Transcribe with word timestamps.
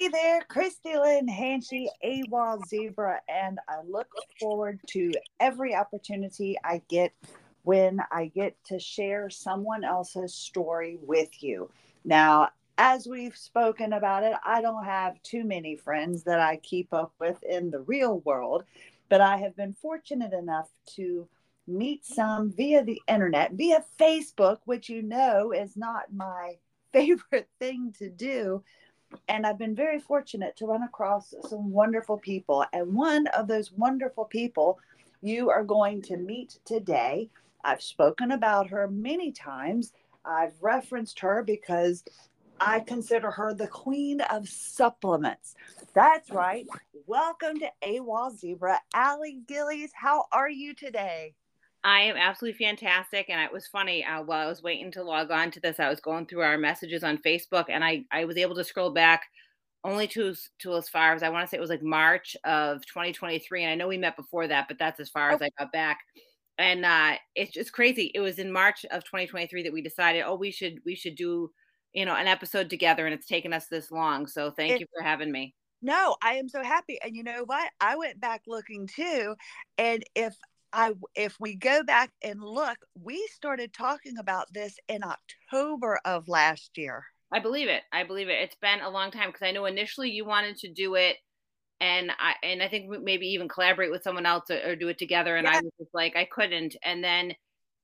Hey 0.00 0.08
there, 0.08 0.42
Christie 0.48 0.98
Lynn 0.98 1.28
Hanchey, 1.28 1.86
AWOL 2.04 2.66
Zebra, 2.66 3.20
and 3.28 3.60
I 3.68 3.76
look 3.86 4.08
forward 4.40 4.80
to 4.88 5.12
every 5.38 5.72
opportunity 5.76 6.58
I 6.64 6.82
get 6.88 7.12
when 7.62 8.00
I 8.10 8.26
get 8.26 8.56
to 8.64 8.80
share 8.80 9.30
someone 9.30 9.84
else's 9.84 10.34
story 10.34 10.98
with 11.00 11.44
you. 11.44 11.70
Now, 12.04 12.48
as 12.76 13.06
we've 13.06 13.36
spoken 13.36 13.92
about 13.92 14.24
it, 14.24 14.34
I 14.44 14.60
don't 14.60 14.84
have 14.84 15.22
too 15.22 15.44
many 15.44 15.76
friends 15.76 16.24
that 16.24 16.40
I 16.40 16.56
keep 16.56 16.92
up 16.92 17.12
with 17.20 17.40
in 17.44 17.70
the 17.70 17.80
real 17.82 18.18
world, 18.20 18.64
but 19.08 19.20
I 19.20 19.36
have 19.36 19.54
been 19.54 19.74
fortunate 19.74 20.32
enough 20.32 20.68
to 20.96 21.28
meet 21.68 22.04
some 22.04 22.50
via 22.50 22.82
the 22.82 23.00
internet, 23.06 23.52
via 23.52 23.84
Facebook, 23.98 24.58
which 24.64 24.88
you 24.88 25.02
know 25.02 25.52
is 25.52 25.76
not 25.76 26.12
my 26.12 26.56
favorite 26.92 27.48
thing 27.60 27.94
to 27.98 28.10
do. 28.10 28.64
And 29.28 29.46
I've 29.46 29.58
been 29.58 29.74
very 29.74 29.98
fortunate 30.00 30.56
to 30.56 30.66
run 30.66 30.82
across 30.82 31.34
some 31.48 31.70
wonderful 31.70 32.18
people. 32.18 32.64
And 32.72 32.94
one 32.94 33.26
of 33.28 33.48
those 33.48 33.72
wonderful 33.72 34.24
people 34.24 34.78
you 35.22 35.48
are 35.50 35.64
going 35.64 36.02
to 36.02 36.16
meet 36.18 36.58
today. 36.66 37.30
I've 37.64 37.82
spoken 37.82 38.32
about 38.32 38.68
her 38.68 38.88
many 38.88 39.32
times. 39.32 39.92
I've 40.24 40.52
referenced 40.60 41.18
her 41.20 41.42
because 41.42 42.04
I 42.60 42.80
consider 42.80 43.30
her 43.30 43.54
the 43.54 43.66
queen 43.66 44.20
of 44.20 44.48
supplements. 44.48 45.54
That's 45.94 46.30
right. 46.30 46.66
Welcome 47.06 47.58
to 47.60 47.70
AWOL 47.82 48.36
Zebra. 48.36 48.80
Allie 48.92 49.40
Gillies, 49.46 49.92
how 49.94 50.26
are 50.32 50.50
you 50.50 50.74
today? 50.74 51.34
I 51.84 52.00
am 52.00 52.16
absolutely 52.16 52.64
fantastic. 52.64 53.28
And 53.28 53.40
it 53.40 53.52
was 53.52 53.66
funny 53.66 54.04
uh, 54.04 54.22
while 54.22 54.46
I 54.46 54.48
was 54.48 54.62
waiting 54.62 54.90
to 54.92 55.04
log 55.04 55.30
on 55.30 55.50
to 55.50 55.60
this, 55.60 55.78
I 55.78 55.90
was 55.90 56.00
going 56.00 56.26
through 56.26 56.40
our 56.40 56.56
messages 56.56 57.04
on 57.04 57.18
Facebook 57.18 57.66
and 57.68 57.84
I, 57.84 58.04
I 58.10 58.24
was 58.24 58.38
able 58.38 58.54
to 58.54 58.64
scroll 58.64 58.90
back 58.90 59.24
only 59.84 60.08
to, 60.08 60.34
to 60.60 60.76
as 60.76 60.88
far 60.88 61.12
as 61.12 61.22
I 61.22 61.28
want 61.28 61.44
to 61.44 61.48
say 61.50 61.58
it 61.58 61.60
was 61.60 61.68
like 61.68 61.82
March 61.82 62.36
of 62.44 62.84
2023. 62.86 63.64
And 63.64 63.70
I 63.70 63.74
know 63.74 63.86
we 63.86 63.98
met 63.98 64.16
before 64.16 64.48
that, 64.48 64.66
but 64.66 64.78
that's 64.78 64.98
as 64.98 65.10
far 65.10 65.30
oh. 65.30 65.34
as 65.34 65.42
I 65.42 65.50
got 65.58 65.72
back. 65.72 65.98
And 66.56 66.86
uh, 66.86 67.16
it's 67.34 67.52
just 67.52 67.72
crazy. 67.72 68.10
It 68.14 68.20
was 68.20 68.38
in 68.38 68.50
March 68.50 68.86
of 68.90 69.04
2023 69.04 69.64
that 69.64 69.72
we 69.72 69.82
decided, 69.82 70.22
oh, 70.26 70.36
we 70.36 70.52
should 70.52 70.78
we 70.86 70.94
should 70.94 71.16
do, 71.16 71.50
you 71.92 72.06
know, 72.06 72.14
an 72.14 72.28
episode 72.28 72.70
together, 72.70 73.06
and 73.06 73.12
it's 73.12 73.26
taken 73.26 73.52
us 73.52 73.66
this 73.66 73.90
long. 73.90 74.28
So 74.28 74.52
thank 74.52 74.74
it, 74.74 74.80
you 74.80 74.86
for 74.96 75.02
having 75.02 75.32
me. 75.32 75.52
No, 75.82 76.16
I 76.22 76.34
am 76.34 76.48
so 76.48 76.62
happy. 76.62 76.98
And 77.04 77.14
you 77.14 77.24
know 77.24 77.42
what? 77.44 77.70
I 77.80 77.96
went 77.96 78.20
back 78.20 78.42
looking 78.46 78.86
too. 78.86 79.34
And 79.76 80.02
if 80.14 80.34
I 80.74 80.92
if 81.14 81.36
we 81.38 81.54
go 81.54 81.84
back 81.84 82.10
and 82.22 82.42
look, 82.42 82.78
we 83.00 83.24
started 83.32 83.72
talking 83.72 84.18
about 84.18 84.52
this 84.52 84.76
in 84.88 85.02
October 85.04 86.00
of 86.04 86.28
last 86.28 86.76
year. 86.76 87.04
I 87.32 87.38
believe 87.38 87.68
it. 87.68 87.82
I 87.92 88.04
believe 88.04 88.28
it. 88.28 88.40
It's 88.40 88.56
been 88.56 88.80
a 88.80 88.90
long 88.90 89.10
time 89.10 89.28
because 89.28 89.46
I 89.46 89.52
know 89.52 89.66
initially 89.66 90.10
you 90.10 90.24
wanted 90.24 90.56
to 90.58 90.72
do 90.72 90.96
it 90.96 91.16
and 91.80 92.10
I 92.18 92.34
and 92.42 92.62
I 92.62 92.68
think 92.68 92.90
maybe 93.02 93.26
even 93.28 93.48
collaborate 93.48 93.90
with 93.90 94.02
someone 94.02 94.26
else 94.26 94.50
or, 94.50 94.60
or 94.70 94.76
do 94.76 94.88
it 94.88 94.98
together 94.98 95.36
and 95.36 95.46
yeah. 95.46 95.58
I 95.58 95.60
was 95.60 95.72
just 95.78 95.94
like 95.94 96.16
I 96.16 96.24
couldn't 96.24 96.76
and 96.82 97.02
then 97.02 97.34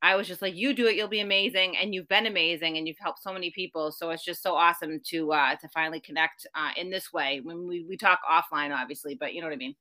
I 0.03 0.17
was 0.17 0.27
just 0.27 0.43
like 0.43 0.55
you 0.55 0.75
do 0.75 0.87
it 0.87 0.97
you'll 0.97 1.09
be 1.09 1.21
amazing 1.21 1.77
and 1.77 1.95
you've 1.95 2.09
been 2.09 2.27
amazing 2.27 2.77
and 2.77 2.87
you've 2.89 2.99
helped 3.01 3.23
so 3.23 3.33
many 3.33 3.51
people 3.51 3.93
so 3.93 4.11
it's 4.11 4.25
just 4.25 4.43
so 4.43 4.55
awesome 4.55 5.01
to 5.09 5.33
uh 5.33 5.57
to 5.57 5.69
finally 5.69 6.01
connect 6.01 6.47
uh 6.55 6.71
in 6.77 6.91
this 6.91 7.13
way 7.13 7.41
when 7.43 7.67
we 7.67 7.85
we 7.89 7.97
talk 7.97 8.21
offline 8.31 8.75
obviously 8.75 9.15
but 9.15 9.35
you 9.35 9.41
know 9.41 9.49
what 9.49 9.55
I 9.55 9.59
mean 9.59 9.75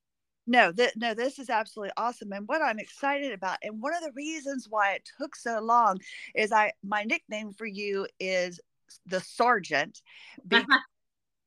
no 0.49 0.71
that 0.71 0.91
no 0.97 1.13
this 1.13 1.39
is 1.39 1.49
absolutely 1.49 1.93
awesome 1.97 2.31
and 2.31 2.47
what 2.47 2.61
i'm 2.61 2.79
excited 2.79 3.31
about 3.31 3.57
and 3.61 3.81
one 3.81 3.93
of 3.93 4.01
the 4.01 4.11
reasons 4.15 4.67
why 4.69 4.93
it 4.93 5.07
took 5.19 5.35
so 5.35 5.59
long 5.59 5.97
is 6.35 6.51
i 6.51 6.71
my 6.83 7.03
nickname 7.03 7.53
for 7.53 7.65
you 7.65 8.07
is 8.19 8.59
the 9.05 9.19
sergeant 9.21 10.01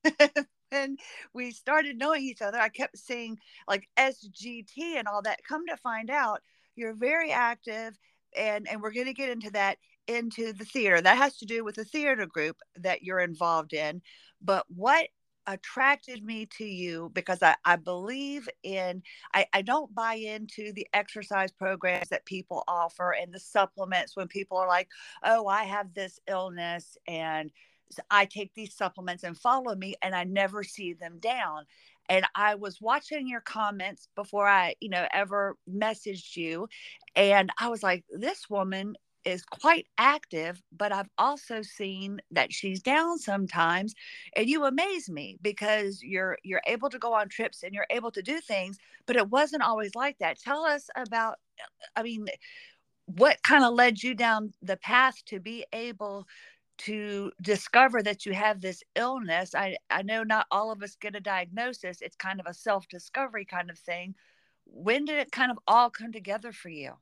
when 0.70 0.96
we 1.34 1.50
started 1.50 1.98
knowing 1.98 2.22
each 2.22 2.42
other 2.42 2.58
i 2.58 2.68
kept 2.68 2.96
seeing 2.96 3.36
like 3.68 3.88
sgt 3.98 4.78
and 4.78 5.06
all 5.06 5.22
that. 5.22 5.40
Come 5.46 5.66
to 5.66 5.76
find 5.76 6.10
out 6.10 6.40
you're 6.76 6.94
very 6.94 7.30
active 7.30 7.98
and 8.36 8.68
and 8.68 8.80
we're 8.80 8.92
going 8.92 9.06
to 9.06 9.12
get 9.12 9.30
into 9.30 9.50
that 9.50 9.78
into 10.08 10.52
the 10.52 10.64
theater. 10.64 11.00
That 11.00 11.18
has 11.18 11.36
to 11.38 11.46
do 11.46 11.64
with 11.64 11.76
the 11.76 11.84
theater 11.84 12.26
group 12.26 12.56
that 12.76 13.02
you're 13.02 13.20
involved 13.20 13.72
in 13.72 14.02
but 14.40 14.64
what 14.68 15.08
attracted 15.46 16.24
me 16.24 16.46
to 16.46 16.64
you 16.64 17.10
because 17.14 17.42
I, 17.42 17.54
I 17.64 17.76
believe 17.76 18.48
in 18.62 19.02
I, 19.34 19.46
I 19.52 19.62
don't 19.62 19.94
buy 19.94 20.14
into 20.14 20.72
the 20.72 20.86
exercise 20.92 21.52
programs 21.52 22.08
that 22.08 22.24
people 22.26 22.64
offer 22.68 23.12
and 23.12 23.32
the 23.32 23.40
supplements 23.40 24.16
when 24.16 24.28
people 24.28 24.56
are 24.58 24.68
like, 24.68 24.88
oh, 25.24 25.46
I 25.46 25.64
have 25.64 25.94
this 25.94 26.20
illness 26.28 26.96
and 27.06 27.50
I 28.10 28.24
take 28.24 28.54
these 28.54 28.74
supplements 28.74 29.24
and 29.24 29.36
follow 29.36 29.74
me 29.74 29.94
and 30.02 30.14
I 30.14 30.24
never 30.24 30.62
see 30.62 30.94
them 30.94 31.18
down. 31.18 31.64
And 32.08 32.26
I 32.34 32.54
was 32.56 32.80
watching 32.80 33.28
your 33.28 33.40
comments 33.40 34.08
before 34.16 34.48
I, 34.48 34.74
you 34.80 34.88
know, 34.88 35.06
ever 35.12 35.56
messaged 35.70 36.36
you. 36.36 36.68
And 37.14 37.50
I 37.58 37.68
was 37.68 37.82
like, 37.82 38.04
this 38.10 38.48
woman 38.50 38.96
is 39.24 39.44
quite 39.44 39.86
active, 39.98 40.62
but 40.76 40.92
I've 40.92 41.08
also 41.18 41.62
seen 41.62 42.20
that 42.30 42.52
she's 42.52 42.82
down 42.82 43.18
sometimes. 43.18 43.94
And 44.36 44.48
you 44.48 44.64
amaze 44.64 45.08
me 45.10 45.38
because 45.42 46.02
you're 46.02 46.38
you're 46.42 46.62
able 46.66 46.90
to 46.90 46.98
go 46.98 47.12
on 47.14 47.28
trips 47.28 47.62
and 47.62 47.74
you're 47.74 47.86
able 47.90 48.10
to 48.12 48.22
do 48.22 48.40
things, 48.40 48.78
but 49.06 49.16
it 49.16 49.30
wasn't 49.30 49.62
always 49.62 49.94
like 49.94 50.18
that. 50.18 50.38
Tell 50.40 50.64
us 50.64 50.88
about 50.96 51.38
I 51.96 52.02
mean, 52.02 52.26
what 53.06 53.42
kind 53.42 53.64
of 53.64 53.74
led 53.74 54.02
you 54.02 54.14
down 54.14 54.52
the 54.62 54.76
path 54.76 55.24
to 55.26 55.40
be 55.40 55.64
able 55.72 56.26
to 56.78 57.30
discover 57.40 58.02
that 58.02 58.26
you 58.26 58.32
have 58.32 58.60
this 58.60 58.82
illness. 58.96 59.54
I, 59.54 59.76
I 59.90 60.02
know 60.02 60.24
not 60.24 60.46
all 60.50 60.72
of 60.72 60.82
us 60.82 60.96
get 60.96 61.14
a 61.14 61.20
diagnosis. 61.20 62.00
It's 62.00 62.16
kind 62.16 62.40
of 62.40 62.46
a 62.46 62.54
self-discovery 62.54 63.44
kind 63.44 63.70
of 63.70 63.78
thing. 63.78 64.14
When 64.64 65.04
did 65.04 65.18
it 65.18 65.32
kind 65.32 65.50
of 65.50 65.58
all 65.68 65.90
come 65.90 66.12
together 66.12 66.52
for 66.52 66.70
you? 66.70 66.94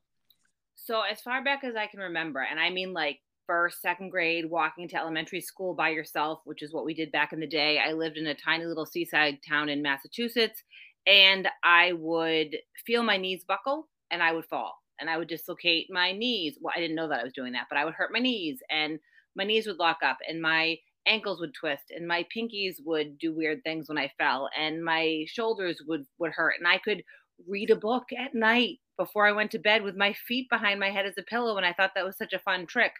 So 0.75 1.01
as 1.01 1.21
far 1.21 1.43
back 1.43 1.63
as 1.63 1.75
I 1.75 1.87
can 1.87 1.99
remember, 1.99 2.39
and 2.41 2.59
I 2.59 2.69
mean 2.69 2.93
like 2.93 3.19
first, 3.47 3.81
second 3.81 4.09
grade, 4.09 4.49
walking 4.49 4.87
to 4.89 4.97
elementary 4.97 5.41
school 5.41 5.73
by 5.73 5.89
yourself, 5.89 6.41
which 6.45 6.61
is 6.61 6.73
what 6.73 6.85
we 6.85 6.93
did 6.93 7.11
back 7.11 7.33
in 7.33 7.39
the 7.39 7.47
day. 7.47 7.79
I 7.79 7.93
lived 7.93 8.17
in 8.17 8.27
a 8.27 8.35
tiny 8.35 8.65
little 8.65 8.85
seaside 8.85 9.39
town 9.47 9.69
in 9.69 9.81
Massachusetts, 9.81 10.63
and 11.05 11.47
I 11.63 11.93
would 11.93 12.57
feel 12.85 13.03
my 13.03 13.17
knees 13.17 13.43
buckle 13.43 13.89
and 14.09 14.21
I 14.21 14.33
would 14.33 14.45
fall 14.45 14.75
and 14.99 15.09
I 15.09 15.17
would 15.17 15.27
dislocate 15.27 15.87
my 15.89 16.11
knees. 16.11 16.57
Well, 16.61 16.73
I 16.75 16.79
didn't 16.79 16.95
know 16.95 17.07
that 17.09 17.19
I 17.19 17.23
was 17.23 17.33
doing 17.33 17.53
that, 17.53 17.67
but 17.69 17.77
I 17.77 17.85
would 17.85 17.95
hurt 17.95 18.11
my 18.13 18.19
knees 18.19 18.59
and 18.69 18.99
my 19.35 19.43
knees 19.43 19.65
would 19.67 19.79
lock 19.79 19.97
up 20.03 20.17
and 20.27 20.41
my 20.41 20.77
ankles 21.07 21.39
would 21.39 21.53
twist 21.53 21.85
and 21.89 22.07
my 22.07 22.25
pinkies 22.35 22.75
would 22.85 23.17
do 23.17 23.33
weird 23.33 23.63
things 23.63 23.89
when 23.89 23.97
I 23.97 24.11
fell 24.19 24.49
and 24.55 24.83
my 24.85 25.25
shoulders 25.27 25.81
would 25.87 26.05
would 26.19 26.31
hurt 26.31 26.55
and 26.59 26.67
I 26.67 26.77
could 26.77 27.03
read 27.47 27.69
a 27.69 27.75
book 27.75 28.05
at 28.17 28.33
night 28.33 28.79
before 28.97 29.27
I 29.27 29.31
went 29.31 29.51
to 29.51 29.59
bed 29.59 29.83
with 29.83 29.95
my 29.95 30.13
feet 30.13 30.47
behind 30.49 30.79
my 30.79 30.89
head 30.89 31.05
as 31.05 31.17
a 31.17 31.23
pillow. 31.23 31.57
And 31.57 31.65
I 31.65 31.73
thought 31.73 31.91
that 31.95 32.05
was 32.05 32.17
such 32.17 32.33
a 32.33 32.39
fun 32.39 32.65
trick. 32.65 32.93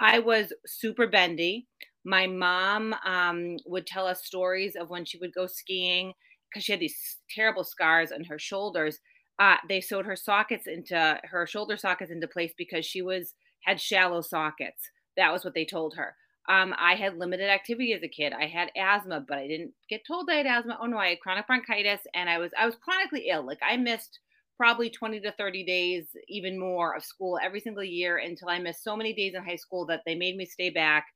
I 0.00 0.18
was 0.18 0.52
super 0.66 1.06
bendy. 1.06 1.66
My 2.04 2.26
mom 2.26 2.94
um, 3.06 3.56
would 3.66 3.86
tell 3.86 4.06
us 4.06 4.24
stories 4.24 4.76
of 4.76 4.90
when 4.90 5.04
she 5.04 5.18
would 5.18 5.34
go 5.34 5.46
skiing 5.46 6.12
because 6.50 6.64
she 6.64 6.72
had 6.72 6.80
these 6.80 7.18
terrible 7.30 7.64
scars 7.64 8.12
on 8.12 8.24
her 8.24 8.38
shoulders. 8.38 8.98
Uh, 9.38 9.56
they 9.68 9.80
sewed 9.80 10.06
her 10.06 10.16
sockets 10.16 10.66
into 10.66 11.18
her 11.24 11.46
shoulder 11.46 11.76
sockets 11.76 12.10
into 12.10 12.28
place 12.28 12.52
because 12.56 12.86
she 12.86 13.02
was 13.02 13.34
had 13.64 13.80
shallow 13.80 14.20
sockets. 14.20 14.82
That 15.16 15.32
was 15.32 15.44
what 15.44 15.54
they 15.54 15.64
told 15.64 15.94
her. 15.96 16.14
Um, 16.48 16.74
I 16.78 16.94
had 16.94 17.16
limited 17.16 17.48
activity 17.48 17.94
as 17.94 18.02
a 18.02 18.08
kid. 18.08 18.32
I 18.32 18.46
had 18.46 18.70
asthma, 18.76 19.24
but 19.26 19.38
I 19.38 19.48
didn't 19.48 19.72
get 19.88 20.02
told 20.06 20.28
I 20.28 20.34
had 20.36 20.46
asthma. 20.46 20.78
Oh 20.80 20.86
no, 20.86 20.98
I 20.98 21.10
had 21.10 21.20
chronic 21.20 21.46
bronchitis, 21.46 22.00
and 22.14 22.28
I 22.28 22.38
was 22.38 22.50
I 22.58 22.66
was 22.66 22.76
chronically 22.76 23.28
ill. 23.30 23.46
Like 23.46 23.60
I 23.66 23.76
missed 23.76 24.18
probably 24.56 24.90
20 24.90 25.20
to 25.20 25.32
30 25.32 25.64
days, 25.64 26.06
even 26.28 26.58
more, 26.58 26.94
of 26.94 27.04
school 27.04 27.38
every 27.42 27.60
single 27.60 27.82
year 27.82 28.18
until 28.18 28.48
I 28.48 28.58
missed 28.58 28.84
so 28.84 28.96
many 28.96 29.12
days 29.12 29.34
in 29.34 29.44
high 29.44 29.56
school 29.56 29.86
that 29.86 30.02
they 30.06 30.14
made 30.14 30.36
me 30.36 30.46
stay 30.46 30.70
back. 30.70 31.06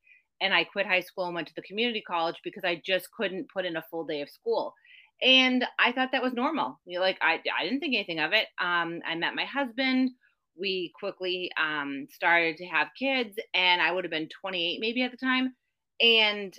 And 0.41 0.55
I 0.55 0.65
quit 0.65 0.87
high 0.87 1.01
school 1.01 1.27
and 1.27 1.35
went 1.35 1.49
to 1.49 1.55
the 1.55 1.63
community 1.63 2.03
college 2.07 2.37
because 2.45 2.65
I 2.65 2.81
just 2.85 3.11
couldn't 3.13 3.51
put 3.53 3.65
in 3.65 3.77
a 3.77 3.85
full 3.91 4.05
day 4.05 4.23
of 4.23 4.31
school. 4.31 4.75
And 5.21 5.65
I 5.81 5.93
thought 5.93 6.11
that 6.13 6.23
was 6.23 6.33
normal. 6.33 6.81
You 6.85 6.99
know, 6.99 7.05
like 7.05 7.19
I, 7.21 7.41
I 7.59 7.65
didn't 7.65 7.81
think 7.81 7.95
anything 7.95 8.21
of 8.21 8.33
it. 8.33 8.47
Um, 8.61 9.01
I 9.07 9.15
met 9.17 9.35
my 9.35 9.45
husband. 9.45 10.11
We 10.59 10.93
quickly 10.99 11.51
um, 11.61 12.07
started 12.11 12.57
to 12.59 12.67
have 12.67 12.89
kids, 12.99 13.37
and 13.55 13.81
I 13.81 13.93
would 13.93 14.05
have 14.05 14.11
been 14.11 14.29
28 14.41 14.81
maybe 14.81 15.03
at 15.03 15.11
the 15.11 15.17
time. 15.17 15.55
And 16.01 16.55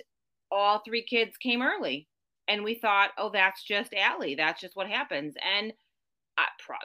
all 0.50 0.82
three 0.84 1.04
kids 1.04 1.36
came 1.36 1.62
early. 1.62 2.08
And 2.48 2.64
we 2.64 2.74
thought, 2.74 3.10
oh, 3.16 3.30
that's 3.32 3.62
just 3.62 3.94
Allie. 3.94 4.34
That's 4.34 4.60
just 4.60 4.74
what 4.74 4.88
happens. 4.88 5.34
And 5.56 5.72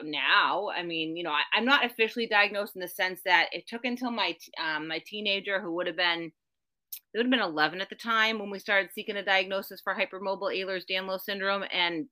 now 0.02 0.68
i 0.76 0.82
mean 0.82 1.16
you 1.16 1.22
know 1.22 1.30
I, 1.30 1.58
am 1.58 1.64
not 1.64 1.84
officially 1.84 2.26
diagnosed 2.26 2.76
in 2.76 2.80
the 2.80 2.88
sense 2.88 3.20
that 3.24 3.48
it 3.52 3.66
took 3.66 3.84
until 3.84 4.10
my 4.10 4.36
um, 4.62 4.88
my 4.88 5.00
teenager 5.06 5.60
who 5.60 5.74
would 5.74 5.86
have 5.86 5.96
been 5.96 6.32
it 7.12 7.18
would 7.18 7.26
have 7.26 7.30
been 7.30 7.40
11 7.40 7.80
at 7.80 7.88
the 7.88 7.96
time 7.96 8.38
when 8.38 8.50
we 8.50 8.58
started 8.58 8.90
seeking 8.92 9.16
a 9.16 9.24
diagnosis 9.24 9.80
for 9.82 9.94
hypermobile 9.94 10.54
ehlers-danlos 10.54 11.20
syndrome 11.20 11.64
and 11.72 12.06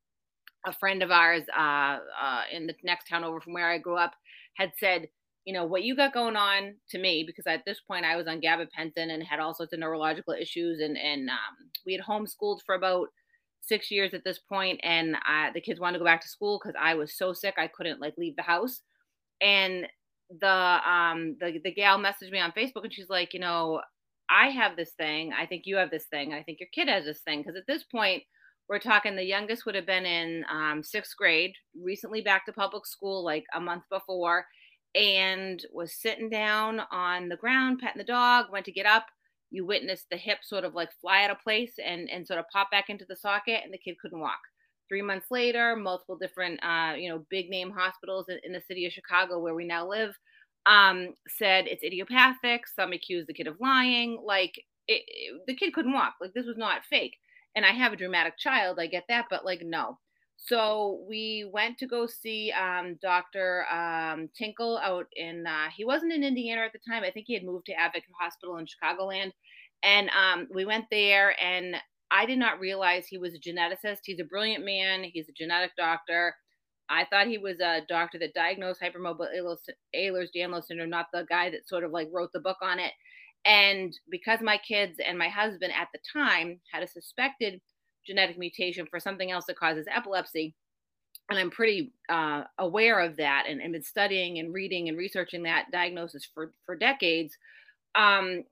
a 0.67 0.73
friend 0.73 1.03
of 1.03 1.11
ours 1.11 1.43
uh, 1.56 1.99
uh, 2.23 2.43
in 2.51 2.67
the 2.67 2.75
next 2.83 3.06
town 3.09 3.25
over 3.25 3.41
from 3.41 3.53
where 3.53 3.71
i 3.71 3.79
grew 3.79 3.97
up 3.97 4.12
had 4.55 4.73
said 4.79 5.09
you 5.45 5.53
know 5.53 5.65
what 5.65 5.83
you 5.83 5.95
got 5.95 6.15
going 6.15 6.37
on 6.37 6.75
to 6.89 6.99
me 6.99 7.25
because 7.27 7.47
at 7.47 7.65
this 7.67 7.81
point 7.87 8.05
i 8.05 8.17
was 8.17 8.27
on 8.27 8.41
gabapentin 8.41 9.12
and 9.12 9.23
had 9.23 9.41
all 9.41 9.55
sorts 9.55 9.73
of 9.73 9.79
neurological 9.79 10.35
issues 10.35 10.81
and 10.81 10.97
and 10.97 11.29
um, 11.29 11.71
we 11.87 11.93
had 11.93 12.03
homeschooled 12.03 12.61
for 12.65 12.75
about 12.75 13.09
six 13.67 13.91
years 13.91 14.15
at 14.15 14.25
this 14.25 14.39
point, 14.39 14.81
and 14.83 15.17
the 15.55 15.61
kids 15.61 15.81
wanted 15.81 15.95
to 15.95 15.99
go 16.01 16.05
back 16.05 16.21
to 16.23 16.29
school 16.29 16.61
because 16.62 16.79
I 16.81 16.95
was 16.95 17.17
so 17.17 17.33
sick 17.33 17.55
I 17.59 17.69
couldn't 17.69 18.01
like 18.01 18.15
leave 18.17 18.37
the 18.37 18.43
house. 18.43 18.83
And 19.41 19.87
the 20.41 20.49
um 20.89 21.37
the 21.41 21.61
the 21.62 21.73
gal 21.73 21.99
messaged 21.99 22.31
me 22.33 22.41
on 22.41 22.53
Facebook, 22.53 22.85
and 22.85 22.93
she's 22.93 23.11
like, 23.11 23.35
you 23.35 23.41
know, 23.41 23.81
I 24.31 24.49
have 24.49 24.77
this 24.77 24.93
thing. 24.93 25.33
I 25.33 25.47
think 25.47 25.62
you 25.67 25.77
have 25.77 25.91
this 25.91 26.06
thing. 26.06 26.33
I 26.33 26.43
think 26.43 26.61
your 26.61 26.69
kid 26.73 26.89
has 26.89 27.05
this 27.05 27.21
thing. 27.21 27.41
Because 27.41 27.56
at 27.56 27.67
this 27.67 27.85
point, 27.85 28.23
we're 28.69 28.79
talking 28.79 29.15
the 29.15 29.23
youngest 29.23 29.67
would 29.67 29.75
have 29.75 29.87
been 29.87 30.07
in 30.07 30.45
um, 30.51 30.83
sixth 30.83 31.17
grade, 31.17 31.53
recently 31.81 32.23
back 32.23 32.47
to 32.47 32.53
public 32.53 32.87
school, 32.87 33.25
like 33.25 33.45
a 33.55 33.61
month 33.61 33.85
before, 33.91 34.47
and 34.95 35.65
was 35.73 36.01
sitting 36.01 36.31
down 36.31 36.81
on 36.91 37.29
the 37.29 37.37
ground, 37.37 37.81
petting 37.81 37.99
the 37.99 38.05
dog, 38.05 38.47
went 38.51 38.65
to 38.67 38.73
get 38.73 38.87
up. 38.87 39.07
You 39.51 39.67
witnessed 39.67 40.07
the 40.11 40.17
hip 40.17 40.39
sort 40.43 40.65
of 40.65 40.75
like 40.75 40.91
fly 41.01 41.25
out 41.25 41.31
of 41.31 41.41
place 41.41 41.75
and, 41.85 42.09
and 42.11 42.27
sort 42.27 42.39
of 42.39 42.47
pop 42.53 42.71
back 42.71 42.89
into 42.89 43.05
the 43.09 43.17
socket, 43.17 43.61
and 43.65 43.73
the 43.73 43.79
kid 43.79 43.97
couldn't 44.01 44.21
walk. 44.21 44.41
Three 44.89 45.03
months 45.03 45.27
later, 45.31 45.77
multiple 45.77 46.17
different, 46.17 46.61
uh, 46.63 46.95
you 46.97 47.09
know, 47.09 47.25
big 47.31 47.49
name 47.51 47.71
hospitals 47.71 48.27
in, 48.29 48.39
in 48.45 48.53
the 48.53 48.61
city 48.61 48.87
of 48.87 48.93
Chicago 48.93 49.39
where 49.41 49.55
we 49.55 49.67
now 49.67 49.89
live 49.89 50.15
um, 50.67 51.09
said 51.29 51.67
it's 51.67 51.83
idiopathic. 51.83 52.67
Some 52.67 52.93
accused 52.93 53.29
the 53.29 53.35
kid 53.35 53.47
of 53.47 53.57
lying. 53.61 54.21
Like 54.25 54.57
it, 54.89 55.03
it, 55.07 55.43
the 55.47 55.57
kid 55.57 55.73
couldn't 55.73 55.93
walk. 55.93 56.15
Like 56.21 56.33
this 56.35 56.47
was 56.47 56.57
not 56.57 56.85
fake. 56.89 57.15
And 57.56 57.65
I 57.65 57.73
have 57.73 57.93
a 57.93 57.97
dramatic 57.97 58.39
child. 58.39 58.79
I 58.79 58.87
get 58.87 59.05
that, 59.09 59.27
but 59.31 59.45
like 59.45 59.62
no. 59.62 59.99
So 60.37 61.05
we 61.09 61.49
went 61.53 61.79
to 61.79 61.87
go 61.87 62.06
see 62.06 62.53
um, 62.53 62.99
Dr. 63.01 63.65
Um, 63.73 64.29
Tinkle 64.37 64.79
out 64.79 65.06
in. 65.17 65.47
Uh, 65.47 65.69
he 65.75 65.85
wasn't 65.85 66.12
in 66.12 66.25
Indiana 66.25 66.62
at 66.62 66.73
the 66.73 66.81
time. 66.91 67.05
I 67.05 67.11
think 67.11 67.27
he 67.27 67.35
had 67.35 67.45
moved 67.45 67.67
to 67.67 67.75
Advocate 67.75 68.11
Hospital 68.21 68.56
in 68.56 68.67
Chicagoland. 68.67 69.33
And 69.83 70.11
um, 70.11 70.49
we 70.53 70.65
went 70.65 70.87
there, 70.91 71.41
and 71.43 71.77
I 72.11 72.27
did 72.27 72.39
not 72.39 72.59
realize 72.59 73.06
he 73.06 73.19
was 73.19 73.35
a 73.35 73.39
geneticist. 73.39 73.99
He's 74.05 74.21
a 74.21 74.25
brilliant 74.25 74.65
man. 74.65 75.05
He's 75.05 75.29
a 75.29 75.33
genetic 75.33 75.73
doctor 75.77 76.35
I 76.89 77.06
thought 77.06 77.27
he 77.29 77.39
was 77.39 77.61
a 77.61 77.83
doctor 77.89 78.19
that 78.19 78.35
diagnosed 78.35 78.81
hypermobile 78.81 79.29
Ehlers-Danlos 79.95 80.65
syndrome, 80.65 80.91
not 80.91 81.06
the 81.12 81.27
guy 81.29 81.51
that 81.51 81.67
sort 81.67 81.85
of 81.85 81.93
like 81.93 82.09
wrote 82.12 82.33
the 82.33 82.41
book 82.41 82.59
on 82.62 82.79
it. 82.79 82.93
And 83.44 83.96
because 84.11 84.41
my 84.41 84.58
kids 84.58 84.99
and 85.05 85.19
my 85.19 85.29
husband 85.29 85.73
at 85.79 85.88
the 85.93 86.00
time 86.12 86.61
had 86.73 86.82
a 86.82 86.88
suspected 86.88 87.61
genetic 88.06 88.38
mutation 88.38 88.87
for 88.91 88.99
something 89.00 89.31
else 89.31 89.46
that 89.46 89.58
causes 89.58 89.87
epilepsy, 89.94 90.55
and 91.31 91.38
I'm 91.38 91.50
pretty 91.50 91.93
uh, 92.08 92.44
aware 92.58 93.00
of 93.00 93.17
that 93.17 93.44
and, 93.49 93.61
and 93.61 93.73
been 93.73 93.82
studying 93.82 94.38
and 94.38 94.52
reading 94.52 94.88
and 94.88 94.99
researching 94.99 95.43
that 95.44 95.70
diagnosis 95.73 96.29
for, 96.35 96.52
for 96.67 96.76
decades. 96.76 97.37
Um, 97.94 98.44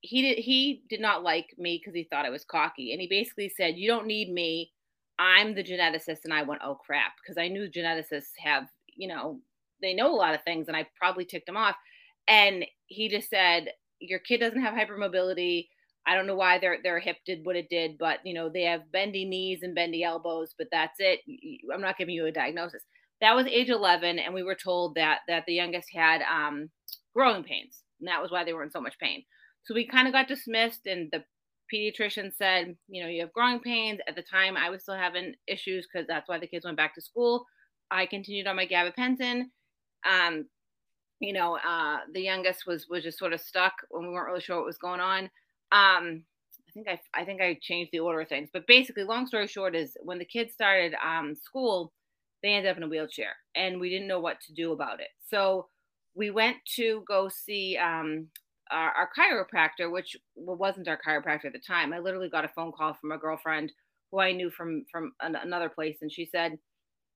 he 0.00 0.22
did 0.22 0.38
he 0.38 0.82
did 0.88 1.00
not 1.00 1.22
like 1.22 1.54
me 1.58 1.80
because 1.80 1.94
he 1.94 2.04
thought 2.04 2.26
I 2.26 2.30
was 2.30 2.44
cocky, 2.44 2.92
and 2.92 3.00
he 3.00 3.08
basically 3.08 3.48
said, 3.48 3.76
"You 3.76 3.88
don't 3.88 4.06
need 4.06 4.32
me 4.32 4.72
I'm 5.18 5.54
the 5.54 5.64
geneticist 5.64 6.24
and 6.24 6.34
I 6.34 6.42
went, 6.42 6.62
oh 6.64 6.74
crap, 6.74 7.12
because 7.22 7.38
I 7.38 7.48
knew 7.48 7.70
geneticists 7.70 8.32
have, 8.42 8.68
you 8.94 9.08
know, 9.08 9.40
they 9.80 9.94
know 9.94 10.12
a 10.12 10.16
lot 10.16 10.34
of 10.34 10.42
things 10.42 10.68
and 10.68 10.76
I 10.76 10.86
probably 10.98 11.24
ticked 11.24 11.48
him 11.48 11.56
off. 11.56 11.76
And 12.28 12.64
he 12.86 13.08
just 13.08 13.30
said, 13.30 13.68
Your 14.00 14.18
kid 14.18 14.38
doesn't 14.38 14.60
have 14.60 14.74
hypermobility. 14.74 15.68
I 16.06 16.14
don't 16.14 16.26
know 16.26 16.36
why 16.36 16.58
their 16.58 16.78
their 16.82 17.00
hip 17.00 17.16
did 17.26 17.40
what 17.44 17.56
it 17.56 17.68
did, 17.68 17.98
but 17.98 18.20
you 18.24 18.34
know, 18.34 18.48
they 18.48 18.62
have 18.62 18.92
bendy 18.92 19.24
knees 19.24 19.60
and 19.62 19.74
bendy 19.74 20.04
elbows, 20.04 20.54
but 20.56 20.68
that's 20.70 20.96
it. 20.98 21.20
I'm 21.72 21.80
not 21.80 21.98
giving 21.98 22.14
you 22.14 22.26
a 22.26 22.32
diagnosis. 22.32 22.82
That 23.20 23.34
was 23.34 23.46
age 23.46 23.70
11, 23.70 24.18
and 24.18 24.34
we 24.34 24.42
were 24.42 24.54
told 24.54 24.94
that 24.94 25.20
that 25.28 25.44
the 25.46 25.54
youngest 25.54 25.88
had 25.92 26.22
um, 26.22 26.70
growing 27.14 27.42
pains, 27.42 27.82
and 28.00 28.08
that 28.08 28.22
was 28.22 28.30
why 28.30 28.44
they 28.44 28.52
were 28.52 28.62
in 28.62 28.70
so 28.70 28.80
much 28.80 28.98
pain. 29.00 29.24
So 29.64 29.74
we 29.74 29.86
kind 29.86 30.06
of 30.06 30.12
got 30.12 30.28
dismissed, 30.28 30.86
and 30.86 31.10
the 31.10 31.24
pediatrician 31.72 32.32
said, 32.36 32.76
you 32.88 33.02
know, 33.02 33.08
you 33.08 33.22
have 33.22 33.32
growing 33.32 33.60
pains. 33.60 34.00
At 34.08 34.14
the 34.14 34.22
time, 34.22 34.56
I 34.56 34.70
was 34.70 34.82
still 34.82 34.94
having 34.94 35.34
issues 35.48 35.88
because 35.90 36.06
that's 36.06 36.28
why 36.28 36.38
the 36.38 36.46
kids 36.46 36.64
went 36.64 36.76
back 36.76 36.94
to 36.94 37.00
school. 37.00 37.44
I 37.90 38.06
continued 38.06 38.46
on 38.46 38.56
my 38.56 38.66
gabapentin. 38.66 39.44
Um, 40.04 40.46
you 41.20 41.32
know, 41.32 41.56
uh, 41.56 41.98
the 42.12 42.20
youngest 42.20 42.66
was 42.66 42.86
was 42.88 43.02
just 43.02 43.18
sort 43.18 43.32
of 43.32 43.40
stuck 43.40 43.74
when 43.90 44.06
we 44.06 44.12
weren't 44.12 44.28
really 44.28 44.40
sure 44.40 44.56
what 44.56 44.66
was 44.66 44.78
going 44.78 45.00
on. 45.00 45.24
Um, 45.72 46.22
I 46.68 46.72
think 46.74 46.88
I 46.88 47.00
I 47.14 47.24
think 47.24 47.40
I 47.40 47.58
changed 47.60 47.90
the 47.92 48.00
order 48.00 48.20
of 48.20 48.28
things, 48.28 48.50
but 48.52 48.66
basically, 48.66 49.04
long 49.04 49.26
story 49.26 49.46
short 49.46 49.74
is 49.74 49.96
when 50.02 50.18
the 50.18 50.24
kids 50.24 50.52
started 50.52 50.94
um, 51.04 51.34
school, 51.34 51.92
they 52.42 52.50
ended 52.50 52.70
up 52.70 52.76
in 52.76 52.82
a 52.82 52.88
wheelchair, 52.88 53.34
and 53.54 53.80
we 53.80 53.88
didn't 53.88 54.08
know 54.08 54.20
what 54.20 54.40
to 54.42 54.52
do 54.52 54.72
about 54.72 55.00
it. 55.00 55.08
So 55.28 55.68
we 56.14 56.30
went 56.30 56.56
to 56.76 57.04
go 57.06 57.28
see 57.28 57.76
um, 57.76 58.28
our, 58.70 58.90
our 58.90 59.10
chiropractor, 59.16 59.90
which 59.90 60.16
wasn't 60.34 60.88
our 60.88 60.98
chiropractor 61.06 61.46
at 61.46 61.52
the 61.52 61.60
time. 61.60 61.92
I 61.92 61.98
literally 61.98 62.30
got 62.30 62.44
a 62.44 62.48
phone 62.48 62.72
call 62.72 62.94
from 62.94 63.12
a 63.12 63.18
girlfriend 63.18 63.72
who 64.10 64.20
I 64.20 64.32
knew 64.32 64.50
from 64.50 64.84
from 64.90 65.12
an, 65.20 65.36
another 65.36 65.68
place, 65.68 65.98
and 66.02 66.12
she 66.12 66.26
said, 66.26 66.58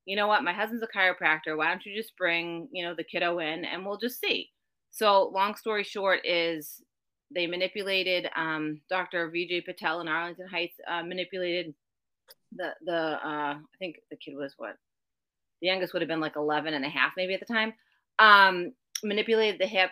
"You 0.05 0.17
know 0.17 0.27
what? 0.27 0.45
My 0.45 0.53
husband's 0.53 0.85
a 0.85 0.99
chiropractor. 0.99 1.57
Why 1.57 1.69
don't 1.69 1.85
you 1.85 1.95
just 1.95 2.17
bring 2.17 2.69
you 2.73 2.85
know 2.85 2.95
the 2.95 3.05
kiddo 3.05 3.39
in, 3.39 3.65
and 3.65 3.85
we'll 3.85 3.99
just 3.99 4.21
see." 4.21 4.51
So, 4.91 5.31
long 5.33 5.55
story 5.55 5.85
short, 5.85 6.21
is 6.25 6.83
they 7.33 7.47
manipulated 7.47 8.29
um, 8.37 8.81
Dr. 8.89 9.31
Vijay 9.31 9.65
Patel 9.65 10.01
in 10.01 10.09
Arlington 10.09 10.49
Heights 10.49 10.77
uh, 10.89 11.03
manipulated 11.03 11.75
the 12.53 12.75
the 12.85 12.93
uh, 12.93 13.55
I 13.55 13.77
think 13.79 13.97
the 14.11 14.17
kid 14.17 14.35
was 14.35 14.55
what 14.57 14.77
the 15.61 15.69
youngest 15.69 15.93
would 15.93 16.03
have 16.03 16.09
been 16.09 16.21
like 16.21 16.37
11 16.37 16.73
and 16.73 16.85
a 16.87 16.89
half 16.89 17.13
maybe 17.19 17.35
at 17.35 17.41
the 17.41 17.47
time 17.47 17.75
um, 18.19 18.73
manipulated 19.03 19.61
the 19.61 19.67
hip 19.67 19.91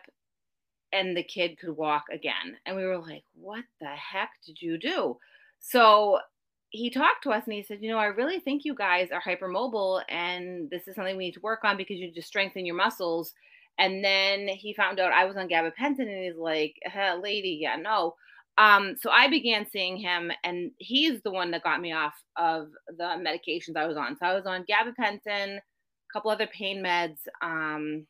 and 0.92 1.16
the 1.16 1.22
kid 1.22 1.58
could 1.58 1.76
walk 1.76 2.04
again. 2.12 2.56
And 2.64 2.76
we 2.76 2.84
were 2.84 2.98
like, 2.98 3.24
what 3.34 3.64
the 3.80 3.88
heck 3.88 4.30
did 4.44 4.60
you 4.60 4.78
do? 4.78 5.16
So 5.60 6.18
he 6.70 6.90
talked 6.90 7.22
to 7.22 7.30
us 7.30 7.44
and 7.44 7.54
he 7.54 7.62
said, 7.62 7.78
you 7.80 7.90
know, 7.90 7.98
I 7.98 8.06
really 8.06 8.40
think 8.40 8.64
you 8.64 8.74
guys 8.74 9.08
are 9.10 9.22
hypermobile 9.22 10.02
and 10.08 10.68
this 10.70 10.86
is 10.86 10.94
something 10.94 11.16
we 11.16 11.26
need 11.26 11.34
to 11.34 11.40
work 11.40 11.64
on 11.64 11.76
because 11.76 11.96
you 11.96 12.12
just 12.12 12.28
strengthen 12.28 12.66
your 12.66 12.76
muscles. 12.76 13.32
And 13.78 14.04
then 14.04 14.48
he 14.48 14.74
found 14.74 15.00
out 15.00 15.12
I 15.12 15.24
was 15.24 15.36
on 15.36 15.48
gabapentin 15.48 16.00
and 16.00 16.24
he's 16.24 16.36
like, 16.36 16.74
lady, 17.22 17.58
yeah, 17.62 17.76
no. 17.76 18.14
Um, 18.58 18.96
so 19.00 19.10
I 19.10 19.28
began 19.28 19.66
seeing 19.70 19.96
him 19.96 20.32
and 20.42 20.72
he's 20.78 21.22
the 21.22 21.30
one 21.30 21.52
that 21.52 21.62
got 21.62 21.80
me 21.80 21.92
off 21.92 22.14
of 22.36 22.68
the 22.88 23.04
medications 23.04 23.76
I 23.76 23.86
was 23.86 23.96
on. 23.96 24.16
So 24.18 24.26
I 24.26 24.34
was 24.34 24.46
on 24.46 24.64
gabapentin, 24.64 25.58
a 25.58 26.12
couple 26.12 26.30
other 26.30 26.48
pain 26.48 26.82
meds, 26.82 27.18
um, 27.40 28.06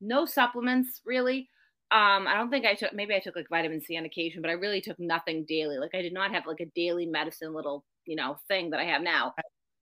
no 0.00 0.26
supplements 0.26 1.00
really 1.06 1.48
um, 1.92 2.26
I 2.26 2.36
don't 2.36 2.48
think 2.48 2.64
I 2.64 2.74
took 2.74 2.94
maybe 2.94 3.14
I 3.14 3.20
took 3.20 3.36
like 3.36 3.50
vitamin 3.50 3.82
C 3.82 3.98
on 3.98 4.06
occasion, 4.06 4.40
but 4.40 4.50
I 4.50 4.54
really 4.54 4.80
took 4.80 4.98
nothing 4.98 5.44
daily. 5.46 5.76
Like 5.76 5.94
I 5.94 6.00
did 6.00 6.14
not 6.14 6.32
have 6.32 6.46
like 6.46 6.60
a 6.60 6.70
daily 6.74 7.04
medicine 7.04 7.52
little, 7.52 7.84
you 8.06 8.16
know, 8.16 8.38
thing 8.48 8.70
that 8.70 8.80
I 8.80 8.84
have 8.84 9.02
now. 9.02 9.34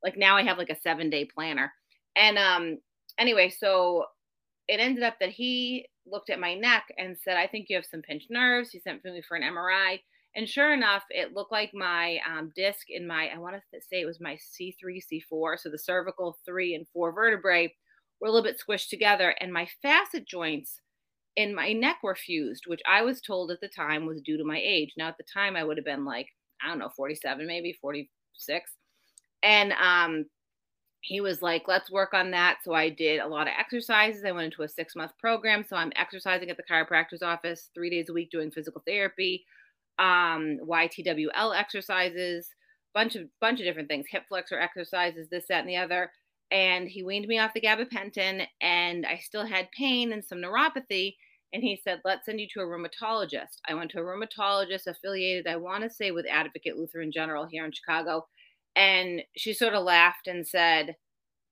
Like 0.03 0.17
now 0.17 0.37
I 0.37 0.43
have 0.43 0.59
like 0.59 0.71
a 0.71 0.81
seven 0.81 1.11
day 1.11 1.27
planner. 1.33 1.73
And 2.17 2.39
um 2.39 2.79
anyway, 3.19 3.51
so 3.51 4.05
it 4.69 4.81
ended 4.81 5.03
up 5.03 5.17
that 5.21 5.31
he 5.31 5.87
looked 6.07 6.31
at 6.31 6.41
my 6.41 6.55
neck 6.55 6.85
and 6.99 7.17
said, 7.19 7.37
I 7.37 7.47
think 7.47 7.67
you 7.69 7.77
have 7.77 7.85
some 7.85 8.03
pinched 8.03 8.31
nerves. 8.31 8.71
He 8.71 8.81
sent 8.81 9.05
me 9.05 9.23
for 9.27 9.37
an 9.37 9.43
MRI. 9.43 9.99
And 10.37 10.49
sure 10.49 10.73
enough, 10.73 11.03
it 11.11 11.35
looked 11.35 11.51
like 11.51 11.73
my 11.75 12.19
um, 12.29 12.53
disc 12.55 12.87
in 12.89 13.07
my, 13.07 13.31
I 13.35 13.39
want 13.39 13.57
to 13.57 13.81
say 13.81 14.01
it 14.01 14.07
was 14.07 14.21
my 14.21 14.37
C3, 14.37 15.01
C4. 15.01 15.59
So 15.59 15.71
the 15.71 15.79
cervical 15.79 16.39
three 16.47 16.75
and 16.75 16.87
four 16.93 17.13
vertebrae 17.13 17.75
were 18.21 18.29
a 18.29 18.31
little 18.31 18.49
bit 18.49 18.61
squished 18.61 18.91
together. 18.91 19.35
And 19.41 19.53
my 19.53 19.69
facet 19.83 20.27
joints 20.27 20.81
and 21.37 21.55
my 21.55 21.73
neck 21.73 21.99
were 22.03 22.15
fused, 22.15 22.65
which 22.67 22.83
I 22.89 23.03
was 23.03 23.21
told 23.21 23.51
at 23.51 23.61
the 23.61 23.69
time 23.69 24.07
was 24.07 24.23
due 24.23 24.37
to 24.37 24.45
my 24.45 24.61
age. 24.63 24.93
Now, 24.97 25.09
at 25.09 25.17
the 25.17 25.25
time, 25.25 25.57
I 25.57 25.65
would 25.65 25.79
have 25.79 25.87
been 25.87 26.05
like, 26.05 26.29
I 26.65 26.69
don't 26.69 26.79
know, 26.79 26.91
47, 26.97 27.47
maybe 27.47 27.77
46. 27.81 28.71
And 29.43 29.73
um, 29.73 30.27
he 31.01 31.21
was 31.21 31.43
like, 31.43 31.65
let's 31.67 31.91
work 31.91 32.13
on 32.13 32.31
that. 32.33 32.59
So 32.63 32.75
I 32.75 32.91
did 32.91 33.21
a 33.21 33.27
lot 33.27 33.47
of 33.47 33.55
exercises. 33.59 34.25
I 34.25 34.33
went 34.33 34.47
into 34.47 34.63
a 34.63 34.69
six 34.69 34.95
month 34.95 35.13
program. 35.19 35.65
So 35.67 35.77
I'm 35.77 35.93
exercising 35.97 36.51
at 36.51 36.57
the 36.57 36.63
chiropractor's 36.71 37.23
office 37.23 37.71
three 37.75 37.91
days 37.91 38.09
a 38.09 38.13
week 38.13 38.31
doing 38.31 38.51
physical 38.51 38.83
therapy, 38.87 39.45
um, 39.99 40.59
YTWL 40.67 41.59
exercises, 41.59 42.49
bunch 42.95 43.17
of 43.17 43.29
bunch 43.41 43.61
of 43.61 43.67
different 43.67 43.89
things, 43.89 44.07
hip 44.11 44.25
flexor 44.29 44.59
exercises, 44.59 45.29
this, 45.31 45.47
that, 45.49 45.61
and 45.61 45.69
the 45.69 45.77
other 45.77 46.11
and 46.51 46.89
he 46.89 47.03
weaned 47.03 47.29
me 47.29 47.39
off 47.39 47.55
the 47.55 47.61
gabapentin 47.61 48.47
and 48.61 49.07
I 49.07 49.19
still 49.19 49.47
had 49.47 49.71
pain 49.73 50.13
and 50.13 50.25
some 50.25 50.39
neuropathy. 50.39 51.17
And 51.53 51.63
he 51.63 51.81
said, 51.83 52.01
let's 52.05 52.27
send 52.27 52.41
you 52.41 52.47
to 52.55 52.61
a 52.61 52.65
rheumatologist. 52.65 53.59
I 53.69 53.75
went 53.75 53.91
to 53.93 53.99
a 53.99 54.03
rheumatologist 54.03 54.87
affiliated, 54.87 55.49
I 55.49 55.57
want 55.57 55.83
to 55.83 55.91
say, 55.91 56.13
with 56.13 56.27
Advocate 56.31 56.77
Lutheran 56.77 57.11
General 57.11 57.47
here 57.47 57.65
in 57.65 57.73
Chicago. 57.73 58.27
And 58.77 59.23
she 59.37 59.53
sort 59.53 59.75
of 59.75 59.85
laughed 59.85 60.29
and 60.29 60.47
said, 60.47 60.95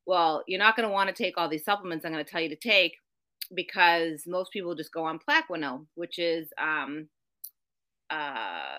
well, 0.06 0.44
you're 0.46 0.58
not 0.58 0.76
going 0.76 0.88
to 0.88 0.92
want 0.92 1.08
to 1.08 1.22
take 1.22 1.36
all 1.36 1.48
these 1.48 1.64
supplements 1.64 2.04
I'm 2.04 2.12
going 2.12 2.24
to 2.24 2.30
tell 2.30 2.40
you 2.40 2.48
to 2.48 2.56
take 2.56 2.94
because 3.54 4.22
most 4.26 4.52
people 4.52 4.74
just 4.74 4.92
go 4.92 5.04
on 5.04 5.18
Plaquenil, 5.18 5.86
which 5.94 6.18
is 6.18 6.48
um, 6.58 7.08
uh, 8.10 8.78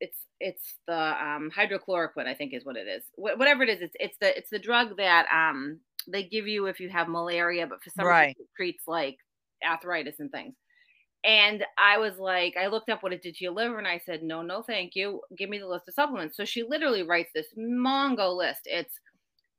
it's 0.00 0.18
it's 0.40 0.76
the 0.86 0.94
um, 0.94 1.50
hydrochloroquine, 1.56 2.26
I 2.26 2.34
think 2.34 2.54
is 2.54 2.64
what 2.64 2.76
it 2.76 2.86
is. 2.86 3.04
Wh- 3.16 3.38
whatever 3.38 3.62
it 3.62 3.68
is, 3.68 3.80
it's 3.80 3.96
it's 3.98 4.16
the 4.20 4.36
it's 4.36 4.50
the 4.50 4.58
drug 4.58 4.96
that 4.98 5.26
um, 5.32 5.80
they 6.08 6.22
give 6.22 6.46
you 6.46 6.66
if 6.66 6.80
you 6.80 6.88
have 6.88 7.08
malaria, 7.08 7.66
but 7.66 7.82
for 7.82 7.90
some 7.90 8.06
right. 8.06 8.28
reason 8.28 8.36
it 8.40 8.48
treats 8.56 8.84
like 8.86 9.18
arthritis 9.68 10.20
and 10.20 10.30
things. 10.30 10.54
And 11.24 11.64
I 11.76 11.98
was 11.98 12.18
like, 12.18 12.56
I 12.56 12.68
looked 12.68 12.88
up 12.88 13.02
what 13.02 13.12
it 13.12 13.22
did 13.22 13.34
to 13.36 13.44
your 13.44 13.52
liver 13.52 13.78
and 13.78 13.86
I 13.86 13.98
said, 13.98 14.22
no, 14.22 14.40
no, 14.42 14.62
thank 14.62 14.94
you. 14.94 15.20
Give 15.36 15.50
me 15.50 15.58
the 15.58 15.68
list 15.68 15.88
of 15.88 15.94
supplements. 15.94 16.36
So 16.36 16.44
she 16.44 16.62
literally 16.62 17.02
writes 17.02 17.30
this 17.34 17.48
Mongo 17.58 18.34
list. 18.34 18.62
It's, 18.64 18.94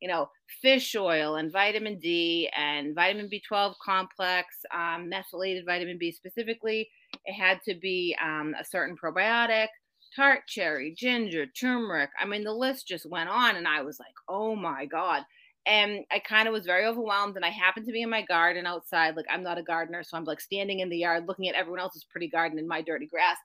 you 0.01 0.07
know, 0.07 0.29
fish 0.61 0.95
oil 0.95 1.35
and 1.35 1.51
vitamin 1.51 1.99
D 1.99 2.49
and 2.57 2.95
vitamin 2.95 3.29
B12 3.29 3.75
complex, 3.85 4.55
um, 4.73 5.07
methylated 5.07 5.65
vitamin 5.65 5.99
B 5.99 6.11
specifically. 6.11 6.89
It 7.25 7.33
had 7.33 7.59
to 7.67 7.75
be 7.75 8.15
um, 8.23 8.55
a 8.59 8.65
certain 8.65 8.97
probiotic, 8.97 9.67
tart 10.15 10.41
cherry, 10.47 10.95
ginger, 10.97 11.45
turmeric. 11.45 12.09
I 12.19 12.25
mean, 12.25 12.43
the 12.43 12.53
list 12.53 12.87
just 12.87 13.05
went 13.05 13.29
on. 13.29 13.55
And 13.55 13.67
I 13.67 13.83
was 13.83 13.99
like, 13.99 14.15
oh 14.27 14.55
my 14.55 14.87
God 14.87 15.23
and 15.65 16.05
I 16.11 16.19
kind 16.19 16.47
of 16.47 16.53
was 16.53 16.65
very 16.65 16.85
overwhelmed. 16.85 17.35
And 17.35 17.45
I 17.45 17.49
happened 17.49 17.85
to 17.85 17.91
be 17.91 18.01
in 18.01 18.09
my 18.09 18.23
garden 18.23 18.65
outside. 18.65 19.15
Like 19.15 19.27
I'm 19.29 19.43
not 19.43 19.57
a 19.57 19.63
gardener, 19.63 20.03
so 20.03 20.17
I'm 20.17 20.23
like 20.23 20.41
standing 20.41 20.79
in 20.79 20.89
the 20.89 20.97
yard 20.97 21.27
looking 21.27 21.47
at 21.47 21.55
everyone 21.55 21.79
else's 21.79 22.05
pretty 22.05 22.29
garden 22.29 22.57
and 22.59 22.67
my 22.67 22.81
dirty 22.81 23.07
grass. 23.07 23.37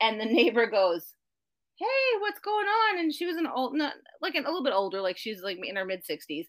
And 0.00 0.20
the 0.20 0.24
neighbor 0.26 0.66
goes, 0.66 1.14
"Hey, 1.78 2.18
what's 2.20 2.40
going 2.40 2.66
on?" 2.66 2.98
And 2.98 3.14
she 3.14 3.26
was 3.26 3.36
an 3.36 3.46
old, 3.46 3.74
not, 3.74 3.94
like 4.20 4.34
an, 4.34 4.44
a 4.44 4.48
little 4.48 4.64
bit 4.64 4.72
older, 4.74 5.00
like 5.00 5.16
she's 5.18 5.42
like 5.42 5.58
in 5.62 5.76
her 5.76 5.84
mid 5.84 6.02
60s. 6.10 6.46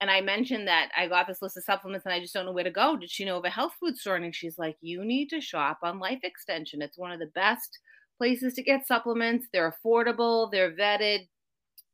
And 0.00 0.10
I 0.10 0.22
mentioned 0.22 0.66
that 0.68 0.90
I 0.96 1.08
got 1.08 1.26
this 1.26 1.42
list 1.42 1.58
of 1.58 1.64
supplements 1.64 2.06
and 2.06 2.14
I 2.14 2.20
just 2.20 2.32
don't 2.32 2.46
know 2.46 2.52
where 2.52 2.64
to 2.64 2.70
go. 2.70 2.96
Did 2.96 3.10
she 3.10 3.24
know 3.26 3.36
of 3.36 3.44
a 3.44 3.50
health 3.50 3.72
food 3.80 3.98
store? 3.98 4.16
And 4.16 4.34
she's 4.34 4.58
like, 4.58 4.76
"You 4.80 5.04
need 5.04 5.28
to 5.30 5.40
shop 5.40 5.78
on 5.82 5.98
Life 5.98 6.20
Extension. 6.22 6.82
It's 6.82 6.98
one 6.98 7.12
of 7.12 7.20
the 7.20 7.26
best 7.34 7.78
places 8.18 8.54
to 8.54 8.62
get 8.62 8.86
supplements. 8.86 9.48
They're 9.52 9.72
affordable. 9.72 10.50
They're 10.50 10.72
vetted. 10.74 11.28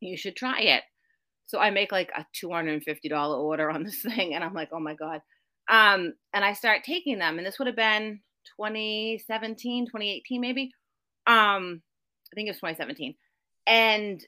You 0.00 0.16
should 0.16 0.37
try 0.37 0.61
it." 0.61 0.85
So 1.46 1.58
I 1.58 1.70
make 1.70 1.92
like 1.92 2.10
a 2.16 2.26
$250 2.44 3.38
order 3.38 3.70
on 3.70 3.84
this 3.84 4.02
thing 4.02 4.34
and 4.34 4.42
I'm 4.42 4.54
like, 4.54 4.70
oh 4.72 4.80
my 4.80 4.94
God. 4.94 5.20
Um, 5.68 6.14
and 6.32 6.44
I 6.44 6.52
start 6.52 6.84
taking 6.84 7.18
them, 7.18 7.38
and 7.38 7.46
this 7.46 7.58
would 7.58 7.66
have 7.66 7.76
been 7.76 8.20
2017, 8.56 9.86
2018, 9.86 10.40
maybe. 10.40 10.70
Um, 11.26 11.82
I 12.32 12.34
think 12.34 12.46
it 12.46 12.52
was 12.52 12.58
2017. 12.58 13.16
And 13.66 14.24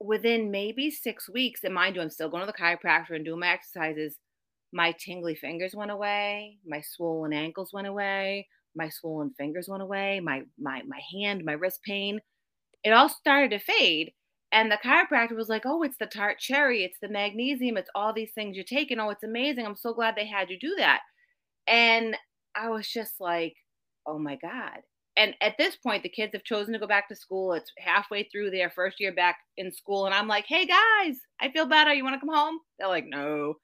within 0.00 0.50
maybe 0.50 0.90
six 0.90 1.28
weeks, 1.28 1.60
and 1.64 1.74
mind 1.74 1.96
you, 1.96 2.02
I'm 2.02 2.10
still 2.10 2.30
going 2.30 2.44
to 2.44 2.46
the 2.46 2.58
chiropractor 2.58 3.14
and 3.14 3.24
doing 3.24 3.40
my 3.40 3.48
exercises. 3.48 4.16
My 4.72 4.92
tingly 4.98 5.34
fingers 5.34 5.74
went 5.74 5.90
away, 5.90 6.56
my 6.66 6.80
swollen 6.80 7.34
ankles 7.34 7.70
went 7.74 7.86
away, 7.86 8.48
my 8.74 8.88
swollen 8.88 9.34
fingers 9.36 9.68
went 9.68 9.82
away, 9.82 10.20
my 10.20 10.42
my 10.58 10.80
my 10.86 11.00
hand, 11.12 11.44
my 11.44 11.52
wrist 11.52 11.80
pain. 11.84 12.20
It 12.82 12.92
all 12.92 13.10
started 13.10 13.50
to 13.50 13.58
fade. 13.58 14.12
And 14.52 14.70
the 14.70 14.78
chiropractor 14.84 15.34
was 15.34 15.48
like, 15.48 15.62
Oh, 15.64 15.82
it's 15.82 15.96
the 15.98 16.06
tart 16.06 16.38
cherry, 16.38 16.84
it's 16.84 16.98
the 17.00 17.08
magnesium, 17.08 17.76
it's 17.76 17.90
all 17.94 18.12
these 18.12 18.32
things 18.34 18.54
you're 18.56 18.64
taking. 18.64 19.00
Oh, 19.00 19.10
it's 19.10 19.24
amazing. 19.24 19.66
I'm 19.66 19.76
so 19.76 19.94
glad 19.94 20.14
they 20.14 20.26
had 20.26 20.50
you 20.50 20.58
do 20.60 20.74
that. 20.78 21.00
And 21.66 22.16
I 22.54 22.68
was 22.68 22.88
just 22.88 23.14
like, 23.20 23.54
Oh 24.06 24.18
my 24.18 24.36
God. 24.36 24.80
And 25.16 25.34
at 25.42 25.58
this 25.58 25.76
point, 25.76 26.02
the 26.02 26.08
kids 26.08 26.32
have 26.34 26.44
chosen 26.44 26.72
to 26.72 26.78
go 26.78 26.86
back 26.86 27.08
to 27.08 27.16
school. 27.16 27.52
It's 27.52 27.70
halfway 27.78 28.24
through 28.24 28.50
their 28.50 28.70
first 28.70 28.98
year 28.98 29.14
back 29.14 29.36
in 29.58 29.70
school. 29.72 30.06
And 30.06 30.14
I'm 30.14 30.28
like, 30.28 30.44
Hey 30.46 30.66
guys, 30.66 31.16
I 31.40 31.50
feel 31.52 31.66
better. 31.66 31.92
You 31.92 32.04
want 32.04 32.16
to 32.16 32.20
come 32.20 32.34
home? 32.34 32.58
They're 32.78 32.88
like, 32.88 33.06
No. 33.06 33.54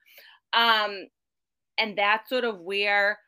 Um, 0.54 1.06
and 1.78 1.96
that's 1.96 2.28
sort 2.28 2.44
of 2.44 2.60
where 2.60 3.18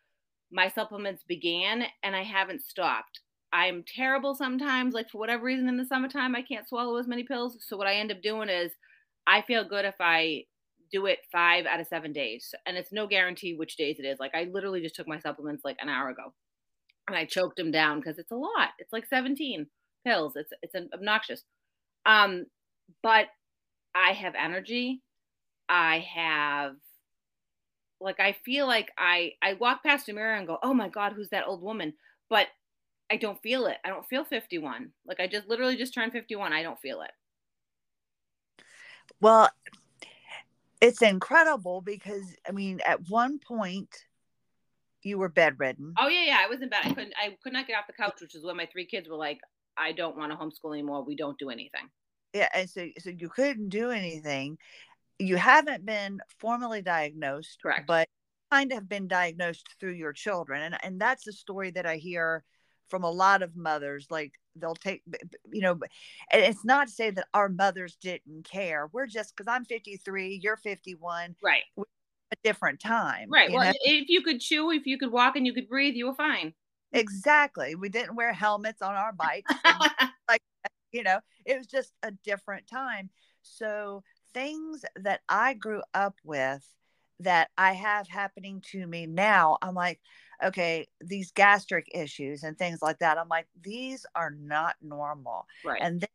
my 0.50 0.68
supplements 0.68 1.24
began. 1.28 1.84
And 2.02 2.16
I 2.16 2.22
haven't 2.24 2.62
stopped. 2.62 3.20
I'm 3.52 3.85
terrible 3.85 4.35
sometimes. 4.35 4.95
Like 4.95 5.11
for 5.11 5.19
whatever 5.19 5.45
reason 5.45 5.69
in 5.69 5.76
the 5.76 5.85
summertime, 5.85 6.37
I 6.37 6.42
can't 6.42 6.69
swallow 6.69 6.97
as 6.97 7.09
many 7.09 7.25
pills. 7.25 7.57
So 7.61 7.76
what 7.76 7.87
I 7.87 7.95
end 7.95 8.12
up 8.12 8.23
doing 8.23 8.49
is 8.49 8.73
I 9.26 9.42
feel 9.42 9.69
good 9.69 9.85
if 9.85 9.97
I 10.00 10.45
do 10.92 11.07
it 11.07 11.19
five 11.30 11.66
out 11.66 11.80
of 11.80 11.87
seven 11.87 12.12
days. 12.12 12.54
And 12.66 12.76
it's 12.76 12.92
no 12.92 13.07
guarantee 13.07 13.54
which 13.54 13.76
days 13.76 13.97
it 13.99 14.04
is. 14.07 14.19
Like 14.19 14.35
I 14.35 14.45
literally 14.45 14.80
just 14.80 14.95
took 14.95 15.09
my 15.09 15.19
supplements 15.19 15.64
like 15.64 15.76
an 15.80 15.88
hour 15.88 16.11
ago 16.11 16.33
and 17.09 17.16
I 17.16 17.25
choked 17.25 17.57
them 17.57 17.71
down 17.71 17.99
because 18.00 18.19
it's 18.19 18.30
a 18.30 18.37
lot. 18.37 18.71
It's 18.78 18.92
like 18.92 19.07
17 19.07 19.66
pills. 20.07 20.35
It's 20.37 20.52
it's 20.62 20.75
obnoxious. 20.95 21.45
Um, 22.07 22.47
but 23.02 23.26
I 23.95 24.12
have 24.12 24.35
energy. 24.35 25.02
I 25.69 26.07
have 26.14 26.75
like 28.00 28.21
I 28.21 28.37
feel 28.45 28.66
like 28.66 28.90
I 28.97 29.33
I 29.42 29.54
walk 29.54 29.83
past 29.83 30.09
a 30.09 30.12
mirror 30.12 30.35
and 30.35 30.47
go, 30.47 30.59
"Oh 30.62 30.75
my 30.75 30.88
god, 30.88 31.12
who's 31.12 31.30
that 31.30 31.47
old 31.47 31.62
woman?" 31.62 31.95
But 32.28 32.47
I 33.10 33.16
don't 33.16 33.40
feel 33.42 33.66
it. 33.66 33.76
I 33.84 33.88
don't 33.88 34.06
feel 34.06 34.24
51. 34.24 34.92
Like 35.04 35.20
I 35.20 35.26
just 35.26 35.48
literally 35.48 35.76
just 35.76 35.92
turned 35.92 36.12
51. 36.12 36.52
I 36.52 36.62
don't 36.62 36.78
feel 36.78 37.02
it. 37.02 37.10
Well, 39.20 39.50
it's 40.80 41.02
incredible 41.02 41.80
because 41.80 42.34
I 42.48 42.52
mean, 42.52 42.80
at 42.86 43.08
one 43.08 43.38
point 43.38 43.94
you 45.02 45.18
were 45.18 45.28
bedridden. 45.28 45.94
Oh 45.98 46.08
yeah, 46.08 46.24
yeah. 46.24 46.38
I 46.40 46.46
was 46.46 46.60
in 46.62 46.68
bed. 46.68 46.80
I 46.84 46.88
couldn't 46.90 47.14
I 47.20 47.36
could 47.42 47.52
not 47.52 47.66
get 47.66 47.76
off 47.78 47.86
the 47.86 47.92
couch, 47.92 48.20
which 48.20 48.34
is 48.34 48.44
when 48.44 48.56
my 48.56 48.66
three 48.66 48.86
kids 48.86 49.08
were 49.08 49.16
like, 49.16 49.40
I 49.76 49.92
don't 49.92 50.16
want 50.16 50.32
to 50.32 50.38
homeschool 50.38 50.72
anymore. 50.72 51.04
We 51.04 51.16
don't 51.16 51.38
do 51.38 51.50
anything. 51.50 51.88
Yeah, 52.32 52.48
and 52.54 52.70
so 52.70 52.86
so 52.98 53.10
you 53.10 53.28
couldn't 53.28 53.70
do 53.70 53.90
anything. 53.90 54.58
You 55.18 55.36
haven't 55.36 55.84
been 55.84 56.20
formally 56.38 56.80
diagnosed, 56.80 57.58
correct? 57.60 57.86
But 57.86 58.08
kind 58.50 58.72
of 58.72 58.76
have 58.78 58.88
been 58.88 59.08
diagnosed 59.08 59.66
through 59.80 59.92
your 59.92 60.12
children, 60.12 60.62
and 60.62 60.78
and 60.82 61.00
that's 61.00 61.24
the 61.24 61.32
story 61.32 61.70
that 61.72 61.86
I 61.86 61.96
hear 61.96 62.44
from 62.90 63.04
a 63.04 63.11
lot 63.11 63.42
of 63.42 63.56
mothers 63.56 64.06
like 64.11 64.32
they'll 64.56 64.75
take 64.75 65.02
you 65.50 65.62
know 65.62 65.78
and 66.32 66.42
it's 66.42 66.64
not 66.64 66.88
to 66.88 66.92
say 66.92 67.11
that 67.11 67.26
our 67.32 67.49
mothers 67.49 67.97
didn't 67.97 68.44
care. 68.44 68.90
We're 68.92 69.06
just 69.06 69.35
because 69.35 69.50
i'm 69.50 69.64
53 69.64 70.40
you're 70.42 70.56
51 70.56 71.37
right. 71.42 71.62
a 71.78 72.37
different 72.42 72.80
time 72.80 73.28
right. 73.30 73.50
well 73.50 73.64
know? 73.64 73.73
if 73.82 74.09
you 74.09 74.23
could 74.23 74.40
chew 74.40 74.70
if 74.73 74.87
you 74.87 74.99
could 74.99 75.12
walk 75.12 75.37
and 75.37 75.47
you 75.47 75.54
could 75.54 75.68
breathe 75.68 75.94
you 75.94 76.06
were 76.06 76.14
fine. 76.14 76.52
Exactly. 76.92 77.76
We 77.76 77.88
didn't 77.88 78.16
wear 78.16 78.32
helmets 78.32 78.82
on 78.82 78.94
our 78.94 79.12
bikes 79.12 79.52
like 80.28 80.42
you 80.92 81.04
know? 81.04 81.20
It 81.47 81.56
was 81.56 81.68
just 81.68 81.92
a 82.02 82.11
different 82.11 82.66
time. 82.66 83.11
So 83.42 84.02
things 84.32 84.85
that 84.97 85.20
i 85.28 85.54
grew 85.54 85.82
up 85.94 86.14
with 86.25 86.64
that 87.20 87.50
i 87.56 87.72
have 87.72 88.08
happening 88.08 88.62
to 88.72 88.86
me 88.86 89.06
now 89.06 89.56
i'm 89.62 89.74
like 89.74 90.00
okay, 90.42 90.86
these 91.00 91.32
gastric 91.32 91.88
issues 91.92 92.42
and 92.42 92.58
things 92.58 92.82
like 92.82 92.98
that. 92.98 93.18
I'm 93.18 93.28
like, 93.28 93.46
these 93.62 94.06
are 94.14 94.30
not 94.30 94.76
normal. 94.82 95.46
Right. 95.64 95.80
And 95.82 96.00
then 96.00 96.08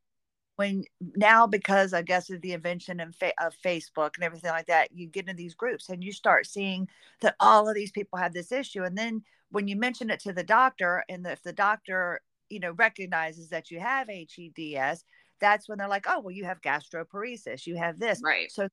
when 0.56 0.84
now, 1.16 1.48
because 1.48 1.94
I 1.94 2.02
guess 2.02 2.30
of 2.30 2.42
the 2.42 2.54
invention 2.54 3.00
of, 3.00 3.16
fa- 3.16 3.34
of 3.44 3.56
Facebook 3.64 4.16
and 4.16 4.24
everything 4.24 4.52
like 4.52 4.68
that, 4.68 4.90
you 4.94 5.08
get 5.08 5.28
into 5.28 5.34
these 5.34 5.56
groups 5.56 5.90
and 5.90 6.04
you 6.04 6.12
start 6.12 6.48
seeing 6.48 6.88
that 7.22 7.36
all 7.40 7.68
of 7.68 7.76
these 7.76 7.92
people 7.92 8.18
have 8.18 8.34
this 8.34 8.52
issue. 8.52 8.84
And 8.84 8.98
then 8.98 9.24
when 9.52 9.68
you 9.68 9.76
mention 9.76 10.10
it 10.10 10.20
to 10.22 10.34
the 10.34 10.44
doctor, 10.44 11.04
and 11.10 11.26
if 11.28 11.44
the 11.44 11.54
doctor, 11.54 12.22
you 12.50 12.60
know, 12.60 12.72
recognizes 12.72 13.50
that 13.50 13.70
you 13.70 13.80
have 13.80 14.08
HEDS, 14.08 15.04
that's 15.42 15.68
when 15.68 15.78
they're 15.78 15.90
like, 15.90 16.06
oh, 16.08 16.22
well, 16.22 16.32
you 16.32 16.46
have 16.46 16.62
gastroparesis, 16.62 17.68
you 17.68 17.76
have 17.76 18.00
this. 18.00 18.22
Right. 18.24 18.50
So 18.50 18.70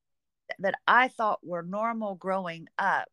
that 0.59 0.75
I 0.87 1.07
thought 1.07 1.39
were 1.43 1.63
normal 1.63 2.15
growing 2.15 2.67
up 2.77 3.07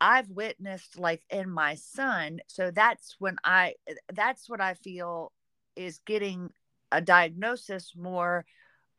I've 0.00 0.28
witnessed 0.28 0.98
like 0.98 1.22
in 1.30 1.48
my 1.48 1.76
son. 1.76 2.40
So 2.46 2.70
that's 2.70 3.16
when 3.18 3.36
I, 3.42 3.74
that's 4.12 4.50
what 4.50 4.60
I 4.60 4.74
feel 4.74 5.32
is 5.76 6.00
getting 6.04 6.50
a 6.92 7.00
diagnosis 7.00 7.94
more 7.96 8.44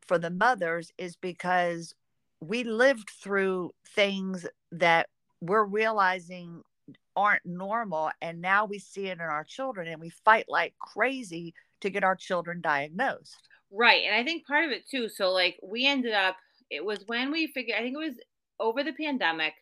for 0.02 0.18
the 0.18 0.32
mothers 0.32 0.92
is 0.98 1.16
because 1.16 1.94
we 2.42 2.64
lived 2.64 3.12
through 3.22 3.72
things 3.90 4.48
that 4.72 5.08
we're 5.42 5.64
realizing 5.64 6.62
aren't 7.16 7.46
normal. 7.46 8.12
And 8.22 8.42
now 8.42 8.66
we 8.66 8.80
see 8.80 9.08
it 9.08 9.20
in 9.20 9.22
our 9.22 9.44
children 9.44 9.88
and 9.88 10.02
we 10.02 10.10
fight 10.10 10.46
like 10.48 10.74
crazy 10.80 11.54
to 11.82 11.90
get 11.90 12.04
our 12.04 12.16
children 12.16 12.62
diagnosed. 12.62 13.48
Right. 13.72 14.04
And 14.06 14.16
I 14.16 14.24
think 14.24 14.48
part 14.48 14.66
of 14.66 14.72
it 14.72 14.90
too. 14.90 15.10
So, 15.10 15.32
like, 15.32 15.60
we 15.62 15.86
ended 15.86 16.14
up, 16.14 16.36
it 16.70 16.84
was 16.84 17.04
when 17.08 17.32
we 17.32 17.48
figured, 17.48 17.78
I 17.78 17.82
think 17.82 17.96
it 17.96 18.06
was 18.06 18.16
over 18.60 18.84
the 18.84 18.94
pandemic 18.94 19.54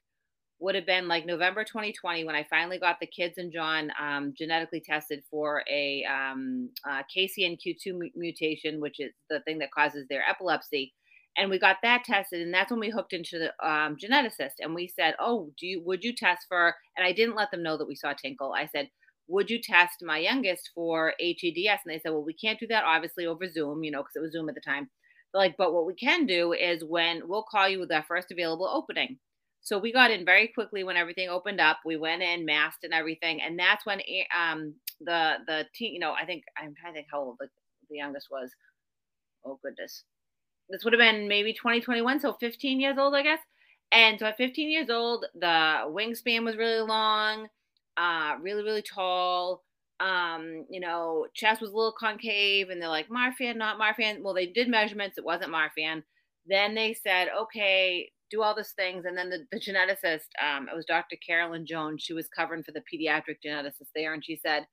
would 0.63 0.75
have 0.75 0.85
been 0.85 1.09
like 1.09 1.25
November 1.25 1.63
2020 1.65 2.23
when 2.23 2.35
I 2.35 2.47
finally 2.49 2.79
got 2.79 2.99
the 2.99 3.07
kids 3.07 3.37
and 3.37 3.51
John 3.51 3.91
um, 4.01 4.33
genetically 4.37 4.81
tested 4.81 5.21
for 5.29 5.61
a 5.69 6.05
um, 6.05 6.69
uh, 6.89 7.01
KCNQ2 7.15 8.11
mutation, 8.15 8.79
which 8.79 8.99
is 8.99 9.11
the 9.29 9.41
thing 9.41 9.59
that 9.59 9.71
causes 9.71 10.07
their 10.09 10.23
epilepsy. 10.27 10.93
And 11.37 11.49
we 11.49 11.59
got 11.59 11.77
that 11.83 12.03
tested, 12.05 12.41
and 12.41 12.53
that's 12.53 12.69
when 12.71 12.79
we 12.79 12.91
hooked 12.91 13.11
into 13.11 13.39
the 13.39 13.67
um, 13.67 13.97
geneticist. 13.97 14.53
And 14.59 14.75
we 14.75 14.87
said, 14.87 15.15
"Oh, 15.19 15.49
do 15.59 15.65
you 15.65 15.81
would 15.83 16.03
you 16.03 16.13
test 16.15 16.45
for?" 16.47 16.75
And 16.95 17.05
I 17.05 17.11
didn't 17.11 17.35
let 17.35 17.49
them 17.49 17.63
know 17.63 17.75
that 17.75 17.87
we 17.87 17.95
saw 17.95 18.13
Tinkle. 18.13 18.53
I 18.53 18.67
said, 18.67 18.87
"Would 19.27 19.49
you 19.49 19.59
test 19.59 20.03
my 20.03 20.19
youngest 20.19 20.69
for 20.75 21.13
HEDS?" 21.19 21.79
And 21.83 21.93
they 21.93 21.99
said, 21.99 22.11
"Well, 22.11 22.23
we 22.23 22.35
can't 22.35 22.59
do 22.59 22.67
that 22.67 22.83
obviously 22.85 23.25
over 23.25 23.49
Zoom, 23.49 23.83
you 23.83 23.89
know, 23.89 24.03
because 24.03 24.15
it 24.15 24.21
was 24.21 24.31
Zoom 24.31 24.47
at 24.47 24.53
the 24.53 24.61
time." 24.61 24.91
Like, 25.33 25.57
but 25.57 25.73
what 25.73 25.85
we 25.85 25.95
can 25.95 26.25
do 26.25 26.53
is 26.53 26.83
when 26.83 27.27
we'll 27.27 27.43
call 27.43 27.67
you 27.69 27.79
with 27.79 27.91
our 27.91 28.03
first 28.03 28.31
available 28.31 28.67
opening. 28.67 29.19
So 29.61 29.79
we 29.79 29.93
got 29.93 30.11
in 30.11 30.25
very 30.25 30.47
quickly 30.49 30.83
when 30.83 30.97
everything 30.97 31.29
opened 31.29 31.61
up. 31.61 31.79
We 31.85 31.97
went 31.97 32.21
in, 32.21 32.45
masked 32.45 32.83
and 32.83 32.93
everything, 32.93 33.41
and 33.41 33.57
that's 33.57 33.85
when 33.85 34.01
eh, 34.01 34.25
um 34.37 34.75
the 34.99 35.35
the 35.47 35.65
teen, 35.75 35.93
you 35.93 35.99
know, 35.99 36.13
I 36.13 36.25
think 36.25 36.43
I'm 36.57 36.75
trying 36.75 36.93
to 36.93 36.97
think 36.99 37.07
how 37.11 37.21
old 37.21 37.37
the, 37.39 37.47
the 37.89 37.97
youngest 37.97 38.27
was. 38.31 38.51
Oh 39.45 39.59
goodness, 39.63 40.03
this 40.69 40.83
would 40.83 40.93
have 40.93 40.99
been 40.99 41.27
maybe 41.27 41.53
2021, 41.53 42.19
so 42.21 42.33
15 42.33 42.79
years 42.81 42.97
old, 42.97 43.15
I 43.15 43.23
guess. 43.23 43.39
And 43.91 44.19
so 44.19 44.27
at 44.27 44.37
15 44.37 44.71
years 44.71 44.89
old, 44.89 45.25
the 45.35 45.85
wingspan 45.87 46.45
was 46.45 46.57
really 46.57 46.81
long. 46.87 47.47
uh, 47.97 48.37
really, 48.41 48.63
really 48.63 48.83
tall. 48.83 49.63
Um, 49.99 50.65
you 50.69 50.79
know, 50.79 51.27
chest 51.33 51.61
was 51.61 51.71
a 51.71 51.75
little 51.75 51.93
concave, 51.97 52.69
and 52.69 52.81
they're 52.81 52.89
like 52.89 53.09
Marfan, 53.09 53.55
not 53.57 53.79
Marfan. 53.79 54.21
Well, 54.21 54.33
they 54.33 54.47
did 54.47 54.67
measurements; 54.67 55.17
it 55.17 55.25
wasn't 55.25 55.53
Marfan. 55.53 56.03
Then 56.45 56.75
they 56.75 56.93
said, 56.93 57.29
okay, 57.43 58.11
do 58.29 58.41
all 58.41 58.55
these 58.55 58.73
things, 58.73 59.05
and 59.05 59.17
then 59.17 59.29
the, 59.29 59.45
the 59.51 59.59
geneticist, 59.59 60.27
um, 60.41 60.67
it 60.67 60.75
was 60.75 60.85
Dr. 60.85 61.15
Carolyn 61.25 61.65
Jones. 61.65 62.03
She 62.03 62.13
was 62.13 62.27
covering 62.27 62.63
for 62.63 62.71
the 62.71 62.81
pediatric 62.81 63.37
geneticist 63.45 63.89
there, 63.95 64.13
and 64.13 64.25
she 64.25 64.35
said, 64.35 64.67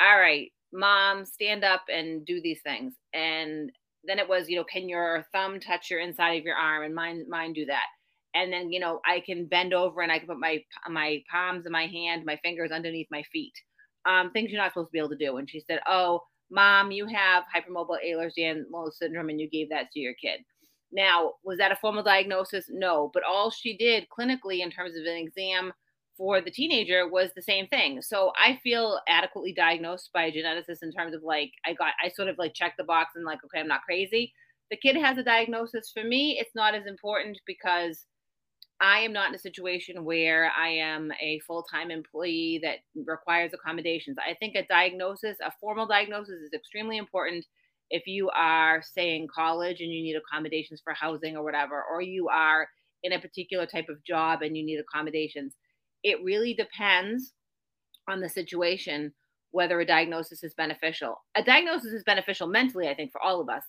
"All 0.00 0.18
right, 0.18 0.52
mom, 0.72 1.24
stand 1.24 1.64
up 1.64 1.82
and 1.92 2.24
do 2.26 2.40
these 2.42 2.62
things." 2.62 2.94
And 3.12 3.70
then 4.04 4.18
it 4.18 4.28
was, 4.28 4.48
you 4.48 4.56
know, 4.56 4.64
can 4.64 4.88
your 4.88 5.26
thumb 5.32 5.60
touch 5.60 5.90
your 5.90 6.00
inside 6.00 6.38
of 6.38 6.44
your 6.44 6.56
arm, 6.56 6.84
and 6.84 6.94
mine, 6.94 7.26
mine 7.28 7.52
do 7.52 7.66
that 7.66 7.86
and 8.34 8.52
then 8.52 8.70
you 8.72 8.80
know 8.80 9.00
I 9.06 9.20
can 9.20 9.46
bend 9.46 9.72
over 9.72 10.00
and 10.02 10.10
I 10.12 10.18
can 10.18 10.28
put 10.28 10.38
my 10.38 10.62
my 10.88 11.22
palms 11.30 11.66
of 11.66 11.72
my 11.72 11.86
hand, 11.86 12.24
my 12.24 12.36
fingers 12.42 12.70
underneath 12.72 13.08
my 13.10 13.22
feet. 13.32 13.52
Um, 14.06 14.30
things 14.30 14.50
you're 14.50 14.60
not 14.60 14.72
supposed 14.72 14.88
to 14.88 14.92
be 14.92 14.98
able 14.98 15.10
to 15.10 15.16
do. 15.16 15.36
And 15.38 15.48
she 15.48 15.60
said, 15.60 15.80
"Oh, 15.86 16.22
mom, 16.50 16.90
you 16.90 17.06
have 17.06 17.44
hypermobile 17.54 18.04
Ehlers-Danlos 18.04 18.94
syndrome, 18.94 19.30
and 19.30 19.40
you 19.40 19.48
gave 19.48 19.70
that 19.70 19.90
to 19.92 20.00
your 20.00 20.14
kid." 20.14 20.40
Now, 20.92 21.32
was 21.42 21.58
that 21.58 21.72
a 21.72 21.76
formal 21.76 22.02
diagnosis? 22.04 22.66
No, 22.70 23.10
but 23.12 23.24
all 23.24 23.50
she 23.50 23.76
did 23.76 24.06
clinically 24.16 24.60
in 24.60 24.70
terms 24.70 24.96
of 24.96 25.04
an 25.04 25.16
exam 25.16 25.72
for 26.16 26.40
the 26.40 26.50
teenager 26.50 27.08
was 27.08 27.30
the 27.34 27.42
same 27.42 27.66
thing. 27.66 28.00
So 28.00 28.32
I 28.38 28.60
feel 28.62 29.00
adequately 29.08 29.52
diagnosed 29.52 30.10
by 30.12 30.26
a 30.26 30.32
geneticist 30.32 30.82
in 30.82 30.92
terms 30.92 31.14
of 31.14 31.22
like 31.22 31.50
I 31.66 31.74
got 31.74 31.94
I 32.02 32.08
sort 32.08 32.28
of 32.28 32.38
like 32.38 32.54
checked 32.54 32.76
the 32.76 32.84
box 32.84 33.16
and 33.16 33.24
like 33.24 33.40
okay, 33.44 33.60
I'm 33.60 33.68
not 33.68 33.82
crazy. 33.82 34.32
The 34.70 34.76
kid 34.76 34.96
has 34.96 35.18
a 35.18 35.24
diagnosis. 35.24 35.90
For 35.92 36.04
me, 36.04 36.38
it's 36.38 36.54
not 36.54 36.74
as 36.74 36.86
important 36.86 37.38
because 37.46 38.06
I 38.80 39.00
am 39.00 39.12
not 39.12 39.28
in 39.28 39.34
a 39.34 39.38
situation 39.38 40.04
where 40.04 40.50
I 40.50 40.68
am 40.68 41.10
a 41.20 41.40
full 41.46 41.62
time 41.62 41.90
employee 41.90 42.60
that 42.62 42.78
requires 43.06 43.52
accommodations. 43.54 44.16
I 44.18 44.34
think 44.34 44.56
a 44.56 44.66
diagnosis, 44.66 45.36
a 45.44 45.52
formal 45.60 45.86
diagnosis, 45.86 46.40
is 46.40 46.52
extremely 46.52 46.98
important 46.98 47.44
if 47.90 48.06
you 48.06 48.30
are, 48.30 48.82
say, 48.82 49.16
in 49.16 49.28
college 49.32 49.80
and 49.80 49.92
you 49.92 50.02
need 50.02 50.16
accommodations 50.16 50.80
for 50.82 50.94
housing 50.94 51.36
or 51.36 51.44
whatever, 51.44 51.82
or 51.90 52.02
you 52.02 52.28
are 52.28 52.68
in 53.02 53.12
a 53.12 53.20
particular 53.20 53.66
type 53.66 53.86
of 53.88 54.02
job 54.04 54.42
and 54.42 54.56
you 54.56 54.64
need 54.64 54.80
accommodations. 54.80 55.54
It 56.02 56.22
really 56.24 56.54
depends 56.54 57.32
on 58.08 58.20
the 58.20 58.28
situation 58.28 59.12
whether 59.50 59.78
a 59.78 59.86
diagnosis 59.86 60.42
is 60.42 60.54
beneficial. 60.54 61.14
A 61.36 61.44
diagnosis 61.44 61.92
is 61.92 62.02
beneficial 62.02 62.48
mentally, 62.48 62.88
I 62.88 62.94
think, 62.94 63.12
for 63.12 63.22
all 63.22 63.40
of 63.40 63.48
us. 63.48 63.62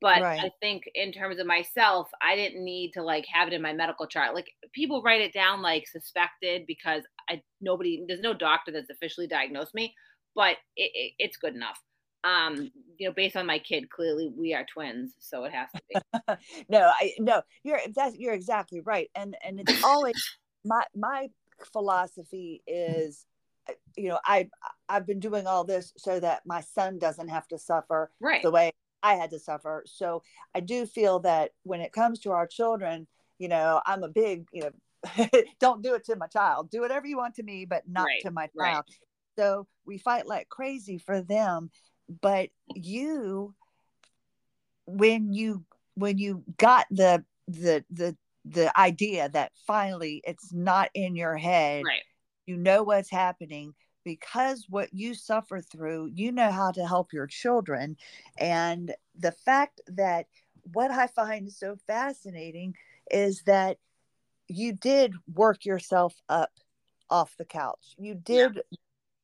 But 0.00 0.22
right. 0.22 0.40
I 0.40 0.50
think 0.60 0.84
in 0.94 1.12
terms 1.12 1.38
of 1.38 1.46
myself, 1.46 2.08
I 2.22 2.34
didn't 2.34 2.64
need 2.64 2.92
to 2.92 3.02
like 3.02 3.26
have 3.32 3.48
it 3.48 3.54
in 3.54 3.60
my 3.60 3.72
medical 3.72 4.06
chart. 4.06 4.34
Like 4.34 4.48
people 4.72 5.02
write 5.02 5.20
it 5.20 5.34
down 5.34 5.60
like 5.60 5.86
suspected 5.86 6.66
because 6.66 7.02
I 7.28 7.42
nobody 7.60 8.04
there's 8.08 8.20
no 8.20 8.32
doctor 8.32 8.72
that's 8.72 8.90
officially 8.90 9.26
diagnosed 9.26 9.74
me, 9.74 9.94
but 10.34 10.56
it, 10.76 10.90
it, 10.94 11.12
it's 11.18 11.36
good 11.36 11.54
enough. 11.54 11.78
Um, 12.22 12.70
you 12.98 13.08
know, 13.08 13.14
based 13.14 13.36
on 13.36 13.46
my 13.46 13.58
kid, 13.58 13.90
clearly 13.90 14.30
we 14.34 14.54
are 14.54 14.66
twins, 14.72 15.14
so 15.18 15.44
it 15.44 15.52
has 15.52 15.68
to 15.74 15.82
be. 15.88 16.64
no, 16.68 16.90
I 16.98 17.12
no, 17.18 17.42
you're 17.62 17.80
that's 17.94 18.16
you're 18.16 18.34
exactly 18.34 18.80
right, 18.80 19.10
and 19.14 19.36
and 19.44 19.60
it's 19.60 19.84
always 19.84 20.14
my 20.64 20.84
my 20.94 21.28
philosophy 21.72 22.62
is 22.66 23.26
uh, 23.68 23.74
you 23.96 24.08
know 24.08 24.18
i 24.24 24.48
i've 24.88 25.06
been 25.06 25.20
doing 25.20 25.46
all 25.46 25.62
this 25.62 25.92
so 25.96 26.18
that 26.18 26.40
my 26.46 26.60
son 26.60 26.98
doesn't 26.98 27.28
have 27.28 27.46
to 27.46 27.58
suffer 27.58 28.10
right. 28.20 28.42
the 28.42 28.50
way 28.50 28.72
I 29.02 29.14
had 29.14 29.30
to 29.30 29.38
suffer. 29.38 29.84
So 29.86 30.22
I 30.54 30.60
do 30.60 30.86
feel 30.86 31.20
that 31.20 31.52
when 31.62 31.80
it 31.80 31.92
comes 31.92 32.20
to 32.20 32.32
our 32.32 32.46
children, 32.46 33.06
you 33.38 33.48
know, 33.48 33.80
I'm 33.86 34.02
a 34.02 34.08
big, 34.08 34.46
you 34.52 34.62
know, 34.62 35.28
don't 35.60 35.82
do 35.82 35.94
it 35.94 36.04
to 36.06 36.16
my 36.16 36.26
child. 36.26 36.70
Do 36.70 36.80
whatever 36.80 37.06
you 37.06 37.16
want 37.16 37.36
to 37.36 37.42
me, 37.42 37.64
but 37.64 37.84
not 37.88 38.04
right, 38.04 38.20
to 38.22 38.30
my 38.30 38.48
child. 38.58 38.84
Right. 38.88 38.96
So 39.38 39.66
we 39.86 39.98
fight 39.98 40.26
like 40.26 40.48
crazy 40.48 40.98
for 40.98 41.22
them. 41.22 41.70
But 42.20 42.50
you, 42.74 43.54
when 44.86 45.32
you 45.32 45.64
when 45.94 46.18
you 46.18 46.42
got 46.58 46.86
the 46.90 47.24
the 47.48 47.84
the 47.90 48.16
the 48.44 48.78
idea 48.78 49.28
that 49.28 49.52
finally 49.66 50.22
it's 50.26 50.52
not 50.52 50.90
in 50.94 51.14
your 51.14 51.36
head, 51.36 51.84
right. 51.86 52.02
you 52.46 52.56
know 52.56 52.82
what's 52.82 53.10
happening 53.10 53.74
because 54.04 54.66
what 54.68 54.92
you 54.92 55.14
suffer 55.14 55.60
through, 55.60 56.10
you 56.14 56.32
know 56.32 56.50
how 56.50 56.70
to 56.72 56.86
help 56.86 57.12
your 57.12 57.26
children. 57.26 57.96
And 58.38 58.94
the 59.18 59.32
fact 59.32 59.80
that 59.88 60.26
what 60.72 60.90
I 60.90 61.06
find 61.06 61.50
so 61.50 61.76
fascinating 61.86 62.74
is 63.10 63.42
that 63.42 63.78
you 64.48 64.72
did 64.72 65.14
work 65.32 65.64
yourself 65.64 66.14
up 66.28 66.50
off 67.08 67.36
the 67.36 67.44
couch. 67.44 67.94
You 67.98 68.14
did 68.14 68.56
yeah. 68.56 68.78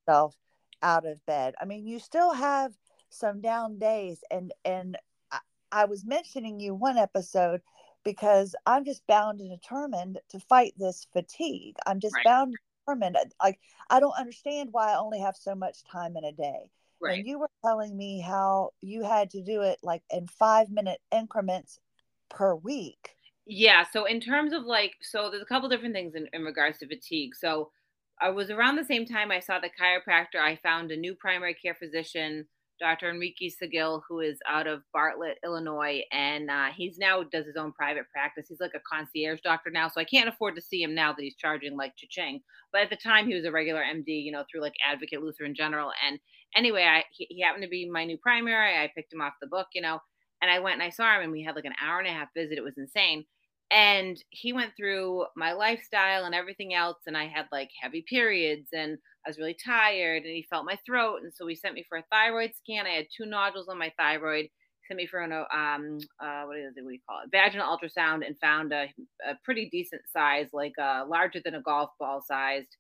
yourself 0.06 0.34
out 0.82 1.06
of 1.06 1.24
bed. 1.26 1.54
I 1.60 1.64
mean, 1.64 1.86
you 1.86 1.98
still 1.98 2.32
have 2.32 2.72
some 3.08 3.40
down 3.40 3.78
days 3.78 4.22
and 4.30 4.52
and 4.64 4.98
I, 5.30 5.38
I 5.72 5.84
was 5.84 6.04
mentioning 6.04 6.60
you 6.60 6.74
one 6.74 6.98
episode 6.98 7.60
because 8.04 8.54
I'm 8.66 8.84
just 8.84 9.06
bound 9.06 9.40
and 9.40 9.50
determined 9.50 10.20
to 10.28 10.40
fight 10.40 10.74
this 10.76 11.06
fatigue. 11.12 11.76
I'm 11.86 11.98
just 11.98 12.14
right. 12.14 12.24
bound 12.24 12.54
determined. 12.87 13.16
Uh, 13.16 13.25
like 13.42 13.59
I 13.90 14.01
don't 14.01 14.18
understand 14.18 14.70
why 14.72 14.92
I 14.92 14.99
only 14.99 15.20
have 15.20 15.37
so 15.37 15.55
much 15.55 15.85
time 15.85 16.16
in 16.16 16.25
a 16.25 16.33
day. 16.33 16.70
Right. 17.01 17.18
And 17.18 17.29
you 17.29 17.38
were 17.38 17.51
telling 17.64 17.96
me 17.96 18.20
how 18.20 18.70
you 18.81 19.03
had 19.05 19.31
to 19.31 19.42
do 19.42 19.62
it 19.62 19.79
like 19.83 20.03
in 20.11 20.27
five 20.27 20.70
minute 20.70 21.01
increments 21.12 21.79
per 22.31 22.55
week. 22.55 23.11
Yeah. 23.46 23.85
So 23.92 24.07
in 24.07 24.20
terms 24.20 24.53
of 24.53 24.64
like, 24.64 24.94
so 25.03 25.31
there's 25.31 25.42
a 25.42 25.46
couple 25.46 25.68
different 25.68 25.94
things 25.94 26.14
in, 26.14 26.27
in 26.33 26.42
regards 26.42 26.79
to 26.79 26.88
fatigue. 26.88 27.35
So 27.35 27.70
I 28.20 28.31
was 28.31 28.51
around 28.51 28.77
the 28.77 28.85
same 28.85 29.07
time 29.07 29.31
I 29.31 29.40
saw 29.40 29.61
the 29.61 29.68
chiropractor. 29.68 30.40
I 30.40 30.57
found 30.57 30.90
a 30.90 30.96
new 30.96 31.14
primary 31.14 31.55
care 31.55 31.75
physician 31.75 32.46
Dr. 32.78 33.10
Enrique 33.10 33.50
Seguil, 33.50 34.02
who 34.08 34.20
is 34.20 34.38
out 34.48 34.66
of 34.66 34.82
Bartlett, 34.92 35.38
Illinois, 35.44 36.02
and 36.12 36.50
uh, 36.50 36.66
he's 36.76 36.98
now 36.98 37.22
does 37.22 37.46
his 37.46 37.56
own 37.56 37.72
private 37.72 38.08
practice. 38.10 38.46
He's 38.48 38.60
like 38.60 38.74
a 38.74 38.80
concierge 38.90 39.40
doctor 39.42 39.70
now, 39.70 39.88
so 39.88 40.00
I 40.00 40.04
can't 40.04 40.28
afford 40.28 40.56
to 40.56 40.62
see 40.62 40.82
him 40.82 40.94
now 40.94 41.12
that 41.12 41.22
he's 41.22 41.36
charging 41.36 41.76
like 41.76 41.96
cha-ching. 41.96 42.40
But 42.72 42.82
at 42.82 42.90
the 42.90 42.96
time, 42.96 43.26
he 43.26 43.34
was 43.34 43.44
a 43.44 43.52
regular 43.52 43.82
MD, 43.82 44.22
you 44.22 44.32
know, 44.32 44.44
through 44.50 44.62
like 44.62 44.74
Advocate 44.86 45.22
Lutheran 45.22 45.54
General. 45.54 45.92
And 46.06 46.18
anyway, 46.54 46.84
I 46.84 47.04
he, 47.12 47.26
he 47.30 47.42
happened 47.42 47.64
to 47.64 47.68
be 47.68 47.88
my 47.88 48.04
new 48.04 48.18
primary. 48.18 48.76
I 48.76 48.90
picked 48.94 49.12
him 49.12 49.20
off 49.20 49.34
the 49.40 49.46
book, 49.46 49.68
you 49.74 49.82
know, 49.82 50.00
and 50.42 50.50
I 50.50 50.58
went 50.58 50.74
and 50.74 50.82
I 50.82 50.90
saw 50.90 51.16
him, 51.16 51.22
and 51.22 51.32
we 51.32 51.42
had 51.42 51.56
like 51.56 51.64
an 51.64 51.74
hour 51.82 51.98
and 51.98 52.08
a 52.08 52.12
half 52.12 52.28
visit. 52.34 52.58
It 52.58 52.64
was 52.64 52.78
insane 52.78 53.24
and 53.70 54.16
he 54.31 54.52
went 54.52 54.72
through 54.76 55.26
my 55.37 55.52
lifestyle 55.52 56.24
and 56.24 56.35
everything 56.35 56.72
else 56.74 56.98
and 57.07 57.16
i 57.16 57.26
had 57.26 57.46
like 57.50 57.70
heavy 57.81 58.05
periods 58.09 58.68
and 58.72 58.96
i 59.26 59.29
was 59.29 59.38
really 59.38 59.57
tired 59.64 60.22
and 60.22 60.33
he 60.33 60.46
felt 60.48 60.64
my 60.64 60.79
throat 60.87 61.20
and 61.22 61.33
so 61.35 61.46
he 61.46 61.57
sent 61.57 61.74
me 61.74 61.85
for 61.88 61.98
a 61.98 62.05
thyroid 62.11 62.52
scan. 62.55 62.87
I 62.87 62.90
had 62.90 63.07
two 63.14 63.26
nodules 63.26 63.68
on 63.68 63.79
my 63.79 63.92
thyroid. 63.98 64.44
He 64.44 64.87
sent 64.88 64.98
me 64.98 65.07
for 65.07 65.20
an 65.20 65.33
um 65.33 65.98
uh 66.22 66.44
what 66.44 66.59
is 66.59 66.76
it 66.76 66.85
what 66.85 66.92
do 66.92 66.98
call 67.09 67.20
it? 67.24 67.31
Vaginal 67.31 67.66
ultrasound 67.66 68.26
and 68.26 68.38
found 68.40 68.72
a, 68.72 68.87
a 69.29 69.35
pretty 69.44 69.68
decent 69.70 70.02
size 70.12 70.48
like 70.52 70.72
uh 70.81 71.05
larger 71.09 71.40
than 71.44 71.55
a 71.55 71.62
golf 71.62 71.90
ball 71.98 72.22
sized 72.26 72.76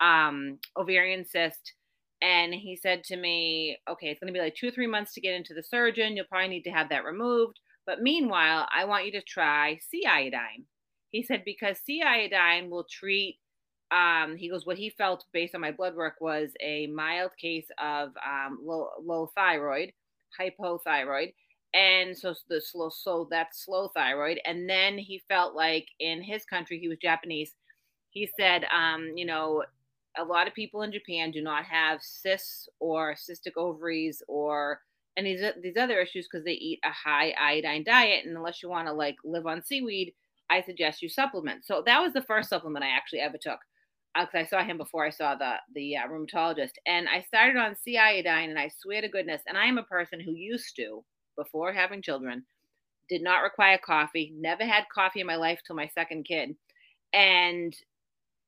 um 0.00 0.58
ovarian 0.76 1.24
cyst. 1.24 1.74
And 2.22 2.52
he 2.54 2.76
said 2.76 3.04
to 3.04 3.16
me 3.16 3.78
okay 3.88 4.08
it's 4.08 4.20
going 4.20 4.32
to 4.32 4.38
be 4.38 4.42
like 4.42 4.54
two 4.54 4.68
or 4.68 4.72
three 4.72 4.86
months 4.86 5.14
to 5.14 5.20
get 5.20 5.34
into 5.34 5.54
the 5.54 5.62
surgeon. 5.62 6.16
You'll 6.16 6.26
probably 6.26 6.48
need 6.48 6.64
to 6.64 6.70
have 6.70 6.88
that 6.88 7.04
removed 7.04 7.60
but 7.90 8.00
meanwhile, 8.00 8.68
I 8.72 8.84
want 8.84 9.04
you 9.04 9.10
to 9.10 9.20
try 9.20 9.80
sea 9.90 10.06
iodine. 10.06 10.64
He 11.08 11.24
said, 11.24 11.42
because 11.44 11.76
sea 11.80 12.02
iodine 12.06 12.70
will 12.70 12.86
treat, 12.88 13.40
um, 13.90 14.36
he 14.36 14.48
goes, 14.48 14.64
what 14.64 14.78
he 14.78 14.90
felt 14.90 15.24
based 15.32 15.56
on 15.56 15.60
my 15.60 15.72
blood 15.72 15.96
work 15.96 16.14
was 16.20 16.50
a 16.60 16.86
mild 16.86 17.32
case 17.36 17.66
of 17.82 18.10
um, 18.24 18.60
low, 18.62 18.90
low 19.04 19.32
thyroid, 19.34 19.90
hypothyroid. 20.40 21.34
And 21.74 22.16
so 22.16 22.32
the 22.48 22.60
slow, 22.60 22.90
so 22.90 23.26
that's 23.28 23.64
slow 23.64 23.88
thyroid. 23.88 24.38
And 24.46 24.70
then 24.70 24.96
he 24.96 25.24
felt 25.28 25.56
like 25.56 25.88
in 25.98 26.22
his 26.22 26.44
country, 26.44 26.78
he 26.78 26.86
was 26.86 26.98
Japanese. 26.98 27.56
He 28.10 28.30
said, 28.38 28.66
um, 28.72 29.10
you 29.16 29.26
know, 29.26 29.64
a 30.16 30.22
lot 30.22 30.46
of 30.46 30.54
people 30.54 30.82
in 30.82 30.92
Japan 30.92 31.32
do 31.32 31.42
not 31.42 31.64
have 31.64 31.98
cysts 32.04 32.68
or 32.78 33.16
cystic 33.16 33.56
ovaries 33.56 34.22
or 34.28 34.78
and 35.20 35.26
these 35.26 35.42
these 35.62 35.76
other 35.76 36.00
issues 36.00 36.26
because 36.26 36.44
they 36.44 36.52
eat 36.52 36.80
a 36.82 36.90
high 36.90 37.34
iodine 37.38 37.84
diet 37.84 38.24
and 38.24 38.36
unless 38.36 38.62
you 38.62 38.70
want 38.70 38.88
to 38.88 38.92
like 38.92 39.16
live 39.22 39.46
on 39.46 39.62
seaweed 39.62 40.14
i 40.48 40.62
suggest 40.62 41.02
you 41.02 41.08
supplement. 41.08 41.64
So 41.64 41.82
that 41.84 42.00
was 42.00 42.14
the 42.14 42.22
first 42.22 42.48
supplement 42.48 42.84
i 42.84 42.88
actually 42.88 43.20
ever 43.20 43.36
took 43.36 43.60
because 44.14 44.34
uh, 44.34 44.38
i 44.38 44.44
saw 44.46 44.64
him 44.64 44.78
before 44.78 45.04
i 45.06 45.10
saw 45.10 45.34
the 45.34 45.54
the 45.74 45.96
uh, 45.96 46.08
rheumatologist 46.08 46.72
and 46.86 47.06
i 47.08 47.20
started 47.20 47.56
on 47.56 47.76
sea 47.76 47.98
iodine 47.98 48.50
and 48.50 48.58
i 48.58 48.70
swear 48.80 49.02
to 49.02 49.08
goodness 49.08 49.42
and 49.46 49.58
i 49.58 49.66
am 49.66 49.78
a 49.78 49.82
person 49.84 50.18
who 50.18 50.32
used 50.32 50.74
to 50.74 51.04
before 51.36 51.72
having 51.72 52.02
children 52.02 52.44
did 53.08 53.22
not 53.22 53.42
require 53.42 53.78
coffee 53.78 54.32
never 54.36 54.64
had 54.64 54.84
coffee 54.92 55.20
in 55.20 55.26
my 55.26 55.36
life 55.36 55.60
till 55.64 55.76
my 55.76 55.88
second 55.94 56.24
kid 56.24 56.56
and 57.12 57.76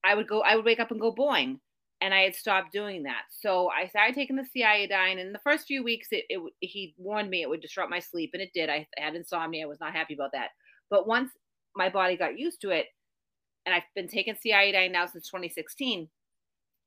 i 0.04 0.14
would 0.14 0.26
go 0.26 0.40
i 0.40 0.56
would 0.56 0.64
wake 0.64 0.80
up 0.80 0.90
and 0.90 1.00
go 1.00 1.14
boing 1.14 1.58
and 2.02 2.12
I 2.12 2.22
had 2.22 2.34
stopped 2.34 2.72
doing 2.72 3.04
that. 3.04 3.22
So 3.30 3.70
I 3.70 3.86
started 3.86 4.16
taking 4.16 4.34
the 4.34 4.44
sea 4.44 4.64
iodine, 4.64 5.20
and 5.20 5.32
the 5.32 5.38
first 5.38 5.66
few 5.68 5.84
weeks, 5.84 6.08
it, 6.10 6.24
it, 6.28 6.40
he 6.58 6.94
warned 6.98 7.30
me 7.30 7.42
it 7.42 7.48
would 7.48 7.62
disrupt 7.62 7.90
my 7.90 8.00
sleep, 8.00 8.30
and 8.32 8.42
it 8.42 8.50
did. 8.52 8.68
I 8.68 8.88
had 8.98 9.14
insomnia. 9.14 9.64
I 9.64 9.68
was 9.68 9.80
not 9.80 9.94
happy 9.94 10.14
about 10.14 10.32
that. 10.32 10.48
But 10.90 11.06
once 11.06 11.30
my 11.76 11.88
body 11.88 12.16
got 12.16 12.36
used 12.38 12.60
to 12.62 12.70
it, 12.70 12.86
and 13.64 13.74
I've 13.74 13.84
been 13.94 14.08
taking 14.08 14.34
sea 14.34 14.52
iodine 14.52 14.90
now 14.90 15.06
since 15.06 15.28
2016, 15.28 16.08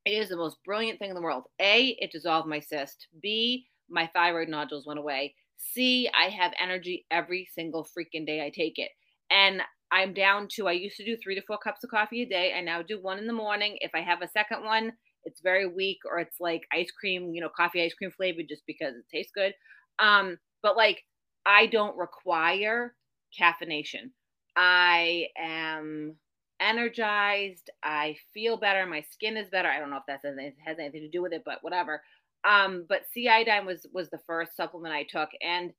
It 0.05 0.11
is 0.11 0.29
the 0.29 0.37
most 0.37 0.57
brilliant 0.65 0.99
thing 0.99 1.09
in 1.09 1.15
the 1.15 1.21
world. 1.21 1.45
A, 1.59 1.95
it 1.99 2.11
dissolved 2.11 2.47
my 2.47 2.59
cyst. 2.59 3.07
B, 3.21 3.67
my 3.89 4.07
thyroid 4.13 4.49
nodules 4.49 4.85
went 4.85 4.99
away. 4.99 5.33
C, 5.57 6.09
I 6.13 6.25
have 6.29 6.53
energy 6.61 7.05
every 7.09 7.47
single 7.55 7.85
freaking 7.85 8.25
day 8.25 8.45
I 8.45 8.49
take 8.49 8.77
it. 8.77 8.91
And 9.31 9.61
I'm 9.91 10.13
down 10.13 10.49
to, 10.55 10.67
I 10.67 10.73
used 10.73 10.97
to 10.97 11.05
do 11.05 11.15
three 11.17 11.35
to 11.35 11.41
four 11.47 11.57
cups 11.57 11.83
of 11.83 11.89
coffee 11.89 12.23
a 12.23 12.25
day. 12.25 12.53
I 12.53 12.61
now 12.61 12.81
do 12.81 13.01
one 13.01 13.17
in 13.17 13.27
the 13.27 13.33
morning. 13.33 13.77
If 13.79 13.91
I 13.95 14.01
have 14.01 14.21
a 14.21 14.27
second 14.27 14.63
one, 14.63 14.91
it's 15.25 15.41
very 15.41 15.65
weak 15.65 15.99
or 16.09 16.19
it's 16.19 16.39
like 16.39 16.63
ice 16.71 16.91
cream, 16.91 17.33
you 17.33 17.41
know, 17.41 17.49
coffee 17.49 17.83
ice 17.83 17.93
cream 17.93 18.11
flavored 18.11 18.47
just 18.47 18.63
because 18.65 18.95
it 18.95 19.05
tastes 19.11 19.31
good. 19.33 19.53
Um, 19.99 20.37
but 20.61 20.77
like 20.77 21.03
I 21.45 21.67
don't 21.67 21.97
require 21.97 22.95
caffeination. 23.39 24.11
I 24.55 25.27
am 25.37 26.15
energized. 26.59 27.69
I 27.83 28.15
feel 28.33 28.57
better. 28.57 28.85
My 28.85 29.03
skin 29.11 29.37
is 29.37 29.49
better. 29.49 29.67
I 29.69 29.79
don't 29.79 29.89
know 29.89 29.97
if 29.97 30.03
that 30.07 30.21
has 30.65 30.79
anything 30.79 31.01
to 31.01 31.09
do 31.09 31.21
with 31.21 31.33
it, 31.33 31.43
but 31.45 31.59
whatever. 31.61 32.01
Um, 32.43 32.85
but 32.87 33.01
sea 33.11 33.27
iodine 33.27 33.65
was 33.65 33.85
was 33.91 34.09
the 34.09 34.19
first 34.27 34.55
supplement 34.55 34.93
I 34.93 35.03
took, 35.03 35.29
and 35.41 35.73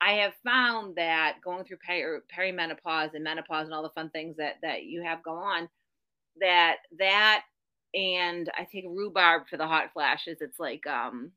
I 0.00 0.12
have 0.12 0.32
found 0.44 0.96
that 0.96 1.36
going 1.44 1.64
through 1.64 1.78
peri- 1.84 2.20
perimenopause 2.36 3.14
and 3.14 3.24
menopause 3.24 3.66
and 3.66 3.74
all 3.74 3.82
the 3.82 3.90
fun 3.90 4.10
things 4.10 4.36
that 4.36 4.54
that 4.62 4.84
you 4.84 5.02
have 5.02 5.22
go 5.22 5.32
on, 5.32 5.68
that 6.40 6.76
that 6.98 7.42
and 7.94 8.50
I 8.56 8.66
take 8.70 8.84
rhubarb 8.88 9.48
for 9.48 9.56
the 9.56 9.66
hot 9.66 9.92
flashes. 9.92 10.38
It's 10.40 10.58
like 10.58 10.86
um 10.86 11.32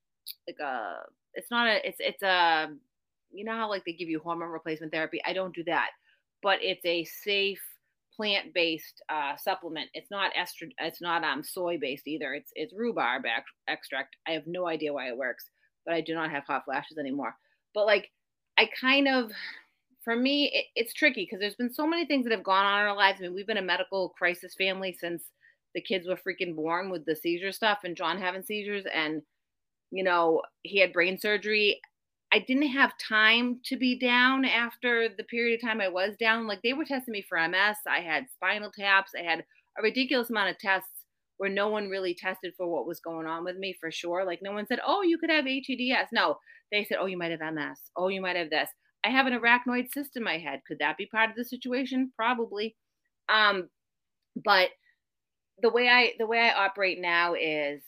like 0.48 0.58
a 0.60 1.04
it's 1.34 1.52
not 1.52 1.68
a 1.68 1.88
it's 1.88 1.98
it's 2.00 2.24
a 2.24 2.70
you 3.32 3.46
know 3.46 3.54
how 3.54 3.70
like 3.70 3.86
they 3.86 3.94
give 3.94 4.10
you 4.10 4.20
hormone 4.20 4.50
replacement 4.50 4.92
therapy. 4.92 5.22
I 5.26 5.34
don't 5.34 5.56
do 5.56 5.64
that, 5.66 5.92
but 6.44 6.60
it's 6.62 6.86
a 6.86 7.06
safe 7.06 7.62
plant 8.16 8.54
based 8.54 9.02
uh, 9.10 9.36
supplement. 9.38 9.90
It's 9.94 10.12
not 10.12 10.34
estrogen. 10.34 10.72
It's 10.80 11.02
not 11.02 11.24
um 11.24 11.44
soy 11.44 11.78
based 11.80 12.08
either. 12.08 12.34
It's 12.34 12.52
it's 12.56 12.74
rhubarb 12.74 13.24
extract. 13.68 14.16
I 14.28 14.32
have 14.32 14.48
no 14.48 14.68
idea 14.68 14.94
why 14.94 15.08
it 15.08 15.18
works, 15.18 15.46
but 15.86 15.96
I 15.96 16.02
do 16.02 16.14
not 16.14 16.32
have 16.32 16.44
hot 16.46 16.66
flashes 16.66 16.98
anymore. 16.98 17.36
But 17.74 17.86
like 17.86 18.10
I 18.58 18.70
kind 18.80 19.08
of 19.08 19.32
for 20.04 20.16
me 20.16 20.52
it, 20.54 20.66
it's 20.76 20.94
tricky 20.94 21.24
because 21.24 21.40
there's 21.40 21.56
been 21.56 21.74
so 21.74 21.88
many 21.88 22.06
things 22.06 22.26
that 22.26 22.32
have 22.32 22.44
gone 22.44 22.66
on 22.66 22.82
in 22.82 22.88
our 22.88 22.96
lives. 22.96 23.20
I 23.20 23.24
mean, 23.24 23.34
we've 23.34 23.48
been 23.48 23.58
a 23.58 23.62
medical 23.62 24.10
crisis 24.10 24.56
family 24.56 24.94
since 25.00 25.24
the 25.74 25.82
kids 25.82 26.08
were 26.08 26.18
freaking 26.18 26.56
born 26.56 26.90
with 26.90 27.06
the 27.06 27.16
seizure 27.16 27.52
stuff 27.52 27.80
and 27.84 27.98
John 27.98 28.20
having 28.20 28.44
seizures 28.44 28.86
and 28.94 29.22
you 29.92 30.04
know, 30.04 30.42
he 30.64 30.80
had 30.80 30.94
brain 30.94 31.20
surgery. 31.20 31.80
I 32.34 32.40
didn't 32.40 32.70
have 32.70 32.94
time 32.98 33.60
to 33.66 33.76
be 33.76 34.00
down 34.00 34.46
after 34.46 35.10
the 35.10 35.26
period 35.26 35.56
of 35.56 35.68
time 35.68 35.82
I 35.82 35.90
was 35.90 36.16
down. 36.18 36.48
Like 36.48 36.62
they 36.64 36.74
were 36.74 36.86
testing 36.86 37.12
me 37.12 37.22
for 37.28 37.38
MS. 37.38 37.78
I 37.88 38.00
had 38.00 38.28
spinal 38.34 38.72
taps. 38.72 39.12
I 39.18 39.24
had 39.24 39.44
a 39.78 39.82
ridiculous 39.84 40.30
amount 40.30 40.50
of 40.50 40.58
tests 40.58 41.06
where 41.38 41.50
no 41.50 41.68
one 41.68 41.90
really 41.90 42.14
tested 42.14 42.54
for 42.56 42.68
what 42.68 42.88
was 42.88 43.00
going 43.02 43.28
on 43.28 43.44
with 43.44 43.58
me 43.58 43.76
for 43.80 43.92
sure. 43.92 44.24
Like 44.26 44.40
no 44.42 44.54
one 44.54 44.66
said, 44.66 44.80
"Oh, 44.86 45.02
you 45.02 45.18
could 45.18 45.30
have 45.30 45.46
HEDS." 45.46 46.10
No, 46.14 46.38
they 46.72 46.86
said, 46.86 47.00
"Oh, 47.02 47.08
you 47.08 47.18
might 47.18 47.32
have 47.32 47.42
MS. 47.42 47.80
Oh, 47.98 48.08
you 48.08 48.22
might 48.22 48.38
have 48.38 48.50
this." 48.50 48.70
I 49.04 49.10
have 49.10 49.26
an 49.26 49.34
arachnoid 49.34 49.92
cyst 49.92 50.16
in 50.16 50.24
my 50.24 50.38
head. 50.38 50.62
Could 50.68 50.80
that 50.80 50.98
be 50.98 51.08
part 51.08 51.32
of 51.32 51.36
the 51.36 51.44
situation? 51.44 52.14
Probably. 52.16 52.76
Um, 53.28 53.70
but 54.36 54.70
the 55.62 55.70
way 55.70 55.88
I 55.90 56.14
the 56.18 56.28
way 56.28 56.40
I 56.40 56.66
operate 56.66 57.00
now 57.00 57.34
is 57.36 57.82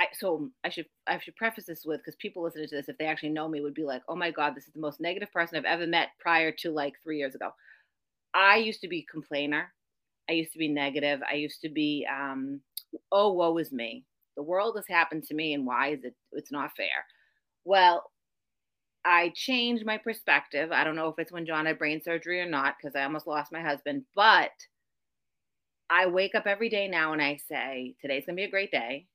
I, 0.00 0.06
so 0.14 0.50
I 0.64 0.68
should 0.70 0.86
I 1.06 1.18
should 1.18 1.36
preface 1.36 1.66
this 1.66 1.84
with 1.84 2.00
because 2.00 2.16
people 2.16 2.42
listening 2.42 2.68
to 2.68 2.76
this, 2.76 2.88
if 2.88 2.98
they 2.98 3.06
actually 3.06 3.28
know 3.30 3.48
me, 3.48 3.60
would 3.60 3.74
be 3.74 3.84
like, 3.84 4.02
"Oh 4.08 4.16
my 4.16 4.30
god, 4.30 4.54
this 4.54 4.66
is 4.66 4.72
the 4.72 4.80
most 4.80 5.00
negative 5.00 5.32
person 5.32 5.56
I've 5.56 5.64
ever 5.64 5.86
met." 5.86 6.08
Prior 6.18 6.50
to 6.52 6.70
like 6.70 6.94
three 7.02 7.18
years 7.18 7.34
ago, 7.34 7.50
I 8.34 8.56
used 8.58 8.80
to 8.82 8.88
be 8.88 9.06
complainer. 9.10 9.72
I 10.28 10.34
used 10.34 10.52
to 10.54 10.58
be 10.58 10.68
negative. 10.68 11.22
I 11.28 11.34
used 11.34 11.60
to 11.62 11.68
be, 11.70 12.06
um, 12.10 12.62
"Oh, 13.12 13.32
woe 13.32 13.58
is 13.58 13.72
me. 13.72 14.04
The 14.36 14.42
world 14.42 14.76
has 14.76 14.88
happened 14.88 15.24
to 15.24 15.34
me, 15.34 15.54
and 15.54 15.66
why 15.66 15.88
is 15.90 16.04
it? 16.04 16.16
It's 16.32 16.52
not 16.52 16.76
fair." 16.76 17.06
Well, 17.64 18.10
I 19.04 19.30
changed 19.30 19.86
my 19.86 19.98
perspective. 19.98 20.72
I 20.72 20.84
don't 20.84 20.96
know 20.96 21.08
if 21.08 21.18
it's 21.18 21.32
when 21.32 21.46
John 21.46 21.66
had 21.66 21.78
brain 21.78 22.02
surgery 22.02 22.40
or 22.40 22.46
not 22.46 22.76
because 22.78 22.96
I 22.96 23.04
almost 23.04 23.26
lost 23.26 23.52
my 23.52 23.62
husband, 23.62 24.04
but 24.14 24.52
I 25.92 26.06
wake 26.06 26.34
up 26.34 26.46
every 26.46 26.70
day 26.70 26.88
now 26.88 27.12
and 27.12 27.20
I 27.20 27.36
say, 27.36 27.94
today's 28.00 28.24
going 28.24 28.36
to 28.36 28.40
be 28.40 28.44
a 28.44 28.50
great 28.50 28.70
day. 28.70 29.06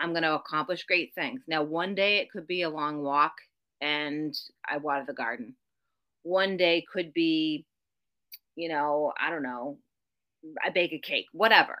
I'm 0.00 0.10
going 0.10 0.24
to 0.24 0.34
accomplish 0.34 0.84
great 0.84 1.14
things. 1.14 1.42
Now, 1.46 1.62
one 1.62 1.94
day 1.94 2.18
it 2.18 2.32
could 2.32 2.48
be 2.48 2.62
a 2.62 2.70
long 2.70 3.00
walk 3.00 3.34
and 3.80 4.34
I 4.68 4.78
water 4.78 5.04
the 5.06 5.12
garden. 5.12 5.54
One 6.24 6.56
day 6.56 6.84
could 6.92 7.14
be, 7.14 7.64
you 8.56 8.68
know, 8.68 9.12
I 9.20 9.30
don't 9.30 9.44
know, 9.44 9.78
I 10.64 10.70
bake 10.70 10.92
a 10.92 10.98
cake, 10.98 11.26
whatever. 11.32 11.78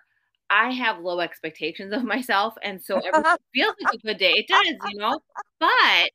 I 0.48 0.70
have 0.74 1.00
low 1.00 1.18
expectations 1.18 1.92
of 1.92 2.04
myself. 2.04 2.54
And 2.62 2.80
so 2.80 2.98
everything 3.04 3.36
feels 3.52 3.74
like 3.82 3.94
a 3.94 3.98
good 3.98 4.18
day. 4.18 4.34
It 4.34 4.46
does, 4.46 4.92
you 4.92 4.98
know, 4.98 5.18
but 5.58 6.10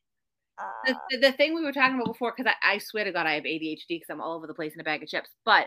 the, 0.86 0.96
the, 1.10 1.18
the 1.18 1.32
thing 1.32 1.54
we 1.54 1.62
were 1.62 1.72
talking 1.72 1.96
about 1.96 2.14
before, 2.14 2.32
because 2.34 2.50
I, 2.62 2.76
I, 2.76 2.78
swear 2.78 3.04
to 3.04 3.12
God, 3.12 3.26
I 3.26 3.34
have 3.34 3.44
ADHD 3.44 3.88
because 3.88 4.08
I'm 4.08 4.22
all 4.22 4.36
over 4.36 4.46
the 4.46 4.54
place 4.54 4.72
in 4.72 4.80
a 4.80 4.84
bag 4.84 5.02
of 5.02 5.08
chips. 5.10 5.28
But 5.44 5.66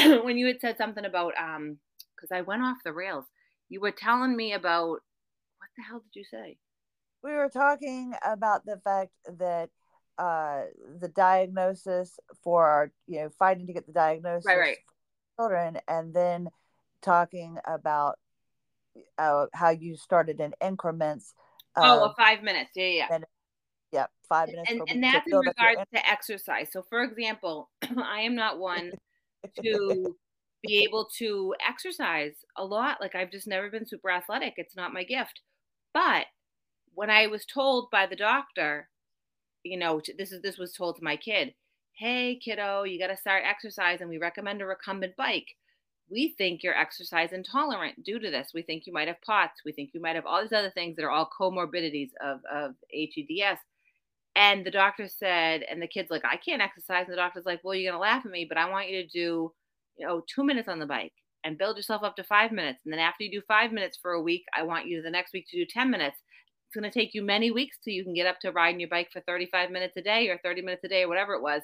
when 0.24 0.38
you 0.38 0.46
had 0.46 0.60
said 0.60 0.76
something 0.78 1.04
about 1.04 1.34
um 1.38 1.78
because 2.20 2.34
I 2.34 2.42
went 2.42 2.62
off 2.62 2.78
the 2.84 2.92
rails. 2.92 3.24
You 3.68 3.80
were 3.80 3.92
telling 3.92 4.36
me 4.36 4.52
about 4.52 5.00
what 5.58 5.70
the 5.76 5.82
hell 5.82 6.00
did 6.00 6.18
you 6.18 6.24
say? 6.24 6.58
We 7.22 7.32
were 7.32 7.48
talking 7.48 8.14
about 8.24 8.64
the 8.64 8.80
fact 8.82 9.12
that 9.38 9.70
uh 10.18 10.62
the 11.00 11.08
diagnosis 11.08 12.18
for 12.42 12.66
our 12.66 12.92
you 13.06 13.20
know 13.20 13.30
fighting 13.38 13.66
to 13.66 13.72
get 13.72 13.86
the 13.86 13.92
diagnosis 13.92 14.46
right, 14.46 14.58
right. 14.58 14.76
children 15.38 15.78
and 15.88 16.12
then 16.12 16.48
talking 17.00 17.56
about 17.66 18.18
uh, 19.18 19.46
how 19.54 19.70
you 19.70 19.96
started 19.96 20.40
in 20.40 20.52
increments 20.60 21.32
oh 21.76 22.00
well, 22.00 22.14
five 22.18 22.42
minutes 22.42 22.70
yeah 22.74 22.86
yeah 22.86 23.06
and, 23.12 23.24
yeah 23.92 24.06
five 24.28 24.48
minutes 24.48 24.70
and, 24.70 24.82
and 24.88 25.02
that's 25.02 25.26
in 25.26 25.38
regards 25.38 25.80
to 25.94 26.06
exercise 26.06 26.68
so 26.70 26.82
for 26.82 27.02
example 27.02 27.70
i 28.04 28.20
am 28.20 28.34
not 28.34 28.58
one 28.58 28.90
to 29.62 30.16
be 30.62 30.82
able 30.84 31.08
to 31.18 31.54
exercise 31.66 32.34
a 32.56 32.64
lot. 32.64 33.00
Like 33.00 33.14
I've 33.14 33.30
just 33.32 33.46
never 33.48 33.70
been 33.70 33.86
super 33.86 34.10
athletic. 34.10 34.54
It's 34.56 34.76
not 34.76 34.92
my 34.92 35.04
gift. 35.04 35.40
But 35.94 36.26
when 36.94 37.10
I 37.10 37.26
was 37.28 37.46
told 37.46 37.90
by 37.90 38.06
the 38.06 38.16
doctor, 38.16 38.88
you 39.64 39.78
know, 39.78 40.00
this 40.18 40.32
is 40.32 40.42
this 40.42 40.58
was 40.58 40.72
told 40.74 40.96
to 40.96 41.04
my 41.04 41.16
kid, 41.16 41.54
"Hey 41.98 42.36
kiddo, 42.36 42.84
you 42.84 42.98
got 42.98 43.08
to 43.08 43.16
start 43.16 43.44
exercise 43.46 44.00
and 44.00 44.10
We 44.10 44.18
recommend 44.18 44.62
a 44.62 44.66
recumbent 44.66 45.16
bike. 45.16 45.56
We 46.10 46.30
think 46.38 46.62
you're 46.62 46.76
exercise 46.78 47.32
intolerant 47.32 48.04
due 48.04 48.18
to 48.18 48.30
this. 48.30 48.52
We 48.54 48.62
think 48.62 48.86
you 48.86 48.92
might 48.92 49.08
have 49.08 49.22
POTS. 49.22 49.62
We 49.64 49.72
think 49.72 49.90
you 49.94 50.00
might 50.00 50.16
have 50.16 50.26
all 50.26 50.42
these 50.42 50.52
other 50.52 50.70
things 50.70 50.96
that 50.96 51.04
are 51.04 51.10
all 51.10 51.30
comorbidities 51.38 52.10
of 52.20 52.44
of 52.46 52.76
HEDS." 52.92 53.58
And 54.36 54.64
the 54.64 54.70
doctor 54.70 55.08
said, 55.08 55.62
and 55.68 55.82
the 55.82 55.88
kid's 55.88 56.10
like, 56.10 56.24
I 56.24 56.36
can't 56.36 56.62
exercise. 56.62 57.04
And 57.06 57.12
the 57.12 57.16
doctor's 57.16 57.46
like, 57.46 57.60
Well, 57.62 57.74
you're 57.74 57.92
going 57.92 57.98
to 57.98 58.02
laugh 58.02 58.24
at 58.24 58.30
me, 58.30 58.46
but 58.48 58.58
I 58.58 58.70
want 58.70 58.88
you 58.88 59.02
to 59.02 59.08
do, 59.08 59.52
you 59.96 60.06
know, 60.06 60.22
two 60.32 60.44
minutes 60.44 60.68
on 60.68 60.78
the 60.78 60.86
bike 60.86 61.12
and 61.44 61.58
build 61.58 61.76
yourself 61.76 62.02
up 62.02 62.16
to 62.16 62.24
five 62.24 62.52
minutes. 62.52 62.80
And 62.84 62.92
then 62.92 63.00
after 63.00 63.24
you 63.24 63.30
do 63.30 63.42
five 63.48 63.72
minutes 63.72 63.98
for 64.00 64.12
a 64.12 64.22
week, 64.22 64.44
I 64.56 64.62
want 64.62 64.86
you 64.86 65.02
the 65.02 65.10
next 65.10 65.32
week 65.32 65.46
to 65.50 65.56
do 65.56 65.66
10 65.68 65.90
minutes. 65.90 66.18
It's 66.66 66.78
going 66.78 66.90
to 66.90 66.98
take 66.98 67.14
you 67.14 67.22
many 67.22 67.50
weeks 67.50 67.78
till 67.82 67.94
you 67.94 68.04
can 68.04 68.14
get 68.14 68.26
up 68.26 68.38
to 68.40 68.52
riding 68.52 68.78
your 68.78 68.88
bike 68.88 69.08
for 69.12 69.20
35 69.22 69.70
minutes 69.70 69.96
a 69.96 70.02
day 70.02 70.28
or 70.28 70.38
30 70.44 70.62
minutes 70.62 70.84
a 70.84 70.88
day 70.88 71.02
or 71.02 71.08
whatever 71.08 71.34
it 71.34 71.42
was. 71.42 71.62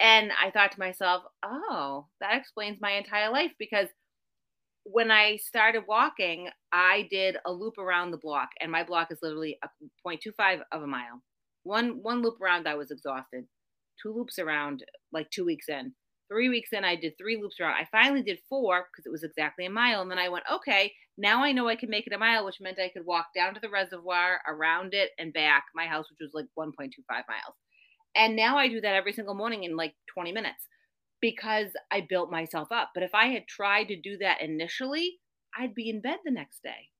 And 0.00 0.32
I 0.42 0.50
thought 0.50 0.72
to 0.72 0.80
myself, 0.80 1.22
oh, 1.44 2.06
that 2.20 2.36
explains 2.36 2.80
my 2.80 2.92
entire 2.92 3.30
life 3.30 3.52
because 3.58 3.86
when 4.84 5.10
I 5.12 5.36
started 5.36 5.84
walking, 5.86 6.48
I 6.72 7.06
did 7.10 7.36
a 7.46 7.52
loop 7.52 7.78
around 7.78 8.10
the 8.10 8.16
block, 8.16 8.48
and 8.60 8.72
my 8.72 8.82
block 8.82 9.12
is 9.12 9.18
literally 9.22 9.58
a 9.62 9.68
0.25 10.04 10.62
of 10.72 10.82
a 10.82 10.86
mile. 10.86 11.22
One 11.64 12.02
one 12.02 12.22
loop 12.22 12.40
around, 12.40 12.66
I 12.66 12.74
was 12.74 12.90
exhausted. 12.90 13.46
Two 14.02 14.12
loops 14.12 14.38
around, 14.38 14.84
like 15.12 15.30
two 15.30 15.44
weeks 15.44 15.68
in. 15.68 15.94
Three 16.28 16.48
weeks 16.48 16.70
in, 16.72 16.84
I 16.84 16.96
did 16.96 17.18
three 17.18 17.36
loops 17.36 17.60
around. 17.60 17.74
I 17.74 17.86
finally 17.92 18.22
did 18.22 18.38
four 18.48 18.86
because 18.90 19.04
it 19.06 19.12
was 19.12 19.22
exactly 19.22 19.66
a 19.66 19.70
mile. 19.70 20.00
And 20.00 20.10
then 20.10 20.18
I 20.18 20.30
went, 20.30 20.44
okay, 20.50 20.92
now 21.18 21.44
I 21.44 21.52
know 21.52 21.68
I 21.68 21.76
can 21.76 21.90
make 21.90 22.06
it 22.06 22.14
a 22.14 22.18
mile, 22.18 22.46
which 22.46 22.60
meant 22.60 22.78
I 22.78 22.88
could 22.88 23.04
walk 23.04 23.26
down 23.34 23.52
to 23.54 23.60
the 23.60 23.68
reservoir, 23.68 24.40
around 24.48 24.94
it, 24.94 25.10
and 25.18 25.32
back 25.32 25.64
my 25.74 25.86
house, 25.86 26.06
which 26.10 26.20
was 26.20 26.32
like 26.32 26.46
1.25 26.58 26.92
miles. 27.08 27.56
And 28.14 28.34
now 28.34 28.56
I 28.56 28.68
do 28.68 28.80
that 28.80 28.94
every 28.94 29.12
single 29.12 29.34
morning 29.34 29.64
in 29.64 29.76
like 29.76 29.94
20 30.14 30.32
minutes 30.32 30.66
because 31.20 31.68
I 31.90 32.06
built 32.08 32.30
myself 32.30 32.68
up. 32.70 32.90
But 32.94 33.04
if 33.04 33.14
I 33.14 33.26
had 33.26 33.46
tried 33.46 33.84
to 33.84 34.00
do 34.00 34.16
that 34.18 34.40
initially, 34.40 35.18
I'd 35.56 35.74
be 35.74 35.90
in 35.90 36.00
bed 36.00 36.18
the 36.24 36.30
next 36.30 36.62
day. 36.62 36.90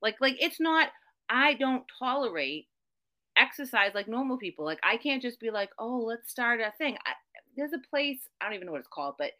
Like, 0.00 0.16
like 0.20 0.36
it's 0.40 0.60
not, 0.60 0.88
I 1.28 1.54
don't 1.54 1.84
tolerate 1.98 2.66
exercise 3.36 3.92
like 3.94 4.08
normal 4.08 4.38
people. 4.38 4.64
Like 4.64 4.80
I 4.82 4.96
can't 4.96 5.22
just 5.22 5.40
be 5.40 5.50
like, 5.50 5.70
oh, 5.78 5.98
let's 5.98 6.30
start 6.30 6.60
a 6.60 6.72
thing. 6.78 6.96
I, 7.06 7.12
there's 7.56 7.72
a 7.72 7.88
place 7.90 8.28
I 8.40 8.46
don't 8.46 8.54
even 8.54 8.66
know 8.66 8.72
what 8.72 8.80
it's 8.80 8.88
called, 8.88 9.14
but 9.18 9.32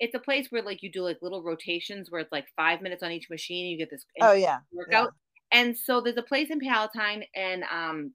it's 0.00 0.14
a 0.14 0.20
place 0.20 0.48
where 0.50 0.62
like 0.62 0.82
you 0.82 0.90
do 0.92 1.02
like 1.02 1.18
little 1.22 1.42
rotations 1.42 2.10
where 2.10 2.20
it's 2.20 2.32
like 2.32 2.46
five 2.56 2.80
minutes 2.80 3.02
on 3.02 3.10
each 3.10 3.30
machine. 3.30 3.64
And 3.64 3.72
you 3.72 3.78
get 3.78 3.90
this 3.90 4.04
oh 4.20 4.32
yeah 4.32 4.58
workout. 4.72 5.12
Yeah. 5.52 5.60
And 5.60 5.76
so 5.76 6.00
there's 6.00 6.16
a 6.16 6.22
place 6.22 6.50
in 6.50 6.60
Palatine 6.60 7.24
and 7.34 7.64
um 7.64 8.12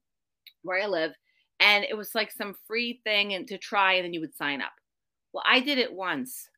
where 0.62 0.82
I 0.82 0.86
live, 0.86 1.12
and 1.60 1.84
it 1.84 1.96
was 1.96 2.14
like 2.14 2.32
some 2.32 2.54
free 2.66 3.00
thing 3.04 3.34
and 3.34 3.46
to 3.48 3.58
try, 3.58 3.94
and 3.94 4.04
then 4.04 4.14
you 4.14 4.20
would 4.20 4.36
sign 4.36 4.62
up. 4.62 4.72
Well, 5.32 5.44
I 5.46 5.60
did 5.60 5.78
it 5.78 5.92
once. 5.92 6.48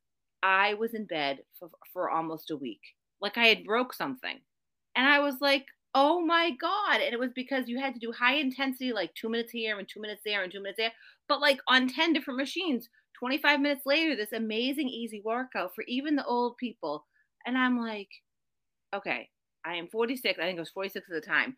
I 0.43 0.75
was 0.75 0.95
in 0.95 1.07
bed 1.07 1.39
for, 1.59 1.71
for 1.93 2.11
almost 2.11 2.51
a 2.51 2.57
week, 2.57 2.81
like 3.21 3.37
I 3.37 3.47
had 3.47 3.65
broke 3.65 3.93
something. 3.93 4.39
And 4.95 5.07
I 5.09 5.19
was 5.19 5.37
like, 5.41 5.67
oh 5.97 6.21
my 6.21 6.51
God. 6.51 7.01
And 7.01 7.15
it 7.15 7.19
was 7.19 7.33
because 7.35 7.69
you 7.69 7.81
had 7.81 7.95
to 7.95 7.99
do 7.99 8.13
high 8.13 8.35
intensity, 8.35 8.93
like 8.93 9.15
two 9.15 9.31
minutes 9.31 9.51
here 9.51 9.79
and 9.79 9.89
two 9.89 10.01
minutes 10.01 10.21
there 10.25 10.43
and 10.43 10.53
two 10.53 10.61
minutes 10.61 10.77
there, 10.77 10.93
but 11.27 11.41
like 11.41 11.59
on 11.67 11.89
10 11.89 12.13
different 12.13 12.39
machines. 12.39 12.89
25 13.19 13.61
minutes 13.61 13.87
later, 13.87 14.15
this 14.15 14.33
amazing, 14.33 14.91
easy 14.91 15.23
workout 15.25 15.75
for 15.75 15.83
even 15.89 16.15
the 16.15 16.25
old 16.27 16.59
people. 16.59 17.07
And 17.47 17.57
I'm 17.57 17.81
like, 17.81 18.11
okay, 18.95 19.31
I 19.65 19.77
am 19.77 19.89
46. 19.89 20.39
I 20.39 20.43
think 20.43 20.59
I 20.59 20.61
was 20.61 20.71
46 20.71 21.07
at 21.09 21.15
the 21.15 21.27
time. 21.27 21.57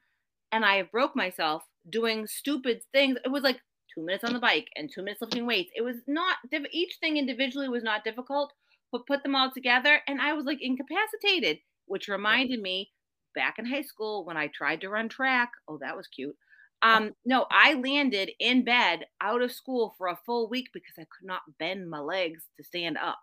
And 0.52 0.64
I 0.64 0.82
broke 0.82 1.16
myself 1.16 1.64
doing 1.90 2.28
stupid 2.28 2.82
things. 2.92 3.18
It 3.24 3.30
was 3.30 3.42
like 3.42 3.60
two 3.92 4.04
minutes 4.04 4.22
on 4.22 4.34
the 4.34 4.38
bike 4.38 4.68
and 4.76 4.88
two 4.88 5.02
minutes 5.02 5.20
lifting 5.20 5.46
weights. 5.46 5.72
It 5.74 5.82
was 5.82 5.96
not, 6.06 6.36
each 6.70 6.98
thing 7.00 7.16
individually 7.16 7.68
was 7.68 7.82
not 7.82 8.04
difficult, 8.04 8.52
but 8.92 9.06
put 9.08 9.24
them 9.24 9.34
all 9.34 9.50
together 9.50 9.98
and 10.06 10.20
I 10.20 10.32
was 10.34 10.44
like 10.44 10.58
incapacitated, 10.62 11.58
which 11.86 12.06
reminded 12.06 12.62
me 12.62 12.92
back 13.38 13.60
in 13.60 13.64
high 13.64 13.82
school 13.82 14.24
when 14.24 14.36
I 14.36 14.48
tried 14.48 14.80
to 14.80 14.88
run 14.88 15.08
track. 15.08 15.52
Oh, 15.68 15.78
that 15.80 15.96
was 15.96 16.08
cute. 16.08 16.34
Um, 16.82 17.12
no, 17.24 17.46
I 17.50 17.74
landed 17.74 18.30
in 18.40 18.64
bed 18.64 19.06
out 19.20 19.42
of 19.42 19.52
school 19.52 19.94
for 19.96 20.08
a 20.08 20.18
full 20.26 20.48
week 20.48 20.66
because 20.72 20.94
I 20.98 21.02
could 21.02 21.26
not 21.26 21.42
bend 21.60 21.88
my 21.88 22.00
legs 22.00 22.42
to 22.56 22.64
stand 22.64 22.98
up. 22.98 23.18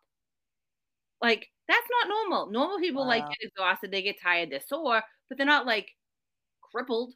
Like 1.22 1.48
that's 1.68 1.88
not 1.90 2.08
normal. 2.08 2.50
Normal 2.50 2.80
people 2.80 3.04
wow. 3.04 3.10
like 3.10 3.28
get 3.28 3.38
exhausted, 3.42 3.92
they 3.92 4.02
get 4.04 4.22
tired, 4.22 4.52
they're 4.52 4.62
sore, 4.66 5.02
but 5.28 5.38
they're 5.38 5.46
not 5.46 5.66
like 5.66 5.90
crippled. 6.62 7.14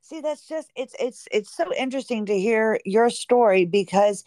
See, 0.00 0.20
that's 0.20 0.48
just 0.48 0.70
it's 0.74 0.96
it's 0.98 1.28
it's 1.30 1.56
so 1.56 1.72
interesting 1.74 2.26
to 2.26 2.38
hear 2.38 2.80
your 2.84 3.08
story 3.10 3.66
because 3.66 4.24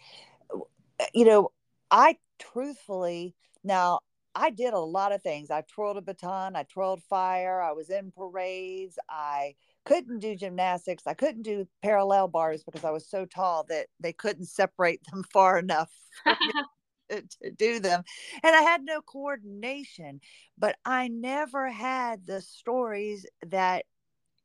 you 1.12 1.24
know, 1.24 1.50
I 1.90 2.16
truthfully 2.38 3.34
now 3.64 4.00
I 4.34 4.50
did 4.50 4.72
a 4.72 4.78
lot 4.78 5.12
of 5.12 5.22
things. 5.22 5.50
I 5.50 5.62
twirled 5.62 5.98
a 5.98 6.00
baton, 6.00 6.56
I 6.56 6.62
twirled 6.64 7.02
fire, 7.02 7.60
I 7.60 7.72
was 7.72 7.90
in 7.90 8.10
parades, 8.12 8.98
I 9.08 9.54
couldn't 9.84 10.20
do 10.20 10.36
gymnastics, 10.36 11.06
I 11.06 11.14
couldn't 11.14 11.42
do 11.42 11.66
parallel 11.82 12.28
bars 12.28 12.62
because 12.62 12.84
I 12.84 12.90
was 12.90 13.08
so 13.08 13.26
tall 13.26 13.64
that 13.68 13.88
they 14.00 14.12
couldn't 14.12 14.46
separate 14.46 15.00
them 15.10 15.24
far 15.32 15.58
enough 15.58 15.90
to, 17.10 17.22
to 17.42 17.50
do 17.50 17.80
them. 17.80 18.02
And 18.42 18.56
I 18.56 18.62
had 18.62 18.82
no 18.84 19.02
coordination, 19.02 20.20
but 20.56 20.76
I 20.84 21.08
never 21.08 21.68
had 21.68 22.26
the 22.26 22.40
stories 22.40 23.26
that 23.46 23.84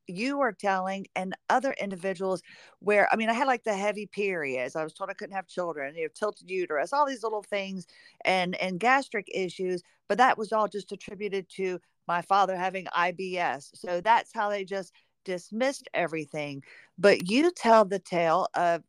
you 0.07 0.41
are 0.41 0.51
telling 0.51 1.07
and 1.15 1.35
other 1.49 1.73
individuals 1.79 2.41
where 2.79 3.07
I 3.11 3.15
mean 3.15 3.29
I 3.29 3.33
had 3.33 3.47
like 3.47 3.63
the 3.63 3.75
heavy 3.75 4.05
periods. 4.05 4.75
I 4.75 4.83
was 4.83 4.93
told 4.93 5.09
I 5.09 5.13
couldn't 5.13 5.35
have 5.35 5.47
children, 5.47 5.95
you 5.95 6.03
know, 6.03 6.09
tilted 6.13 6.49
uterus, 6.49 6.93
all 6.93 7.05
these 7.05 7.23
little 7.23 7.43
things 7.43 7.87
and 8.25 8.55
and 8.55 8.79
gastric 8.79 9.27
issues, 9.33 9.83
but 10.07 10.17
that 10.17 10.37
was 10.37 10.51
all 10.51 10.67
just 10.67 10.91
attributed 10.91 11.49
to 11.55 11.79
my 12.07 12.21
father 12.21 12.55
having 12.55 12.85
IBS. 12.85 13.69
So 13.75 14.01
that's 14.01 14.33
how 14.33 14.49
they 14.49 14.63
just 14.63 14.93
dismissed 15.25 15.89
everything. 15.93 16.63
But 16.97 17.29
you 17.29 17.51
tell 17.51 17.85
the 17.85 17.99
tale 17.99 18.47
of 18.55 18.83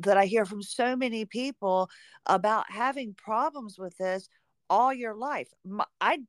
that 0.00 0.16
I 0.16 0.26
hear 0.26 0.44
from 0.44 0.62
so 0.62 0.96
many 0.96 1.24
people 1.24 1.88
about 2.26 2.70
having 2.70 3.14
problems 3.14 3.78
with 3.78 3.96
this 3.98 4.28
all 4.68 4.92
your 4.92 5.14
life. 5.14 5.48
I 6.00 6.20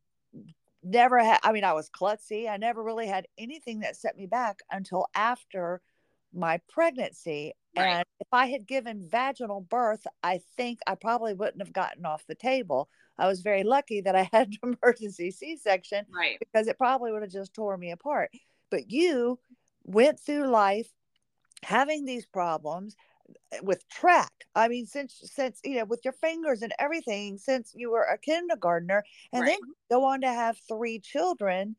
never 0.88 1.20
had 1.20 1.40
i 1.44 1.52
mean 1.52 1.64
i 1.64 1.74
was 1.74 1.90
klutzy. 1.90 2.50
I 2.50 2.58
never 2.58 2.84
really 2.84 3.08
had 3.08 3.28
anything 3.38 3.80
that 3.80 3.96
set 3.96 4.18
me 4.18 4.26
back 4.26 4.60
until 4.72 5.08
after 5.16 5.82
my 6.34 6.60
pregnancy. 6.70 7.54
Right. 7.76 7.88
and 7.88 8.06
if 8.20 8.28
i 8.32 8.48
had 8.48 8.66
given 8.66 9.08
vaginal 9.08 9.62
birth 9.62 10.06
i 10.24 10.40
think 10.56 10.80
i 10.88 10.96
probably 10.96 11.34
wouldn't 11.34 11.62
have 11.62 11.74
gotten 11.74 12.06
off 12.06 12.26
the 12.28 12.36
table. 12.36 12.90
I 13.20 13.28
was 13.28 13.42
very 13.42 13.64
lucky 13.64 14.02
that 14.02 14.16
i 14.16 14.30
had 14.34 14.54
an 14.62 14.78
emergency 14.84 15.32
c-section 15.32 16.06
right. 16.14 16.38
because 16.40 16.68
it 16.68 16.78
probably 16.78 17.12
would 17.12 17.22
have 17.22 17.32
just 17.32 17.54
tore 17.54 17.78
me 17.78 17.92
apart. 17.92 18.32
But 18.70 18.92
you 18.92 19.40
went 19.84 20.20
through 20.20 20.50
life 20.50 20.92
having 21.64 22.06
these 22.06 22.26
problems 22.26 22.96
with 23.62 23.88
track. 23.90 24.32
I 24.56 24.68
mean 24.68 24.86
since 24.86 25.20
since 25.24 25.60
you 25.64 25.76
know 25.76 25.86
with 25.86 26.02
your 26.04 26.14
fingers 26.14 26.62
and 26.62 26.74
everything 26.80 27.38
since 27.38 27.74
you 27.76 27.92
were 27.92 28.04
a 28.04 28.18
kindergartner 28.18 29.04
and 29.34 29.42
right. 29.42 29.50
then 29.50 29.60
go 29.92 30.06
on 30.06 30.22
to 30.22 30.28
have 30.28 30.58
three 30.68 31.00
children 31.00 31.76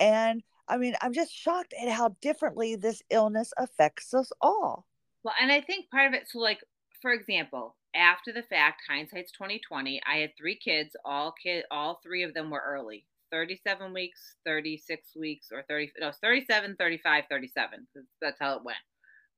and 0.00 0.42
i 0.68 0.76
mean 0.76 0.94
i'm 1.02 1.12
just 1.12 1.32
shocked 1.32 1.74
at 1.80 1.88
how 1.88 2.14
differently 2.20 2.76
this 2.76 3.02
illness 3.10 3.52
affects 3.58 4.14
us 4.14 4.30
all. 4.40 4.86
Well 5.24 5.34
and 5.40 5.50
i 5.50 5.60
think 5.60 5.90
part 5.90 6.06
of 6.06 6.14
it 6.14 6.28
so 6.28 6.38
like 6.38 6.60
for 7.02 7.12
example 7.12 7.76
after 7.94 8.32
the 8.32 8.42
fact 8.42 8.82
hindsight's 8.88 9.32
2020 9.32 10.00
i 10.06 10.16
had 10.18 10.30
three 10.36 10.56
kids 10.56 10.94
all 11.04 11.34
kid 11.42 11.64
all 11.70 12.00
three 12.02 12.22
of 12.22 12.34
them 12.34 12.50
were 12.50 12.62
early 12.64 13.04
37 13.30 13.92
weeks 13.92 14.36
36 14.44 15.16
weeks 15.16 15.48
or 15.52 15.64
30 15.68 15.92
no 16.00 16.12
37 16.22 16.76
35 16.78 17.24
37 17.30 17.86
that's 18.20 18.38
how 18.40 18.56
it 18.56 18.64
went 18.64 18.78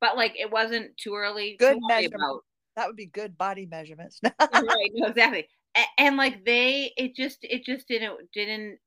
but 0.00 0.16
like 0.16 0.34
it 0.38 0.50
wasn't 0.50 0.96
too 0.96 1.14
early. 1.14 1.56
Good 1.58 1.78
measurement. 1.88 2.14
About. 2.14 2.44
That 2.76 2.86
would 2.86 2.96
be 2.96 3.06
good 3.06 3.36
body 3.36 3.66
measurements. 3.66 4.20
right, 4.40 4.90
no, 4.94 5.08
exactly. 5.08 5.46
And, 5.74 5.86
and 5.98 6.16
like 6.16 6.44
they, 6.44 6.92
it 6.96 7.14
just, 7.14 7.38
it 7.42 7.64
just 7.64 7.88
didn't, 7.88 8.18
didn't 8.32 8.78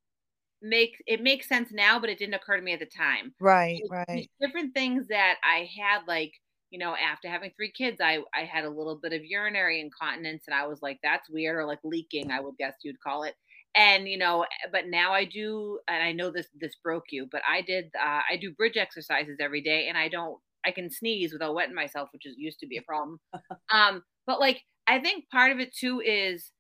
make 0.64 0.96
it 1.06 1.22
makes 1.22 1.48
sense 1.48 1.70
now, 1.72 2.00
but 2.00 2.10
it 2.10 2.18
didn't 2.18 2.34
occur 2.34 2.56
to 2.56 2.64
me 2.64 2.74
at 2.74 2.80
the 2.80 2.86
time. 2.86 3.34
Right, 3.40 3.82
right. 3.90 4.30
Different 4.42 4.74
things 4.74 5.08
that 5.10 5.36
I 5.44 5.70
had, 5.78 6.02
like 6.08 6.34
you 6.72 6.80
know, 6.80 6.96
after 6.96 7.30
having 7.30 7.52
three 7.56 7.72
kids, 7.72 8.00
I 8.02 8.20
I 8.34 8.46
had 8.46 8.64
a 8.64 8.70
little 8.70 8.96
bit 8.96 9.14
of 9.14 9.24
urinary 9.24 9.80
incontinence, 9.80 10.46
and 10.48 10.56
I 10.56 10.66
was 10.66 10.82
like, 10.82 11.00
that's 11.04 11.30
weird, 11.30 11.58
or 11.58 11.66
like 11.66 11.80
leaking, 11.84 12.32
I 12.32 12.40
would 12.40 12.58
guess 12.58 12.74
you'd 12.82 13.00
call 13.00 13.24
it. 13.24 13.36
And 13.76 14.08
you 14.08 14.18
know, 14.18 14.46
but 14.72 14.88
now 14.88 15.14
I 15.14 15.26
do, 15.26 15.80
and 15.88 16.02
I 16.02 16.14
know 16.14 16.32
this 16.32 16.48
this 16.60 16.76
broke 16.82 17.12
you, 17.12 17.28
but 17.32 17.42
I 17.48 17.62
did 17.62 17.92
uh, 17.96 18.22
I 18.32 18.38
do 18.38 18.54
bridge 18.54 18.78
exercises 18.78 19.38
every 19.40 19.62
day, 19.62 19.88
and 19.88 19.98
I 19.98 20.08
don't 20.08 20.40
I 20.66 20.72
can 20.72 20.90
sneeze 20.90 21.34
without 21.34 21.56
wetting 21.56 21.76
myself, 21.76 22.10
which 22.14 22.26
is 22.26 22.36
used 22.38 22.60
to 22.60 22.68
be 22.68 22.78
a 22.78 22.82
problem. 22.88 23.20
um, 23.72 24.04
but 24.26 24.40
like 24.40 24.62
I 24.88 25.00
think 25.00 25.30
part 25.30 25.52
of 25.52 25.60
it 25.60 25.76
too 25.76 26.02
is 26.02 26.52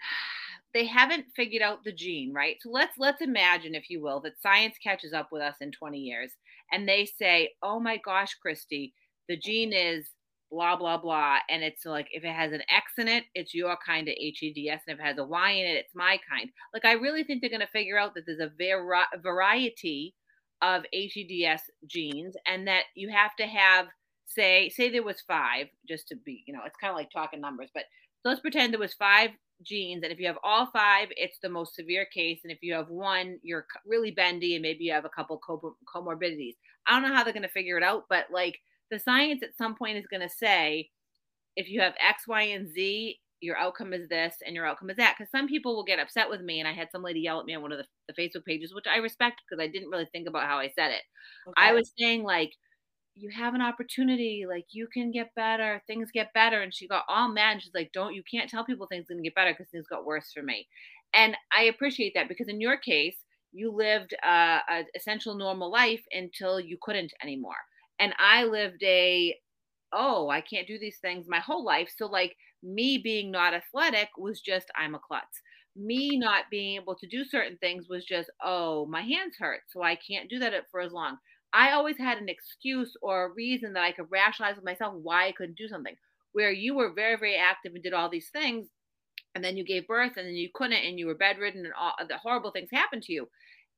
they 0.74 0.86
haven't 0.86 1.26
figured 1.34 1.62
out 1.62 1.84
the 1.84 1.92
gene, 1.92 2.32
right? 2.32 2.56
So 2.60 2.70
let's 2.70 2.96
let's 2.98 3.22
imagine, 3.22 3.74
if 3.74 3.90
you 3.90 4.02
will, 4.02 4.20
that 4.20 4.40
science 4.40 4.76
catches 4.82 5.12
up 5.12 5.28
with 5.32 5.42
us 5.42 5.56
in 5.60 5.72
20 5.72 5.98
years 5.98 6.32
and 6.72 6.88
they 6.88 7.06
say, 7.06 7.52
Oh 7.62 7.80
my 7.80 7.96
gosh, 7.98 8.34
Christie, 8.34 8.94
the 9.28 9.36
gene 9.36 9.72
is 9.72 10.06
blah 10.50 10.76
blah 10.76 10.98
blah. 10.98 11.38
And 11.48 11.62
it's 11.62 11.86
like 11.86 12.08
if 12.12 12.24
it 12.24 12.34
has 12.34 12.52
an 12.52 12.62
X 12.70 12.92
in 12.98 13.08
it, 13.08 13.24
it's 13.34 13.54
your 13.54 13.76
kind 13.84 14.08
of 14.08 14.14
HEDS, 14.14 14.82
and 14.86 14.94
if 14.94 14.98
it 14.98 15.02
has 15.02 15.18
a 15.18 15.24
Y 15.24 15.50
in 15.52 15.66
it, 15.66 15.76
it's 15.78 15.94
my 15.94 16.18
kind. 16.30 16.50
Like 16.74 16.84
I 16.84 16.92
really 16.92 17.24
think 17.24 17.40
they're 17.40 17.50
gonna 17.50 17.66
figure 17.72 17.98
out 17.98 18.14
that 18.14 18.24
there's 18.26 18.40
a 18.40 18.50
var- 18.58 19.06
variety 19.22 20.14
of 20.62 20.84
HEDS 20.92 21.62
genes 21.86 22.34
and 22.46 22.66
that 22.68 22.84
you 22.94 23.08
have 23.08 23.34
to 23.36 23.46
have 23.46 23.86
say 24.26 24.68
say 24.68 24.90
there 24.90 25.02
was 25.02 25.22
five 25.26 25.66
just 25.88 26.06
to 26.08 26.16
be 26.16 26.44
you 26.46 26.54
know 26.54 26.60
it's 26.64 26.76
kind 26.80 26.90
of 26.90 26.96
like 26.96 27.10
talking 27.10 27.40
numbers 27.40 27.70
but 27.74 27.84
let's 28.24 28.40
pretend 28.40 28.72
there 28.72 28.78
was 28.78 28.94
five 28.94 29.30
genes 29.62 30.02
and 30.02 30.12
if 30.12 30.18
you 30.18 30.26
have 30.26 30.38
all 30.42 30.66
five 30.72 31.08
it's 31.16 31.38
the 31.42 31.48
most 31.48 31.74
severe 31.74 32.06
case 32.14 32.40
and 32.44 32.52
if 32.52 32.58
you 32.62 32.72
have 32.72 32.88
one 32.88 33.38
you're 33.42 33.66
really 33.86 34.10
bendy 34.10 34.54
and 34.54 34.62
maybe 34.62 34.84
you 34.84 34.92
have 34.92 35.04
a 35.04 35.10
couple 35.10 35.40
comorbidities. 35.94 36.54
I 36.86 36.92
don't 36.92 37.08
know 37.08 37.14
how 37.14 37.24
they're 37.24 37.32
going 37.32 37.42
to 37.42 37.48
figure 37.48 37.76
it 37.76 37.82
out 37.82 38.04
but 38.08 38.26
like 38.30 38.58
the 38.90 38.98
science 38.98 39.42
at 39.42 39.56
some 39.56 39.74
point 39.74 39.98
is 39.98 40.06
going 40.06 40.26
to 40.26 40.34
say 40.34 40.90
if 41.56 41.68
you 41.68 41.80
have 41.80 41.94
x 42.00 42.26
y 42.26 42.42
and 42.42 42.72
z 42.72 43.18
your 43.40 43.56
outcome 43.56 43.92
is 43.92 44.08
this 44.08 44.36
and 44.44 44.54
your 44.54 44.66
outcome 44.66 44.90
is 44.90 44.96
that. 44.96 45.16
Because 45.16 45.30
some 45.30 45.48
people 45.48 45.74
will 45.74 45.84
get 45.84 45.98
upset 45.98 46.28
with 46.28 46.40
me, 46.40 46.60
and 46.60 46.68
I 46.68 46.72
had 46.72 46.90
some 46.90 47.02
lady 47.02 47.20
yell 47.20 47.40
at 47.40 47.46
me 47.46 47.54
on 47.54 47.62
one 47.62 47.72
of 47.72 47.78
the, 47.78 47.86
the 48.08 48.20
Facebook 48.20 48.44
pages, 48.44 48.74
which 48.74 48.86
I 48.86 48.98
respect 48.98 49.40
because 49.48 49.62
I 49.62 49.68
didn't 49.68 49.90
really 49.90 50.08
think 50.12 50.28
about 50.28 50.46
how 50.46 50.58
I 50.58 50.68
said 50.68 50.90
it. 50.90 51.02
Okay. 51.48 51.54
I 51.56 51.72
was 51.72 51.92
saying 51.98 52.22
like, 52.22 52.52
you 53.16 53.28
have 53.30 53.54
an 53.54 53.60
opportunity, 53.60 54.44
like 54.48 54.66
you 54.70 54.86
can 54.92 55.10
get 55.10 55.34
better, 55.34 55.82
things 55.86 56.10
get 56.12 56.32
better, 56.32 56.62
and 56.62 56.72
she 56.72 56.88
got 56.88 57.04
all 57.08 57.28
mad. 57.28 57.52
And 57.52 57.62
she's 57.62 57.74
like, 57.74 57.90
don't 57.92 58.14
you 58.14 58.22
can't 58.30 58.48
tell 58.48 58.64
people 58.64 58.86
things 58.86 59.06
gonna 59.08 59.22
get 59.22 59.34
better 59.34 59.52
because 59.52 59.70
things 59.70 59.86
got 59.88 60.06
worse 60.06 60.30
for 60.32 60.42
me, 60.42 60.66
and 61.12 61.36
I 61.56 61.64
appreciate 61.64 62.12
that 62.14 62.28
because 62.28 62.48
in 62.48 62.60
your 62.60 62.76
case, 62.76 63.16
you 63.52 63.72
lived 63.72 64.14
a, 64.24 64.60
a 64.68 64.84
essential 64.94 65.34
normal 65.34 65.70
life 65.70 66.02
until 66.12 66.60
you 66.60 66.78
couldn't 66.80 67.12
anymore, 67.22 67.60
and 67.98 68.14
I 68.18 68.44
lived 68.44 68.82
a 68.84 69.34
oh 69.92 70.28
I 70.28 70.40
can't 70.40 70.68
do 70.68 70.78
these 70.78 70.98
things 71.02 71.26
my 71.28 71.40
whole 71.40 71.64
life, 71.64 71.90
so 71.94 72.06
like 72.06 72.36
me 72.62 72.98
being 72.98 73.30
not 73.30 73.54
athletic 73.54 74.10
was 74.18 74.40
just 74.40 74.70
I'm 74.76 74.94
a 74.94 74.98
klutz. 74.98 75.40
Me 75.76 76.16
not 76.18 76.50
being 76.50 76.76
able 76.76 76.96
to 76.96 77.06
do 77.06 77.24
certain 77.24 77.56
things 77.58 77.88
was 77.88 78.04
just, 78.04 78.30
oh, 78.42 78.86
my 78.86 79.02
hands 79.02 79.36
hurt, 79.38 79.62
so 79.68 79.82
I 79.82 79.96
can't 79.96 80.28
do 80.28 80.38
that 80.40 80.52
for 80.70 80.80
as 80.80 80.92
long. 80.92 81.18
I 81.52 81.72
always 81.72 81.98
had 81.98 82.18
an 82.18 82.28
excuse 82.28 82.96
or 83.02 83.24
a 83.24 83.32
reason 83.32 83.72
that 83.74 83.84
I 83.84 83.92
could 83.92 84.10
rationalize 84.10 84.56
with 84.56 84.64
myself 84.64 84.94
why 84.94 85.26
I 85.28 85.32
couldn't 85.32 85.58
do 85.58 85.68
something. 85.68 85.96
Where 86.32 86.52
you 86.52 86.74
were 86.76 86.92
very, 86.92 87.16
very 87.16 87.36
active 87.36 87.74
and 87.74 87.82
did 87.82 87.92
all 87.92 88.08
these 88.08 88.30
things, 88.30 88.68
and 89.34 89.44
then 89.44 89.56
you 89.56 89.64
gave 89.64 89.86
birth 89.86 90.16
and 90.16 90.26
then 90.26 90.34
you 90.34 90.50
couldn't, 90.54 90.84
and 90.84 90.98
you 90.98 91.06
were 91.06 91.14
bedridden, 91.14 91.64
and 91.64 91.74
all 91.74 91.94
the 92.08 92.18
horrible 92.18 92.50
things 92.50 92.70
happened 92.72 93.02
to 93.04 93.12
you. 93.12 93.28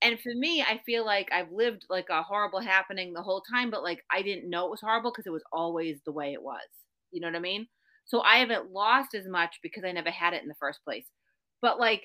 And 0.03 0.21
for 0.21 0.35
me, 0.35 0.63
I 0.63 0.81
feel 0.85 1.05
like 1.05 1.29
I've 1.33 1.53
lived 1.53 1.87
like 1.89 2.09
a 2.11 2.23
horrible 2.23 2.61
happening 2.61 3.13
the 3.13 3.23
whole 3.23 3.43
time, 3.43 3.71
but 3.71 3.83
like 3.83 4.03
I 4.11 4.23
didn't 4.23 4.51
know 4.51 4.67
it 4.67 4.71
was 4.71 4.81
horrible 4.81 5.13
because 5.13 5.27
it 5.27 5.33
was 5.33 5.45
always 5.53 6.01
the 6.05 6.13
way 6.13 6.33
it 6.33 6.43
was. 6.43 6.67
You 7.13 7.21
know 7.21 7.29
what 7.29 7.37
I 7.37 7.41
mean? 7.41 7.69
So 8.05 8.21
I 8.23 8.37
haven't 8.39 8.71
lost 8.71 9.15
as 9.15 9.27
much 9.27 9.57
because 9.63 9.85
I 9.85 9.93
never 9.93 10.11
had 10.11 10.35
it 10.35 10.43
in 10.43 10.49
the 10.49 10.55
first 10.61 10.81
place. 10.85 11.07
But 11.61 11.79
like, 11.79 12.05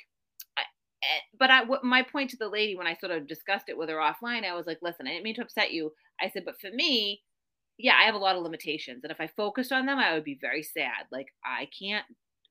Eh, 1.04 1.20
but 1.40 1.52
I, 1.52 1.64
my 1.84 2.02
point 2.04 2.32
to 2.32 2.38
the 2.38 2.50
lady 2.50 2.76
when 2.76 2.88
I 2.88 2.96
sort 2.96 3.12
of 3.12 3.28
discussed 3.28 3.70
it 3.70 3.78
with 3.78 3.90
her 3.90 3.98
offline, 3.98 4.44
I 4.46 4.56
was 4.56 4.66
like, 4.66 4.80
listen, 4.82 5.08
I 5.08 5.12
didn't 5.12 5.24
mean 5.24 5.36
to 5.36 5.44
upset 5.44 5.72
you. 5.72 5.94
I 6.22 6.30
said, 6.30 6.44
but 6.46 6.60
for 6.60 6.72
me, 6.72 7.22
yeah, 7.78 7.96
I 8.02 8.06
have 8.06 8.16
a 8.16 8.20
lot 8.20 8.36
of 8.36 8.44
limitations. 8.44 9.04
And 9.04 9.12
if 9.12 9.22
I 9.22 9.28
focused 9.28 9.72
on 9.72 9.86
them, 9.86 10.00
I 10.00 10.14
would 10.14 10.24
be 10.24 10.40
very 10.42 10.64
sad. 10.64 11.06
Like, 11.12 11.28
I 11.46 11.70
can't 11.80 12.06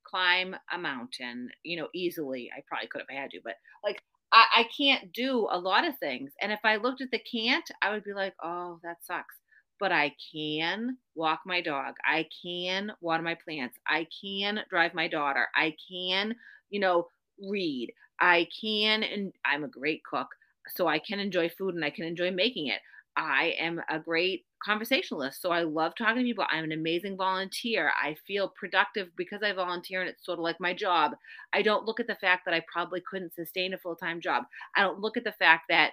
climb 0.07 0.55
a 0.73 0.79
mountain, 0.79 1.49
you 1.65 1.77
know, 1.77 1.89
easily. 1.95 2.51
I 2.57 2.63
probably 2.69 2.89
could 2.89 3.03
I 3.11 3.15
had 3.15 3.31
to, 3.33 3.41
but 3.45 3.55
like, 3.85 4.01
I, 4.33 4.47
I 4.59 4.69
can't 4.77 5.13
do 5.13 5.49
a 5.51 5.59
lot 5.59 5.87
of 5.87 5.99
things. 5.99 6.33
And 6.41 6.53
if 6.53 6.61
I 6.65 6.77
looked 6.77 7.01
at 7.01 7.11
the 7.11 7.21
can't, 7.21 7.69
I 7.83 7.91
would 7.93 8.05
be 8.05 8.13
like, 8.15 8.35
oh, 8.43 8.79
that 8.85 8.99
sucks. 9.05 9.35
But 9.79 9.93
I 9.93 10.15
can 10.33 10.97
walk 11.15 11.41
my 11.45 11.61
dog. 11.61 11.95
I 12.05 12.27
can 12.43 12.93
water 13.01 13.23
my 13.23 13.35
plants. 13.35 13.77
I 13.87 14.07
can 14.23 14.61
drive 14.71 14.95
my 14.95 15.09
daughter. 15.09 15.49
I 15.55 15.75
can, 15.91 16.35
you 16.71 16.81
know, 16.81 17.09
read. 17.49 17.93
I 18.21 18.49
can, 18.61 19.03
and 19.03 19.33
I'm 19.45 19.65
a 19.65 19.69
great 19.69 20.03
cook, 20.11 20.29
so 20.75 20.87
I 20.89 20.99
can 20.99 21.21
enjoy 21.21 21.51
food 21.51 21.75
and 21.75 21.85
I 21.85 21.91
can 21.91 22.05
enjoy 22.05 22.31
making 22.31 22.69
it. 22.69 22.81
I 23.17 23.55
am 23.59 23.81
a 23.89 23.99
great 23.99 24.45
conversationalist, 24.62 25.41
so 25.41 25.51
I 25.51 25.62
love 25.62 25.95
talking 25.97 26.17
to 26.17 26.23
people. 26.23 26.45
I'm 26.51 26.65
an 26.65 26.73
amazing 26.73 27.17
volunteer. 27.17 27.91
I 28.03 28.17
feel 28.27 28.49
productive 28.49 29.09
because 29.17 29.43
I 29.43 29.53
volunteer, 29.53 30.01
and 30.01 30.09
it's 30.11 30.25
sort 30.25 30.39
of 30.39 30.43
like 30.43 30.61
my 30.61 30.75
job. 30.75 31.12
I 31.53 31.62
don't 31.62 31.85
look 31.87 32.01
at 32.01 32.07
the 32.07 32.17
fact 32.17 32.45
that 32.45 32.55
I 32.55 32.62
probably 32.71 33.03
couldn't 33.09 33.35
sustain 33.35 33.75
a 33.75 33.79
full 33.79 33.97
time 33.97 34.21
job. 34.21 34.45
I 34.75 34.83
don't 34.83 35.01
look 35.01 35.17
at 35.17 35.25
the 35.25 35.33
fact 35.33 35.65
that 35.69 35.93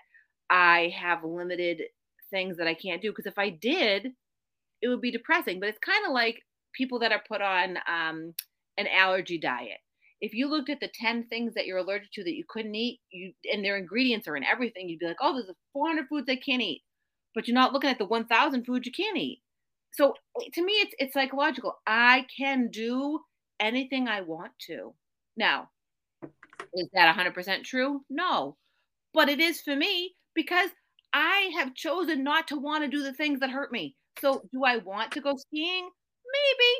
I 0.49 0.93
have 0.97 1.23
limited 1.23 1.81
things 2.33 2.57
that 2.57 2.67
I 2.67 2.73
can't 2.73 3.01
do 3.01 3.11
because 3.11 3.25
if 3.25 3.37
I 3.37 3.49
did, 3.49 4.07
it 4.81 4.87
would 4.89 5.01
be 5.01 5.11
depressing. 5.11 5.59
But 5.59 5.69
it's 5.69 5.79
kind 5.79 6.05
of 6.05 6.11
like 6.11 6.41
people 6.73 6.99
that 6.99 7.11
are 7.11 7.23
put 7.27 7.41
on 7.41 7.77
um, 7.87 8.33
an 8.77 8.87
allergy 8.87 9.37
diet 9.37 9.79
if 10.23 10.33
you 10.33 10.49
looked 10.49 10.69
at 10.69 10.79
the 10.79 10.87
10 10.87 11.25
things 11.25 11.53
that 11.53 11.65
you're 11.65 11.79
allergic 11.79 12.09
to 12.13 12.23
that 12.23 12.33
you 12.33 12.45
couldn't 12.47 12.73
eat, 12.73 13.01
you 13.11 13.33
and 13.51 13.63
their 13.63 13.75
ingredients 13.75 14.25
are 14.25 14.37
in 14.37 14.45
everything, 14.45 14.87
you'd 14.87 14.99
be 14.99 15.05
like, 15.05 15.17
oh, 15.21 15.33
there's 15.33 15.51
400 15.73 16.07
foods 16.07 16.29
I 16.29 16.37
can't 16.37 16.61
eat. 16.61 16.81
But 17.35 17.45
you're 17.45 17.55
not 17.55 17.73
looking 17.73 17.89
at 17.89 17.97
the 17.97 18.05
1,000 18.05 18.63
foods 18.63 18.85
you 18.85 18.93
can't 18.93 19.17
eat. 19.17 19.41
So 19.91 20.13
to 20.53 20.63
me, 20.63 20.71
it's 20.75 20.95
it's 20.97 21.13
psychological. 21.13 21.75
I 21.85 22.25
can 22.37 22.69
do 22.69 23.19
anything 23.59 24.07
I 24.07 24.21
want 24.21 24.53
to. 24.67 24.93
Now, 25.35 25.69
is 26.73 26.87
that 26.93 27.13
100% 27.13 27.63
true? 27.65 28.01
No. 28.09 28.55
But 29.13 29.27
it 29.27 29.41
is 29.41 29.59
for 29.59 29.75
me 29.75 30.15
because 30.33 30.69
I 31.13 31.51
have 31.55 31.75
chosen 31.75 32.23
not 32.23 32.47
to 32.49 32.57
want 32.57 32.83
to 32.83 32.89
do 32.89 33.03
the 33.03 33.13
things 33.13 33.39
that 33.39 33.51
hurt 33.51 33.71
me. 33.71 33.95
So, 34.19 34.43
do 34.51 34.63
I 34.63 34.77
want 34.77 35.11
to 35.13 35.21
go 35.21 35.35
skiing? 35.35 35.89
Maybe 36.31 36.71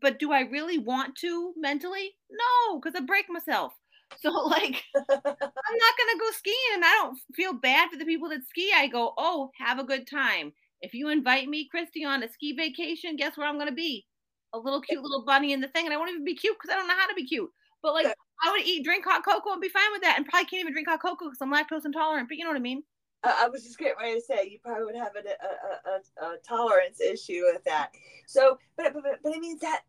but 0.00 0.18
do 0.18 0.32
I 0.32 0.40
really 0.40 0.78
want 0.78 1.16
to 1.16 1.52
mentally? 1.56 2.14
No, 2.30 2.78
because 2.78 2.98
I 3.00 3.04
break 3.04 3.26
myself. 3.28 3.72
So 4.22 4.30
like 4.30 4.82
I'm 4.94 5.12
not 5.14 5.94
gonna 5.98 6.18
go 6.18 6.30
skiing 6.32 6.56
and 6.74 6.82
I 6.82 6.92
don't 7.02 7.18
feel 7.34 7.52
bad 7.52 7.90
for 7.90 7.98
the 7.98 8.06
people 8.06 8.30
that 8.30 8.48
ski. 8.48 8.70
I 8.74 8.86
go, 8.86 9.12
oh, 9.18 9.50
have 9.58 9.78
a 9.78 9.84
good 9.84 10.06
time. 10.08 10.54
If 10.80 10.94
you 10.94 11.10
invite 11.10 11.46
me, 11.46 11.68
Christie, 11.70 12.06
on 12.06 12.22
a 12.22 12.28
ski 12.32 12.54
vacation, 12.56 13.16
guess 13.16 13.36
where 13.36 13.46
I'm 13.46 13.58
gonna 13.58 13.70
be? 13.70 14.06
A 14.54 14.58
little 14.58 14.80
cute 14.80 15.02
little 15.02 15.26
bunny 15.26 15.52
in 15.52 15.60
the 15.60 15.68
thing, 15.68 15.84
and 15.84 15.92
I 15.92 15.98
won't 15.98 16.10
even 16.10 16.24
be 16.24 16.34
cute 16.34 16.56
because 16.58 16.74
I 16.74 16.78
don't 16.78 16.88
know 16.88 16.96
how 16.96 17.06
to 17.06 17.14
be 17.14 17.26
cute. 17.26 17.50
But 17.82 17.92
like 17.92 18.06
I 18.42 18.50
would 18.50 18.62
eat, 18.62 18.82
drink 18.82 19.04
hot 19.04 19.22
cocoa 19.26 19.52
and 19.52 19.60
be 19.60 19.68
fine 19.68 19.92
with 19.92 20.00
that, 20.00 20.14
and 20.16 20.24
probably 20.26 20.46
can't 20.46 20.62
even 20.62 20.72
drink 20.72 20.88
hot 20.88 21.02
cocoa 21.02 21.26
because 21.26 21.42
I'm 21.42 21.52
lactose 21.52 21.84
intolerant. 21.84 22.30
But 22.30 22.38
you 22.38 22.44
know 22.44 22.50
what 22.50 22.56
I 22.56 22.60
mean? 22.60 22.84
I 23.24 23.48
was 23.48 23.64
just 23.64 23.78
getting 23.78 23.94
ready 24.00 24.14
to 24.14 24.20
say 24.24 24.48
you 24.50 24.58
probably 24.62 24.84
would 24.84 24.96
have 24.96 25.12
a, 25.16 26.24
a, 26.24 26.24
a, 26.24 26.34
a 26.34 26.36
tolerance 26.46 27.00
issue 27.00 27.42
with 27.52 27.64
that. 27.64 27.90
So, 28.26 28.58
but, 28.76 28.94
but 28.94 29.02
but 29.22 29.34
I 29.34 29.38
mean 29.40 29.58
that 29.60 29.82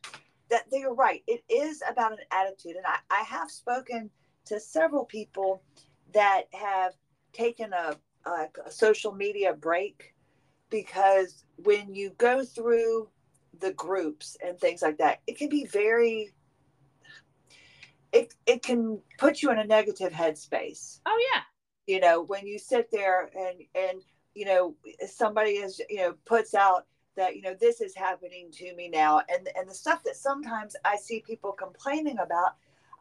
that 0.50 0.64
you're 0.72 0.96
right. 0.96 1.22
It 1.28 1.44
is 1.50 1.84
about 1.88 2.14
an 2.14 2.20
attitude, 2.32 2.76
and 2.76 2.86
I, 2.86 2.98
I 3.12 3.24
have 3.24 3.52
spoken 3.52 4.10
to 4.46 4.60
several 4.60 5.06
people 5.06 5.62
that 6.14 6.46
have 6.54 6.94
taken 7.34 7.72
a, 7.74 7.96
a, 8.26 8.48
a 8.66 8.72
social 8.72 9.12
media 9.12 9.54
break 9.54 10.16
because 10.72 11.44
when 11.58 11.94
you 11.94 12.12
go 12.18 12.44
through 12.44 13.10
the 13.60 13.74
groups 13.74 14.38
and 14.44 14.60
things 14.60 14.82
like 14.82 14.98
that, 14.98 15.22
it 15.28 15.38
can 15.38 15.50
be 15.50 15.66
very 15.66 16.32
it 18.12 18.34
it 18.48 18.64
can 18.64 19.00
put 19.20 19.44
you 19.44 19.52
in 19.52 19.60
a 19.60 19.66
negative 19.66 20.12
headspace. 20.12 21.00
Oh 21.06 21.30
yeah 21.36 21.42
you 21.90 22.00
know 22.00 22.22
when 22.22 22.46
you 22.46 22.60
sit 22.60 22.92
there 22.92 23.32
and 23.36 23.62
and 23.74 24.04
you 24.36 24.46
know 24.46 24.76
somebody 25.08 25.54
is 25.54 25.82
you 25.90 25.98
know 25.98 26.14
puts 26.26 26.54
out 26.54 26.86
that 27.18 27.36
you 27.36 27.42
know 27.42 27.56
this 27.60 27.82
is 27.82 27.96
happening 27.96 28.50
to 28.52 28.76
me 28.76 28.88
now 28.88 29.22
and 29.28 29.50
and 29.58 29.68
the 29.68 29.74
stuff 29.74 30.04
that 30.04 30.16
sometimes 30.16 30.76
i 30.86 30.96
see 30.96 31.24
people 31.26 31.52
complaining 31.52 32.20
about 32.20 32.52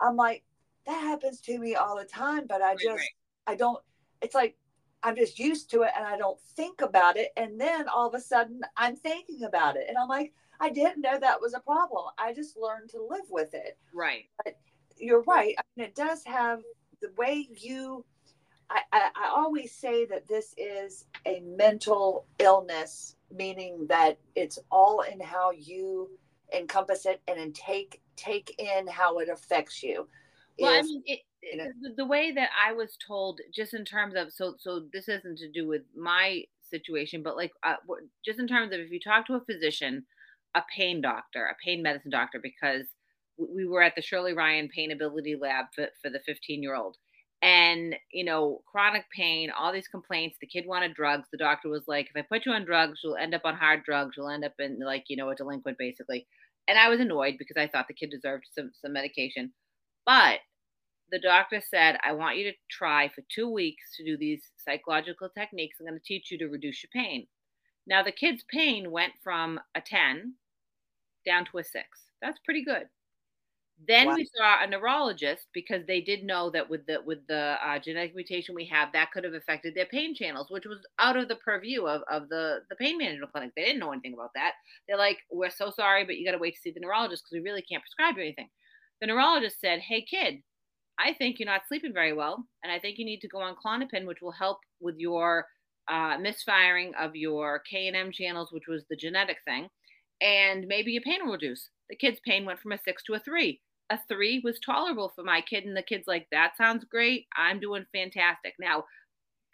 i'm 0.01 0.16
like 0.16 0.42
that 0.87 1.01
happens 1.03 1.40
to 1.40 1.59
me 1.59 1.74
all 1.74 1.96
the 1.98 2.05
time 2.05 2.46
but 2.48 2.62
i 2.62 2.74
just 2.74 3.05
i 3.46 3.55
don't 3.55 3.79
it's 4.22 4.35
like 4.35 4.57
i'm 5.03 5.14
just 5.14 5.38
used 5.38 5.70
to 5.70 5.83
it 5.83 5.90
and 5.94 6.07
i 6.07 6.16
don't 6.16 6.40
think 6.57 6.81
about 6.81 7.18
it 7.18 7.29
and 7.37 7.61
then 7.61 7.87
all 7.88 8.09
of 8.09 8.14
a 8.14 8.20
sudden 8.20 8.62
i'm 8.79 8.96
thinking 8.96 9.44
about 9.44 9.77
it 9.77 9.85
and 9.87 9.98
i'm 9.98 10.09
like 10.09 10.33
i 10.61 10.70
didn't 10.70 11.03
know 11.03 11.18
that 11.18 11.40
was 11.40 11.55
a 11.55 11.61
problem. 11.61 12.07
I 12.18 12.33
just 12.33 12.57
learned 12.57 12.90
to 12.90 13.01
live 13.01 13.31
with 13.31 13.55
it. 13.55 13.79
Right. 13.94 14.24
But 14.44 14.59
you're 14.96 15.22
right 15.22 15.55
I 15.57 15.62
mean, 15.77 15.87
it 15.87 15.94
does 15.94 16.24
have 16.24 16.62
the 17.01 17.12
way 17.16 17.48
you 17.55 18.05
I, 18.70 18.81
I, 18.92 19.11
I 19.16 19.28
always 19.35 19.72
say 19.72 20.04
that 20.07 20.28
this 20.28 20.54
is 20.57 21.07
a 21.26 21.40
mental 21.40 22.26
illness, 22.38 23.16
meaning 23.35 23.87
that 23.88 24.18
it's 24.35 24.59
all 24.70 25.00
in 25.00 25.20
how 25.20 25.52
you 25.52 26.11
encompass 26.54 27.07
it 27.07 27.20
and 27.28 27.38
then 27.38 27.52
take 27.52 28.00
take 28.16 28.54
in 28.59 28.87
how 28.87 29.18
it 29.18 29.28
affects 29.28 29.83
you. 29.83 30.09
Well, 30.59 30.74
if, 30.74 30.81
I 30.81 30.83
mean, 30.83 31.02
it, 31.07 31.20
you 31.42 31.57
know, 31.57 31.66
the, 31.81 31.94
the 31.98 32.07
way 32.07 32.33
that 32.33 32.50
I 32.66 32.72
was 32.72 32.96
told, 33.07 33.40
just 33.54 33.74
in 33.74 33.85
terms 33.85 34.14
of 34.16 34.33
so 34.33 34.54
so 34.59 34.85
this 34.92 35.09
isn't 35.09 35.38
to 35.38 35.50
do 35.50 35.66
with 35.66 35.83
my 35.96 36.42
situation, 36.68 37.22
but 37.22 37.37
like 37.37 37.52
uh, 37.62 37.74
just 38.24 38.38
in 38.38 38.48
terms 38.48 38.72
of 38.72 38.81
if 38.81 38.90
you 38.90 39.00
talk 39.00 39.26
to 39.26 39.35
a 39.35 39.44
physician, 39.44 40.04
a 40.54 40.62
pain 40.74 41.00
doctor, 41.00 41.46
a 41.46 41.57
pain 41.64 41.83
medicine 41.83 42.11
doctor, 42.11 42.40
because 42.42 42.87
we 43.38 43.66
were 43.66 43.83
at 43.83 43.94
the 43.94 44.02
Shirley 44.02 44.35
Ryan 44.35 44.68
Pain 44.68 44.90
Ability 44.90 45.37
Lab 45.40 45.66
for, 45.74 45.87
for 46.02 46.11
the 46.11 46.20
15 46.26 46.62
year 46.62 46.74
old 46.74 46.96
and 47.42 47.94
you 48.12 48.24
know 48.24 48.61
chronic 48.66 49.05
pain 49.14 49.51
all 49.57 49.72
these 49.72 49.87
complaints 49.87 50.37
the 50.40 50.46
kid 50.46 50.66
wanted 50.66 50.94
drugs 50.94 51.29
the 51.31 51.38
doctor 51.38 51.68
was 51.68 51.85
like 51.87 52.09
if 52.12 52.16
i 52.16 52.22
put 52.22 52.44
you 52.44 52.53
on 52.53 52.64
drugs 52.64 53.01
you'll 53.03 53.16
end 53.16 53.35
up 53.35 53.42
on 53.44 53.55
hard 53.55 53.85
drugs 53.85 54.16
you'll 54.16 54.29
end 54.29 54.44
up 54.44 54.55
in 54.59 54.79
like 54.81 55.05
you 55.09 55.16
know 55.16 55.31
a 55.31 55.35
delinquent 55.35 55.79
basically. 55.79 56.27
And 56.66 56.79
i 56.79 56.88
was 56.88 57.01
annoyed 57.01 57.37
because 57.38 57.57
i 57.57 57.68
thought 57.68 57.87
the 57.88 57.94
kid 57.94 58.11
deserved 58.11 58.46
some 58.53 58.72
some 58.81 58.92
medication. 58.92 59.53
But 60.05 60.40
the 61.11 61.20
doctor 61.20 61.61
said 61.61 61.96
i 62.03 62.12
want 62.12 62.37
you 62.37 62.44
to 62.51 62.57
try 62.70 63.09
for 63.09 63.22
two 63.33 63.48
weeks 63.48 63.96
to 63.96 64.05
do 64.05 64.16
these 64.16 64.42
psychological 64.57 65.29
techniques. 65.29 65.77
I'm 65.79 65.87
going 65.87 65.98
to 65.98 66.05
teach 66.05 66.31
you 66.31 66.38
to 66.38 66.48
reduce 66.48 66.83
your 66.83 66.90
pain. 66.92 67.27
Now 67.87 68.03
the 68.03 68.12
kid's 68.12 68.44
pain 68.51 68.90
went 68.90 69.12
from 69.22 69.61
a 69.74 69.81
10 69.81 70.35
down 71.24 71.44
to 71.46 71.59
a 71.59 71.64
6 71.64 71.85
that's 72.20 72.40
pretty 72.44 72.64
good 72.64 72.88
then 73.86 74.08
wow. 74.08 74.14
we 74.16 74.28
saw 74.36 74.62
a 74.62 74.66
neurologist 74.66 75.46
because 75.54 75.86
they 75.86 76.00
did 76.00 76.24
know 76.24 76.50
that 76.50 76.68
with 76.68 76.84
the 76.86 76.98
with 77.04 77.24
the 77.28 77.56
uh, 77.64 77.78
genetic 77.78 78.14
mutation 78.14 78.54
we 78.54 78.64
have, 78.66 78.92
that 78.92 79.12
could 79.12 79.22
have 79.22 79.34
affected 79.34 79.74
their 79.74 79.86
pain 79.86 80.14
channels, 80.14 80.50
which 80.50 80.66
was 80.66 80.78
out 80.98 81.16
of 81.16 81.28
the 81.28 81.36
purview 81.36 81.86
of, 81.86 82.02
of 82.10 82.28
the 82.28 82.60
the 82.70 82.76
pain 82.76 82.98
management 82.98 83.32
clinic. 83.32 83.52
They 83.54 83.64
didn't 83.64 83.78
know 83.78 83.92
anything 83.92 84.14
about 84.14 84.32
that. 84.34 84.54
They're 84.88 84.98
like, 84.98 85.18
"We're 85.30 85.50
so 85.50 85.70
sorry, 85.70 86.04
but 86.04 86.16
you 86.16 86.26
got 86.26 86.32
to 86.32 86.38
wait 86.38 86.54
to 86.54 86.60
see 86.60 86.72
the 86.72 86.80
neurologist 86.80 87.24
because 87.24 87.40
we 87.40 87.48
really 87.48 87.62
can't 87.62 87.82
prescribe 87.82 88.16
you 88.16 88.24
anything." 88.24 88.48
The 89.00 89.06
neurologist 89.06 89.60
said, 89.60 89.78
"Hey, 89.78 90.02
kid, 90.02 90.42
I 90.98 91.12
think 91.12 91.38
you're 91.38 91.46
not 91.46 91.68
sleeping 91.68 91.92
very 91.92 92.12
well, 92.12 92.44
and 92.64 92.72
I 92.72 92.80
think 92.80 92.98
you 92.98 93.04
need 93.04 93.20
to 93.20 93.28
go 93.28 93.38
on 93.38 93.54
Klonopin, 93.54 94.06
which 94.06 94.22
will 94.22 94.32
help 94.32 94.58
with 94.80 94.96
your 94.98 95.46
uh, 95.86 96.18
misfiring 96.18 96.94
of 96.96 97.14
your 97.14 97.62
K 97.70 97.86
and 97.86 97.96
M 97.96 98.10
channels, 98.10 98.50
which 98.50 98.66
was 98.66 98.84
the 98.90 98.96
genetic 98.96 99.38
thing, 99.44 99.68
and 100.20 100.66
maybe 100.66 100.90
your 100.90 101.02
pain 101.02 101.24
will 101.24 101.34
reduce." 101.34 101.70
The 101.90 101.96
kid's 101.96 102.20
pain 102.26 102.44
went 102.44 102.58
from 102.58 102.72
a 102.72 102.78
six 102.78 103.04
to 103.04 103.14
a 103.14 103.20
three 103.20 103.60
a 103.90 103.98
three 104.09 104.40
was 104.44 104.59
tolerable 104.61 105.12
for 105.14 105.24
my 105.24 105.40
kid. 105.40 105.64
And 105.64 105.77
the 105.77 105.83
kid's 105.83 106.07
like, 106.07 106.27
that 106.31 106.57
sounds 106.57 106.85
great. 106.85 107.27
I'm 107.37 107.61
doing 107.61 107.87
fantastic. 107.92 108.55
Now, 108.59 108.85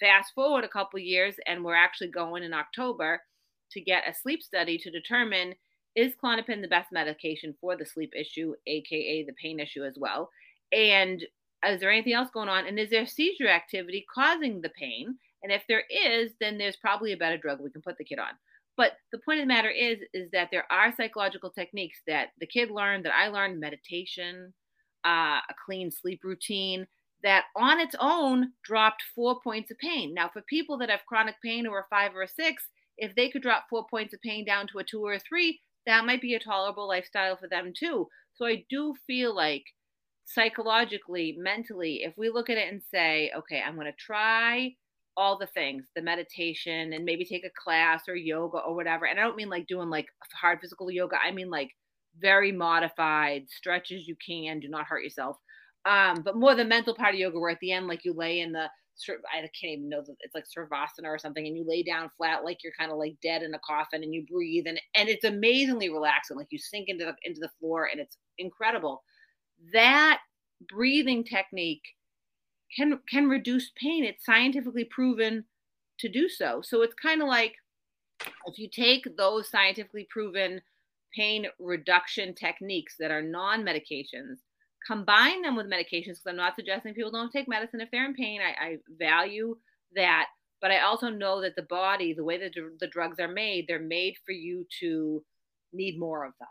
fast 0.00 0.32
forward 0.34 0.64
a 0.64 0.68
couple 0.68 0.98
years, 0.98 1.36
and 1.46 1.64
we're 1.64 1.74
actually 1.74 2.10
going 2.10 2.42
in 2.42 2.52
October 2.52 3.22
to 3.72 3.80
get 3.80 4.08
a 4.08 4.14
sleep 4.14 4.42
study 4.42 4.78
to 4.78 4.90
determine 4.90 5.54
is 5.94 6.12
Klonopin 6.22 6.60
the 6.60 6.68
best 6.68 6.90
medication 6.90 7.54
for 7.60 7.76
the 7.76 7.86
sleep 7.86 8.12
issue, 8.18 8.54
aka 8.66 9.24
the 9.24 9.32
pain 9.40 9.60
issue 9.60 9.84
as 9.84 9.94
well? 9.96 10.28
And 10.72 11.24
is 11.66 11.80
there 11.80 11.90
anything 11.90 12.14
else 12.14 12.30
going 12.34 12.48
on? 12.48 12.66
And 12.66 12.78
is 12.78 12.90
there 12.90 13.06
seizure 13.06 13.48
activity 13.48 14.04
causing 14.12 14.60
the 14.60 14.70
pain? 14.70 15.16
And 15.42 15.52
if 15.52 15.62
there 15.68 15.84
is, 15.90 16.32
then 16.40 16.58
there's 16.58 16.76
probably 16.76 17.12
a 17.12 17.16
better 17.16 17.38
drug 17.38 17.60
we 17.60 17.70
can 17.70 17.82
put 17.82 17.96
the 17.96 18.04
kid 18.04 18.18
on. 18.18 18.32
But 18.76 18.92
the 19.12 19.20
point 19.24 19.40
of 19.40 19.44
the 19.44 19.54
matter 19.54 19.70
is, 19.70 19.98
is 20.12 20.30
that 20.32 20.48
there 20.50 20.66
are 20.70 20.92
psychological 20.96 21.50
techniques 21.50 22.00
that 22.06 22.28
the 22.40 22.46
kid 22.46 22.70
learned, 22.70 23.04
that 23.04 23.14
I 23.14 23.28
learned, 23.28 23.60
meditation, 23.60 24.52
uh, 25.06 25.38
a 25.48 25.54
clean 25.64 25.90
sleep 25.90 26.20
routine, 26.24 26.86
that 27.22 27.44
on 27.56 27.80
its 27.80 27.94
own 28.00 28.52
dropped 28.64 29.02
four 29.14 29.40
points 29.42 29.70
of 29.70 29.78
pain. 29.78 30.12
Now, 30.12 30.28
for 30.32 30.42
people 30.42 30.76
that 30.78 30.90
have 30.90 31.06
chronic 31.06 31.36
pain 31.42 31.66
or 31.66 31.78
a 31.78 31.86
five 31.88 32.14
or 32.14 32.22
a 32.22 32.28
six, 32.28 32.64
if 32.98 33.14
they 33.14 33.30
could 33.30 33.42
drop 33.42 33.66
four 33.70 33.86
points 33.88 34.12
of 34.12 34.20
pain 34.20 34.44
down 34.44 34.66
to 34.68 34.78
a 34.78 34.84
two 34.84 35.04
or 35.04 35.14
a 35.14 35.20
three, 35.20 35.60
that 35.86 36.04
might 36.04 36.20
be 36.20 36.34
a 36.34 36.40
tolerable 36.40 36.88
lifestyle 36.88 37.36
for 37.36 37.48
them 37.48 37.72
too. 37.78 38.08
So 38.34 38.46
I 38.46 38.64
do 38.68 38.94
feel 39.06 39.34
like 39.34 39.64
psychologically, 40.26 41.36
mentally, 41.38 42.02
if 42.02 42.14
we 42.16 42.28
look 42.30 42.50
at 42.50 42.58
it 42.58 42.72
and 42.72 42.82
say, 42.90 43.30
okay, 43.36 43.62
I'm 43.64 43.74
going 43.74 43.86
to 43.86 43.92
try 43.92 44.74
all 45.16 45.38
the 45.38 45.46
things, 45.46 45.86
the 45.94 46.02
meditation 46.02 46.92
and 46.92 47.04
maybe 47.04 47.24
take 47.24 47.44
a 47.44 47.62
class 47.62 48.02
or 48.08 48.16
yoga 48.16 48.58
or 48.58 48.74
whatever. 48.74 49.06
And 49.06 49.18
I 49.18 49.22
don't 49.22 49.36
mean 49.36 49.48
like 49.48 49.66
doing 49.66 49.90
like 49.90 50.06
hard 50.32 50.58
physical 50.60 50.90
yoga. 50.90 51.16
I 51.24 51.30
mean 51.30 51.50
like 51.50 51.70
very 52.18 52.52
modified, 52.52 53.44
stretches 53.48 54.08
you 54.08 54.16
can, 54.24 54.60
do 54.60 54.68
not 54.68 54.86
hurt 54.86 55.04
yourself. 55.04 55.36
Um, 55.84 56.22
but 56.24 56.36
more 56.36 56.54
the 56.54 56.64
mental 56.64 56.94
part 56.94 57.14
of 57.14 57.20
yoga 57.20 57.38
where 57.38 57.50
at 57.50 57.60
the 57.60 57.72
end, 57.72 57.86
like 57.86 58.04
you 58.04 58.14
lay 58.14 58.40
in 58.40 58.52
the 58.52 58.68
I 59.10 59.40
can't 59.40 59.72
even 59.72 59.88
know 59.88 60.02
that 60.02 60.14
it's 60.20 60.34
like 60.34 60.44
Sravasana 60.44 61.06
or 61.06 61.18
something, 61.18 61.46
and 61.46 61.56
you 61.56 61.64
lay 61.66 61.82
down 61.82 62.10
flat 62.16 62.44
like 62.44 62.58
you're 62.62 62.72
kind 62.78 62.92
of 62.92 62.98
like 62.98 63.16
dead 63.22 63.42
in 63.42 63.54
a 63.54 63.58
coffin, 63.66 64.02
and 64.04 64.14
you 64.14 64.24
breathe, 64.30 64.66
and 64.66 64.80
and 64.94 65.08
it's 65.08 65.24
amazingly 65.24 65.90
relaxing. 65.90 66.36
Like 66.36 66.46
you 66.50 66.58
sink 66.58 66.88
into 66.88 67.04
the 67.04 67.14
into 67.24 67.40
the 67.40 67.50
floor, 67.58 67.88
and 67.90 68.00
it's 68.00 68.16
incredible. 68.38 69.02
That 69.72 70.20
breathing 70.68 71.24
technique 71.24 71.82
can 72.76 72.98
can 73.08 73.28
reduce 73.28 73.70
pain. 73.76 74.04
It's 74.04 74.24
scientifically 74.24 74.84
proven 74.84 75.44
to 76.00 76.08
do 76.08 76.28
so. 76.28 76.62
So 76.62 76.82
it's 76.82 76.94
kind 76.94 77.22
of 77.22 77.28
like 77.28 77.54
if 78.46 78.58
you 78.58 78.68
take 78.68 79.16
those 79.16 79.50
scientifically 79.50 80.06
proven 80.10 80.60
pain 81.14 81.46
reduction 81.58 82.34
techniques 82.34 82.96
that 82.98 83.10
are 83.10 83.22
non-medications, 83.22 84.38
combine 84.86 85.42
them 85.42 85.56
with 85.56 85.66
medications 85.66 86.16
because 86.16 86.26
I'm 86.28 86.36
not 86.36 86.56
suggesting 86.56 86.94
people 86.94 87.12
don't 87.12 87.30
take 87.32 87.48
medicine 87.48 87.80
if 87.80 87.90
they're 87.90 88.06
in 88.06 88.14
pain. 88.14 88.40
I, 88.40 88.64
I 88.64 88.76
value 88.98 89.56
that, 89.94 90.26
but 90.60 90.70
I 90.70 90.80
also 90.80 91.08
know 91.08 91.40
that 91.42 91.56
the 91.56 91.62
body, 91.62 92.12
the 92.12 92.24
way 92.24 92.38
that 92.38 92.52
the 92.80 92.86
drugs 92.88 93.20
are 93.20 93.28
made, 93.28 93.66
they're 93.66 93.78
made 93.78 94.16
for 94.24 94.32
you 94.32 94.66
to 94.80 95.22
need 95.72 95.98
more 95.98 96.24
of 96.24 96.32
them. 96.40 96.48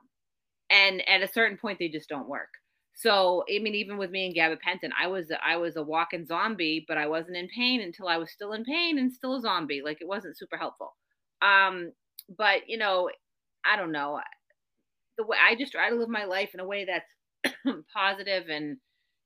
And 0.69 1.07
at 1.07 1.21
a 1.21 1.31
certain 1.31 1.57
point, 1.57 1.79
they 1.79 1.89
just 1.89 2.09
don't 2.09 2.27
work. 2.27 2.49
So 2.93 3.43
I 3.49 3.59
mean, 3.59 3.75
even 3.75 3.97
with 3.97 4.11
me 4.11 4.27
and 4.27 4.35
gabapentin, 4.35 4.91
I 4.99 5.07
was 5.07 5.31
I 5.45 5.57
was 5.57 5.75
a 5.75 5.83
walking 5.83 6.25
zombie, 6.25 6.85
but 6.87 6.97
I 6.97 7.07
wasn't 7.07 7.37
in 7.37 7.47
pain 7.47 7.81
until 7.81 8.07
I 8.07 8.17
was 8.17 8.31
still 8.31 8.53
in 8.53 8.63
pain 8.63 8.99
and 8.99 9.11
still 9.11 9.35
a 9.35 9.41
zombie. 9.41 9.81
Like 9.83 9.99
it 10.01 10.07
wasn't 10.07 10.37
super 10.37 10.57
helpful. 10.57 10.95
Um, 11.41 11.91
but 12.37 12.67
you 12.67 12.77
know, 12.77 13.09
I 13.65 13.77
don't 13.77 13.91
know. 13.91 14.19
The 15.17 15.25
way 15.25 15.37
I 15.43 15.55
just 15.55 15.71
try 15.71 15.89
to 15.89 15.95
live 15.95 16.09
my 16.09 16.25
life 16.25 16.51
in 16.53 16.59
a 16.59 16.65
way 16.65 16.85
that's 16.85 17.55
positive 17.93 18.49
and 18.49 18.77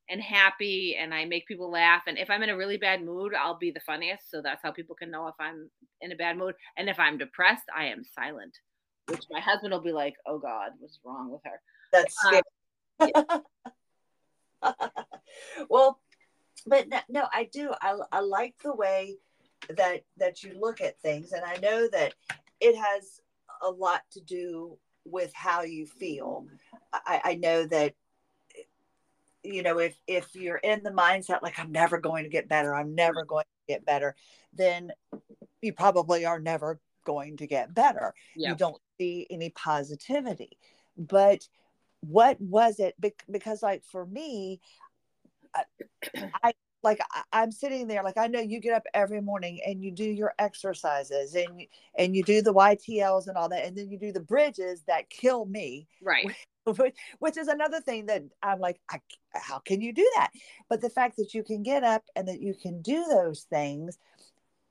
and 0.09 0.21
happy 0.21 0.95
and 0.99 1.13
I 1.13 1.25
make 1.25 1.47
people 1.47 1.69
laugh. 1.69 2.03
And 2.07 2.17
if 2.17 2.29
I'm 2.29 2.43
in 2.43 2.49
a 2.49 2.57
really 2.57 2.77
bad 2.77 3.03
mood, 3.03 3.33
I'll 3.33 3.57
be 3.57 3.71
the 3.71 3.81
funniest. 3.81 4.31
So 4.31 4.41
that's 4.41 4.63
how 4.63 4.71
people 4.71 4.95
can 4.95 5.11
know 5.11 5.27
if 5.27 5.35
I'm 5.39 5.69
in 6.01 6.13
a 6.13 6.15
bad 6.15 6.37
mood. 6.37 6.55
And 6.77 6.87
if 6.89 6.97
I'm 6.99 7.17
depressed, 7.17 7.65
I 7.75 7.87
am 7.87 8.03
silent, 8.17 8.57
which 9.07 9.25
my 9.29 9.41
husband 9.41 9.73
will 9.73 9.81
be 9.81 9.91
like, 9.91 10.13
oh 10.25 10.39
God, 10.39 10.71
what's 10.79 10.99
wrong 11.05 11.29
with 11.29 11.41
her? 11.43 11.59
That's 11.91 12.15
um, 12.25 12.41
well, 15.69 15.99
but 16.65 16.89
no, 16.89 16.99
no, 17.09 17.27
I 17.31 17.49
do. 17.51 17.73
I, 17.81 17.95
I 18.11 18.19
like 18.21 18.55
the 18.63 18.75
way 18.75 19.17
that 19.69 20.03
that 20.17 20.43
you 20.43 20.53
look 20.59 20.81
at 20.81 20.99
things, 21.01 21.31
and 21.31 21.43
I 21.43 21.57
know 21.57 21.87
that 21.91 22.13
it 22.59 22.75
has 22.75 23.21
a 23.61 23.69
lot 23.69 24.01
to 24.11 24.21
do 24.21 24.77
with 25.05 25.33
how 25.33 25.61
you 25.61 25.85
feel. 25.85 26.45
I, 26.93 27.21
I 27.23 27.35
know 27.35 27.65
that 27.67 27.93
you 29.43 29.63
know 29.63 29.79
if 29.79 29.95
if 30.07 30.35
you're 30.35 30.57
in 30.57 30.83
the 30.83 30.91
mindset 30.91 31.41
like 31.41 31.59
I'm 31.59 31.71
never 31.71 31.97
going 31.97 32.23
to 32.23 32.29
get 32.29 32.49
better, 32.49 32.75
I'm 32.75 32.95
never 32.95 33.25
going 33.25 33.45
to 33.45 33.73
get 33.73 33.85
better, 33.85 34.15
then 34.53 34.91
you 35.61 35.73
probably 35.73 36.25
are 36.25 36.39
never 36.39 36.79
going 37.05 37.37
to 37.37 37.47
get 37.47 37.73
better. 37.73 38.13
Yeah. 38.35 38.49
You 38.49 38.55
don't 38.55 38.81
see 38.99 39.27
any 39.29 39.49
positivity, 39.51 40.57
but 40.97 41.47
what 42.01 42.39
was 42.39 42.79
it? 42.79 42.95
Because 43.29 43.63
like 43.63 43.83
for 43.85 44.05
me 44.05 44.59
i 46.43 46.53
like 46.83 46.99
I, 47.33 47.43
am 47.43 47.51
sitting 47.51 47.87
there 47.87 48.03
like 48.03 48.17
i 48.17 48.27
know 48.27 48.39
you 48.39 48.59
get 48.59 48.73
up 48.73 48.83
every 48.93 49.19
morning 49.19 49.59
and 49.65 49.83
you 49.83 49.91
do 49.91 50.03
your 50.03 50.33
exercises 50.37 51.33
and 51.33 51.63
and 51.97 52.15
you 52.15 52.23
do 52.23 52.41
the 52.41 52.53
ytls 52.53 53.27
and 53.27 53.35
all 53.35 53.49
that 53.49 53.65
and 53.65 53.75
then 53.75 53.89
you 53.89 53.97
do 53.97 54.11
the 54.11 54.19
bridges 54.19 54.83
that 54.87 55.09
kill 55.09 55.45
me. 55.45 55.87
Right. 56.01 56.35
Which, 56.65 56.95
which 57.19 57.37
is 57.37 57.47
another 57.47 57.79
thing 57.79 58.07
that 58.07 58.23
i'm 58.43 58.59
like 58.59 58.81
I, 58.91 58.99
how 59.33 59.59
can 59.59 59.79
you 59.79 59.93
do 59.93 60.05
that? 60.15 60.31
But 60.67 60.81
the 60.81 60.89
fact 60.89 61.15
that 61.15 61.33
you 61.33 61.41
can 61.41 61.63
get 61.63 61.85
up 61.85 62.03
and 62.13 62.27
that 62.27 62.41
you 62.41 62.53
can 62.61 62.81
do 62.81 63.05
those 63.05 63.43
things 63.49 63.97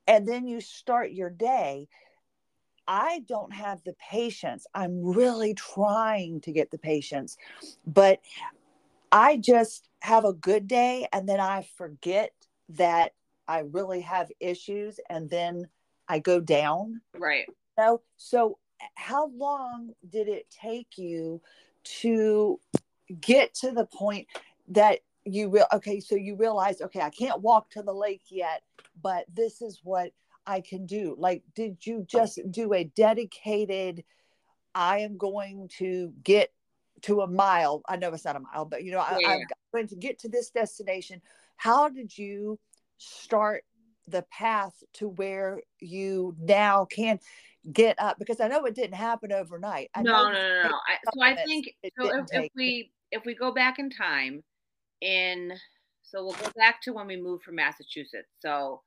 and 0.07 0.29
then 0.29 0.47
you 0.47 0.61
start 0.61 1.12
your 1.12 1.31
day 1.31 1.89
I 2.89 3.24
don't 3.28 3.53
have 3.53 3.82
the 3.84 3.95
patience. 3.95 4.66
I'm 4.74 5.03
really 5.03 5.55
trying 5.55 6.41
to 6.43 6.53
get 6.53 6.70
the 6.70 6.78
patience, 6.78 7.37
but 7.87 8.20
I 9.11 9.37
just 9.37 9.89
have 10.01 10.24
a 10.24 10.32
good 10.32 10.66
day 10.66 11.07
and 11.12 11.28
then 11.28 11.41
I 11.41 11.66
forget 11.76 12.32
that 12.70 13.12
I 13.49 13.61
really 13.61 14.01
have 14.03 14.30
issues 14.41 15.01
and 15.09 15.30
then 15.30 15.68
I 16.09 16.18
go 16.18 16.41
down. 16.41 17.01
Right. 17.16 17.47
You 17.49 17.84
know? 17.84 18.03
So, 18.16 18.59
how 18.95 19.28
long 19.28 19.95
did 20.11 20.28
it 20.28 20.51
take 20.51 20.99
you 20.99 21.41
to 22.03 22.61
get 23.20 23.55
to 23.55 23.70
the 23.70 23.87
point 23.87 24.26
that 24.68 25.01
you 25.24 25.49
real 25.49 25.66
okay 25.72 25.99
so 25.99 26.14
you 26.14 26.37
realize 26.37 26.80
okay 26.80 27.01
i 27.01 27.11
can't 27.11 27.41
walk 27.41 27.70
to 27.70 27.82
the 27.82 27.93
lake 27.93 28.22
yet 28.28 28.62
but 29.03 29.24
this 29.32 29.62
is 29.62 29.80
what 29.82 30.12
I 30.47 30.61
can 30.61 30.86
do? 30.86 31.16
Like, 31.18 31.42
did 31.55 31.84
you 31.86 32.01
oh. 32.01 32.07
just 32.09 32.38
do 32.51 32.72
a 32.72 32.84
dedicated, 32.84 34.05
I 34.74 34.99
am 34.99 35.16
going 35.16 35.68
to 35.78 36.12
get 36.22 36.53
to 37.03 37.22
a 37.22 37.26
mile? 37.26 37.82
I 37.88 37.97
know 37.97 38.12
it's 38.12 38.24
not 38.24 38.36
a 38.36 38.40
mile, 38.40 38.64
but 38.64 38.84
you 38.84 38.92
know, 38.92 39.05
yeah. 39.18 39.28
I, 39.28 39.32
I'm 39.34 39.40
going 39.72 39.88
to 39.88 39.97
get 39.97 40.18
to 40.20 40.28
this 40.28 40.51
destination. 40.51 41.20
How 41.57 41.88
did 41.88 42.16
you 42.16 42.59
start 42.99 43.64
the 44.09 44.22
path 44.30 44.74
to 44.94 45.09
where 45.09 45.61
you 45.80 46.36
now 46.38 46.84
can 46.84 47.18
get 47.72 47.99
up? 47.99 48.18
Because 48.18 48.40
I 48.40 48.49
know 48.49 48.64
it 48.64 48.74
didn't 48.74 48.94
happen 48.94 49.32
overnight. 49.32 49.90
I 49.94 50.03
no, 50.03 50.30
no, 50.30 50.32
no, 50.32 50.62
no. 50.68 50.76
I, 50.86 50.99
so 51.12 51.22
I 51.22 51.34
think 51.44 51.66
so 51.99 52.18
if, 52.18 52.26
if 52.30 52.51
we 52.55 52.92
if 53.11 53.24
we 53.24 53.34
go 53.34 53.53
back 53.53 53.78
in 53.78 53.90
time, 53.90 54.42
in 55.01 55.53
so 56.03 56.24
we'll 56.24 56.34
go 56.34 56.51
back 56.57 56.80
to 56.82 56.92
when 56.92 57.07
we 57.07 57.20
moved 57.20 57.42
from 57.42 57.57
Massachusetts. 57.57 58.28
So 58.40 58.82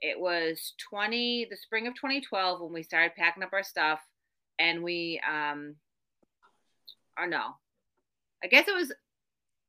it 0.00 0.18
was 0.18 0.74
20 0.90 1.46
the 1.50 1.56
spring 1.56 1.86
of 1.86 1.94
2012 1.94 2.60
when 2.60 2.72
we 2.72 2.82
started 2.82 3.14
packing 3.16 3.42
up 3.42 3.52
our 3.52 3.62
stuff 3.62 4.00
and 4.58 4.82
we 4.82 5.20
um 5.28 5.74
or 7.18 7.26
no. 7.26 7.56
I 8.42 8.46
guess 8.46 8.68
it 8.68 8.74
was 8.74 8.92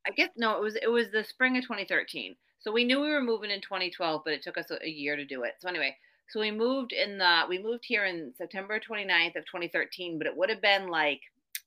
i 0.08 0.12
guess 0.12 0.30
no 0.38 0.56
it 0.58 0.62
was 0.62 0.76
it 0.76 0.90
was 0.90 1.12
the 1.12 1.24
spring 1.24 1.58
of 1.58 1.64
2013 1.64 2.36
so 2.60 2.72
we 2.72 2.84
knew 2.84 3.02
we 3.02 3.12
were 3.12 3.22
moving 3.22 3.52
in 3.52 3.62
2012 3.62 4.22
but 4.24 4.34
it 4.34 4.44
took 4.44 4.58
us 4.58 4.72
a, 4.72 4.84
a 4.86 4.90
year 4.90 5.16
to 5.16 5.26
do 5.26 5.44
it. 5.44 5.54
So 5.60 5.68
anyway 5.68 5.96
so 6.30 6.40
we 6.40 6.52
moved 6.52 6.94
in 6.94 7.18
the 7.18 7.42
we 7.50 7.62
moved 7.62 7.84
here 7.86 8.06
in 8.06 8.32
september 8.38 8.80
29th 8.80 9.36
of 9.36 9.46
2013 9.46 10.18
but 10.20 10.28
it 10.28 10.38
would 10.38 10.50
have 10.50 10.62
been 10.62 10.88
like 10.88 11.22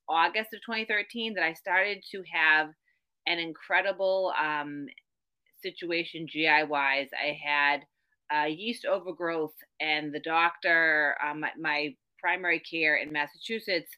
august 0.08 0.54
of 0.54 0.60
2013 0.60 1.34
that 1.34 1.42
i 1.44 1.52
started 1.52 2.02
to 2.12 2.22
have 2.32 2.68
an 3.26 3.38
incredible 3.38 4.32
um 4.40 4.86
situation 5.62 6.26
gi 6.28 6.64
wise. 6.68 7.08
I 7.12 7.38
had 7.42 7.82
uh, 8.34 8.46
yeast 8.46 8.84
overgrowth, 8.84 9.54
and 9.80 10.12
the 10.12 10.20
doctor, 10.20 11.16
uh, 11.24 11.34
my, 11.34 11.50
my 11.60 11.94
primary 12.18 12.60
care 12.60 12.96
in 12.96 13.12
Massachusetts, 13.12 13.90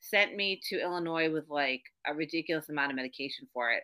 sent 0.00 0.34
me 0.34 0.60
to 0.68 0.80
Illinois 0.80 1.30
with 1.30 1.48
like 1.48 1.82
a 2.06 2.14
ridiculous 2.14 2.68
amount 2.68 2.90
of 2.90 2.96
medication 2.96 3.46
for 3.52 3.70
it 3.70 3.82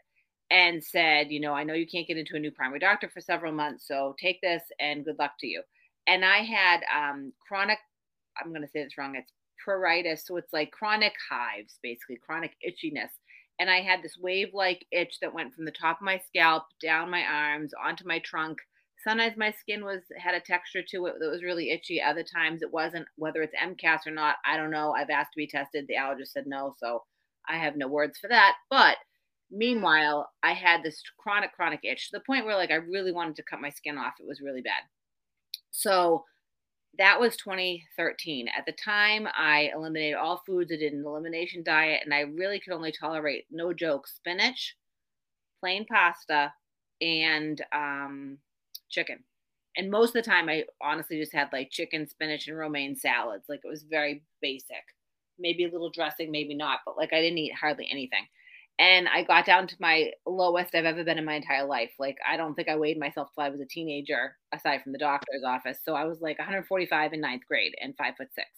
and 0.50 0.82
said, 0.82 1.30
you 1.30 1.40
know, 1.40 1.52
I 1.52 1.62
know 1.62 1.74
you 1.74 1.86
can't 1.86 2.08
get 2.08 2.16
into 2.16 2.36
a 2.36 2.40
new 2.40 2.50
primary 2.50 2.80
doctor 2.80 3.08
for 3.08 3.20
several 3.20 3.52
months, 3.52 3.86
so 3.86 4.14
take 4.20 4.40
this 4.40 4.62
and 4.80 5.04
good 5.04 5.18
luck 5.18 5.32
to 5.40 5.46
you. 5.46 5.62
And 6.06 6.24
I 6.24 6.38
had 6.38 6.80
um, 6.94 7.32
chronic, 7.46 7.78
I'm 8.40 8.50
going 8.50 8.62
to 8.62 8.68
say 8.68 8.82
this 8.82 8.96
wrong, 8.96 9.14
it's 9.14 9.32
pruritus. 9.66 10.20
So 10.24 10.36
it's 10.36 10.52
like 10.52 10.70
chronic 10.70 11.12
hives, 11.30 11.78
basically, 11.82 12.16
chronic 12.24 12.52
itchiness. 12.66 13.10
And 13.60 13.68
I 13.68 13.80
had 13.80 14.02
this 14.02 14.16
wave 14.18 14.48
like 14.54 14.86
itch 14.90 15.18
that 15.20 15.34
went 15.34 15.54
from 15.54 15.64
the 15.64 15.72
top 15.72 15.98
of 16.00 16.04
my 16.04 16.20
scalp 16.26 16.64
down 16.82 17.10
my 17.10 17.22
arms 17.22 17.72
onto 17.84 18.06
my 18.06 18.20
trunk 18.20 18.58
sometimes 19.02 19.36
my 19.36 19.52
skin 19.52 19.84
was 19.84 20.00
had 20.16 20.34
a 20.34 20.40
texture 20.40 20.82
to 20.82 21.06
it 21.06 21.14
that 21.20 21.30
was 21.30 21.42
really 21.42 21.70
itchy 21.70 22.00
other 22.02 22.22
times. 22.22 22.62
It 22.62 22.72
wasn't 22.72 23.06
whether 23.16 23.42
it's 23.42 23.54
mcas 23.54 24.06
or 24.06 24.10
not 24.10 24.36
i 24.44 24.56
don't 24.56 24.70
know. 24.70 24.94
I've 24.94 25.10
asked 25.10 25.32
to 25.32 25.38
be 25.38 25.46
tested. 25.46 25.86
The 25.88 25.94
allergist 25.94 26.28
said 26.28 26.46
no 26.46 26.74
so 26.78 27.02
i 27.48 27.56
have 27.56 27.76
no 27.76 27.88
words 27.88 28.18
for 28.18 28.28
that. 28.28 28.54
But 28.70 28.96
meanwhile 29.50 30.30
i 30.42 30.52
had 30.52 30.82
this 30.82 31.02
chronic 31.18 31.52
chronic 31.52 31.80
itch 31.82 32.10
to 32.10 32.18
the 32.18 32.24
point 32.24 32.44
where 32.44 32.56
like 32.56 32.70
i 32.70 32.74
really 32.74 33.12
wanted 33.12 33.36
to 33.36 33.42
cut 33.44 33.60
my 33.60 33.70
skin 33.70 33.98
off. 33.98 34.14
It 34.20 34.26
was 34.26 34.40
really 34.40 34.62
bad. 34.62 34.82
So 35.70 36.24
that 36.98 37.20
was 37.20 37.36
2013 37.36 38.48
at 38.56 38.66
the 38.66 38.72
time 38.72 39.28
i 39.36 39.70
eliminated 39.74 40.16
all 40.16 40.42
foods. 40.46 40.72
I 40.72 40.76
did 40.76 40.92
an 40.92 41.04
elimination 41.04 41.62
diet 41.62 42.00
and 42.04 42.12
i 42.12 42.20
really 42.20 42.60
could 42.60 42.72
only 42.72 42.92
tolerate 42.92 43.46
no 43.50 43.72
joke 43.72 44.06
spinach 44.08 44.76
plain 45.60 45.86
pasta 45.86 46.52
and 47.00 47.64
um 47.72 48.38
chicken. 48.90 49.24
And 49.76 49.90
most 49.90 50.10
of 50.16 50.24
the 50.24 50.30
time, 50.30 50.48
I 50.48 50.64
honestly 50.82 51.18
just 51.20 51.32
had 51.34 51.48
like 51.52 51.70
chicken, 51.70 52.08
spinach, 52.08 52.48
and 52.48 52.56
romaine 52.58 52.96
salads. 52.96 53.44
Like 53.48 53.60
it 53.64 53.68
was 53.68 53.84
very 53.84 54.24
basic. 54.42 54.82
Maybe 55.38 55.64
a 55.64 55.70
little 55.70 55.90
dressing, 55.90 56.30
maybe 56.32 56.54
not, 56.54 56.80
but 56.84 56.96
like 56.96 57.12
I 57.12 57.20
didn't 57.20 57.38
eat 57.38 57.54
hardly 57.54 57.88
anything. 57.90 58.26
and 58.80 59.08
I 59.08 59.24
got 59.24 59.44
down 59.46 59.66
to 59.68 59.76
my 59.80 60.12
lowest 60.26 60.74
I've 60.74 60.84
ever 60.84 61.04
been 61.04 61.18
in 61.18 61.24
my 61.24 61.34
entire 61.34 61.66
life. 61.66 61.92
Like 61.98 62.16
I 62.28 62.36
don't 62.36 62.54
think 62.54 62.68
I 62.68 62.76
weighed 62.76 62.98
myself 62.98 63.28
till 63.34 63.44
I 63.44 63.50
was 63.50 63.60
a 63.60 63.66
teenager, 63.66 64.36
aside 64.54 64.82
from 64.82 64.92
the 64.92 64.98
doctor's 64.98 65.42
office. 65.46 65.78
So 65.84 65.94
I 65.94 66.04
was 66.04 66.20
like 66.20 66.38
145 66.38 67.12
in 67.12 67.20
ninth 67.20 67.42
grade 67.48 67.74
and 67.80 67.96
five 67.96 68.14
foot 68.16 68.28
six. 68.34 68.48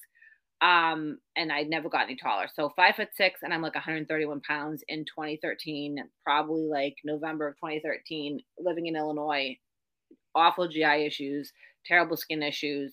Um, 0.63 1.19
and 1.37 1.51
I'd 1.51 1.71
never 1.71 1.89
got 1.89 2.03
any 2.05 2.17
taller. 2.17 2.47
So 2.55 2.71
five 2.77 2.97
foot 2.97 3.09
six, 3.17 3.41
and 3.43 3.55
I'm 3.55 3.63
like 3.63 3.75
131 3.75 4.41
pounds 4.43 4.85
in 4.89 5.05
2013, 5.07 5.99
probably 6.25 6.67
like 6.67 6.97
November 7.05 7.49
of 7.49 7.57
2013, 7.57 8.41
living 8.59 8.87
in 8.87 8.97
Illinois, 8.97 9.57
awful 10.35 10.69
GI 10.69 11.07
issues, 11.07 11.53
terrible 11.85 12.17
skin 12.17 12.43
issues. 12.43 12.93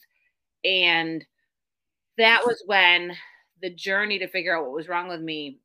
And 0.64 1.26
that 2.18 2.42
was 2.46 2.64
when 2.66 3.16
the 3.62 3.74
journey 3.74 4.20
to 4.20 4.28
figure 4.28 4.58
out 4.58 4.64
what 4.64 4.74
was 4.74 4.88
wrong 4.88 5.08
with 5.08 5.22
me 5.22 5.60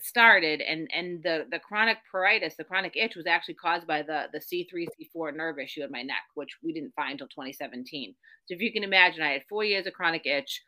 started. 0.00 0.60
And 0.60 0.88
and 0.94 1.22
the 1.22 1.46
the 1.50 1.58
chronic 1.58 1.98
pruritus 2.12 2.56
the 2.56 2.64
chronic 2.64 2.96
itch 2.96 3.16
was 3.16 3.26
actually 3.26 3.54
caused 3.54 3.86
by 3.86 4.02
the 4.02 4.26
the 4.32 4.38
c3 4.38 4.86
c4 5.16 5.34
nerve 5.34 5.58
issue 5.58 5.82
in 5.82 5.90
my 5.90 6.02
neck 6.02 6.24
which 6.34 6.50
we 6.62 6.72
didn't 6.72 6.94
find 6.94 7.12
until 7.12 7.28
2017 7.28 8.14
so 8.44 8.54
if 8.54 8.60
you 8.60 8.70
can 8.70 8.84
imagine 8.84 9.22
i 9.22 9.32
had 9.32 9.42
four 9.48 9.64
years 9.64 9.86
of 9.86 9.94
chronic 9.94 10.26
itch 10.26 10.62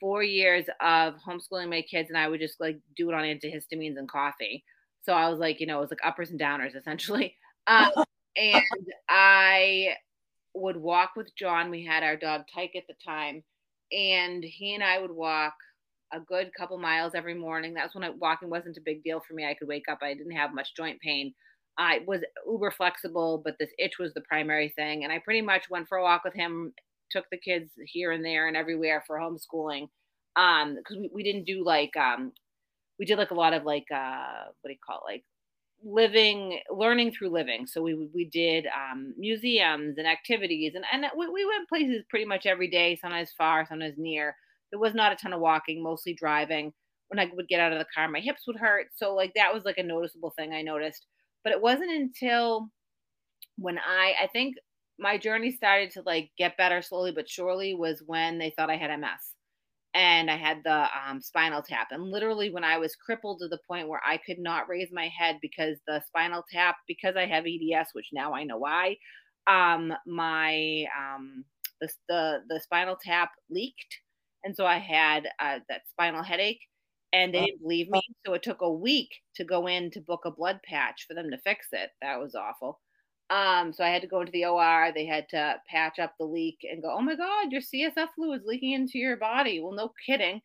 four 0.00 0.22
years 0.22 0.66
of 0.80 1.14
homeschooling 1.26 1.68
my 1.68 1.82
kids 1.82 2.10
and 2.10 2.18
i 2.18 2.28
would 2.28 2.40
just 2.40 2.60
like 2.60 2.78
do 2.96 3.10
it 3.10 3.14
on 3.14 3.22
antihistamines 3.22 3.98
and 3.98 4.08
coffee. 4.08 4.64
So 5.02 5.12
i 5.14 5.28
was 5.28 5.38
like 5.38 5.60
you 5.60 5.66
know 5.66 5.78
it 5.78 5.80
was 5.80 5.90
like 5.90 6.04
uppers 6.04 6.30
and 6.30 6.40
downers 6.40 6.76
essentially. 6.76 7.36
Um, 7.66 7.92
and 8.36 8.62
i 9.08 9.88
would 10.54 10.76
walk 10.76 11.10
with 11.16 11.28
john 11.36 11.70
we 11.70 11.84
had 11.84 12.02
our 12.02 12.16
dog 12.16 12.42
tyke 12.52 12.72
at 12.76 12.86
the 12.88 12.94
time 13.04 13.42
and 13.92 14.44
he 14.44 14.74
and 14.74 14.82
i 14.84 14.98
would 14.98 15.10
walk 15.10 15.54
a 16.14 16.20
good 16.20 16.50
couple 16.56 16.78
miles 16.78 17.12
every 17.14 17.34
morning. 17.34 17.74
That's 17.74 17.94
when 17.94 18.04
I, 18.04 18.10
walking 18.10 18.48
wasn't 18.50 18.76
a 18.76 18.82
big 18.84 19.02
deal 19.02 19.20
for 19.26 19.34
me. 19.34 19.46
I 19.46 19.54
could 19.54 19.68
wake 19.68 19.88
up. 19.90 19.98
I 20.02 20.14
didn't 20.14 20.36
have 20.36 20.54
much 20.54 20.74
joint 20.76 21.00
pain. 21.00 21.34
I 21.76 22.00
was 22.06 22.20
uber 22.46 22.70
flexible, 22.70 23.42
but 23.44 23.56
this 23.58 23.70
itch 23.78 23.94
was 23.98 24.14
the 24.14 24.20
primary 24.22 24.72
thing. 24.76 25.02
And 25.02 25.12
I 25.12 25.18
pretty 25.18 25.42
much 25.42 25.64
went 25.68 25.88
for 25.88 25.98
a 25.98 26.02
walk 26.02 26.22
with 26.24 26.34
him, 26.34 26.72
took 27.10 27.24
the 27.30 27.38
kids 27.38 27.70
here 27.86 28.12
and 28.12 28.24
there 28.24 28.46
and 28.46 28.56
everywhere 28.56 29.02
for 29.06 29.18
homeschooling. 29.18 29.88
Um, 30.36 30.76
because 30.76 30.96
we, 30.98 31.10
we 31.12 31.22
didn't 31.22 31.44
do 31.46 31.64
like 31.64 31.96
um 31.96 32.32
we 32.98 33.06
did 33.06 33.18
like 33.18 33.30
a 33.30 33.34
lot 33.34 33.52
of 33.52 33.64
like 33.64 33.86
uh 33.94 34.44
what 34.60 34.68
do 34.68 34.72
you 34.72 34.78
call 34.84 35.02
it? 35.08 35.12
Like 35.12 35.24
living 35.82 36.60
learning 36.70 37.12
through 37.12 37.28
living 37.28 37.66
so 37.66 37.82
we 37.82 37.94
we 38.14 38.24
did 38.30 38.66
um, 38.68 39.14
museums 39.18 39.98
and 39.98 40.06
activities 40.06 40.74
and 40.74 40.84
and 40.92 41.04
we, 41.16 41.28
we 41.28 41.44
went 41.44 41.68
places 41.68 42.02
pretty 42.08 42.24
much 42.24 42.46
every 42.46 42.68
day 42.70 42.96
sometimes 42.96 43.32
far 43.32 43.66
sometimes 43.66 43.94
near 43.98 44.34
there 44.70 44.80
was 44.80 44.94
not 44.94 45.12
a 45.12 45.16
ton 45.16 45.32
of 45.32 45.40
walking, 45.40 45.80
mostly 45.82 46.14
driving. 46.14 46.72
When 47.06 47.20
I 47.20 47.30
would 47.32 47.46
get 47.46 47.60
out 47.60 47.72
of 47.72 47.78
the 47.78 47.86
car, 47.94 48.08
my 48.08 48.18
hips 48.18 48.44
would 48.48 48.56
hurt. 48.56 48.88
So 48.96 49.14
like 49.14 49.32
that 49.36 49.54
was 49.54 49.64
like 49.64 49.78
a 49.78 49.84
noticeable 49.84 50.30
thing 50.36 50.52
I 50.52 50.62
noticed. 50.62 51.06
But 51.44 51.52
it 51.52 51.60
wasn't 51.62 51.92
until 51.92 52.70
when 53.56 53.78
I 53.78 54.14
I 54.22 54.26
think 54.28 54.56
my 54.98 55.18
journey 55.18 55.50
started 55.52 55.90
to 55.92 56.02
like 56.02 56.30
get 56.38 56.56
better 56.56 56.82
slowly 56.82 57.12
but 57.12 57.28
surely 57.28 57.74
was 57.74 58.02
when 58.06 58.38
they 58.38 58.50
thought 58.50 58.70
I 58.70 58.76
had 58.76 58.90
MS 58.90 59.34
and 59.94 60.30
I 60.30 60.36
had 60.36 60.62
the 60.64 60.88
um, 61.08 61.20
spinal 61.22 61.62
tap. 61.62 61.88
And 61.90 62.10
literally, 62.10 62.50
when 62.50 62.64
I 62.64 62.78
was 62.78 62.96
crippled 62.96 63.40
to 63.40 63.48
the 63.48 63.60
point 63.68 63.88
where 63.88 64.00
I 64.04 64.16
could 64.18 64.38
not 64.38 64.68
raise 64.68 64.90
my 64.92 65.08
head 65.08 65.38
because 65.40 65.78
the 65.86 66.02
spinal 66.06 66.44
tap, 66.50 66.76
because 66.88 67.16
I 67.16 67.26
have 67.26 67.46
EDS, 67.46 67.90
which 67.92 68.08
now 68.12 68.34
I 68.34 68.44
know 68.44 68.58
why, 68.58 68.96
um, 69.46 69.92
my 70.06 70.84
um, 70.98 71.44
the, 71.80 71.88
the 72.08 72.40
the 72.48 72.60
spinal 72.60 72.96
tap 73.02 73.30
leaked, 73.50 74.00
and 74.44 74.56
so 74.56 74.66
I 74.66 74.78
had 74.78 75.26
uh, 75.40 75.60
that 75.68 75.82
spinal 75.90 76.22
headache, 76.22 76.60
and 77.12 77.32
they 77.34 77.42
didn't 77.42 77.62
believe 77.62 77.88
me. 77.88 78.00
So 78.26 78.34
it 78.34 78.42
took 78.42 78.62
a 78.62 78.72
week 78.72 79.10
to 79.36 79.44
go 79.44 79.66
in 79.66 79.90
to 79.92 80.00
book 80.00 80.22
a 80.24 80.30
blood 80.30 80.60
patch 80.68 81.04
for 81.06 81.14
them 81.14 81.30
to 81.30 81.38
fix 81.38 81.68
it. 81.72 81.90
That 82.02 82.18
was 82.20 82.34
awful. 82.34 82.80
Um, 83.30 83.72
so 83.72 83.82
I 83.84 83.88
had 83.88 84.02
to 84.02 84.08
go 84.08 84.20
into 84.20 84.32
the 84.32 84.44
OR. 84.44 84.92
They 84.94 85.06
had 85.06 85.28
to 85.30 85.56
patch 85.68 85.98
up 85.98 86.14
the 86.18 86.26
leak 86.26 86.58
and 86.62 86.82
go, 86.82 86.90
"Oh 86.92 87.00
my 87.00 87.16
God, 87.16 87.52
your 87.52 87.62
CSF 87.62 88.08
fluid 88.14 88.40
is 88.42 88.46
leaking 88.46 88.72
into 88.72 88.98
your 88.98 89.16
body." 89.16 89.60
Well, 89.60 89.72
no 89.72 89.92
kidding. 90.06 90.42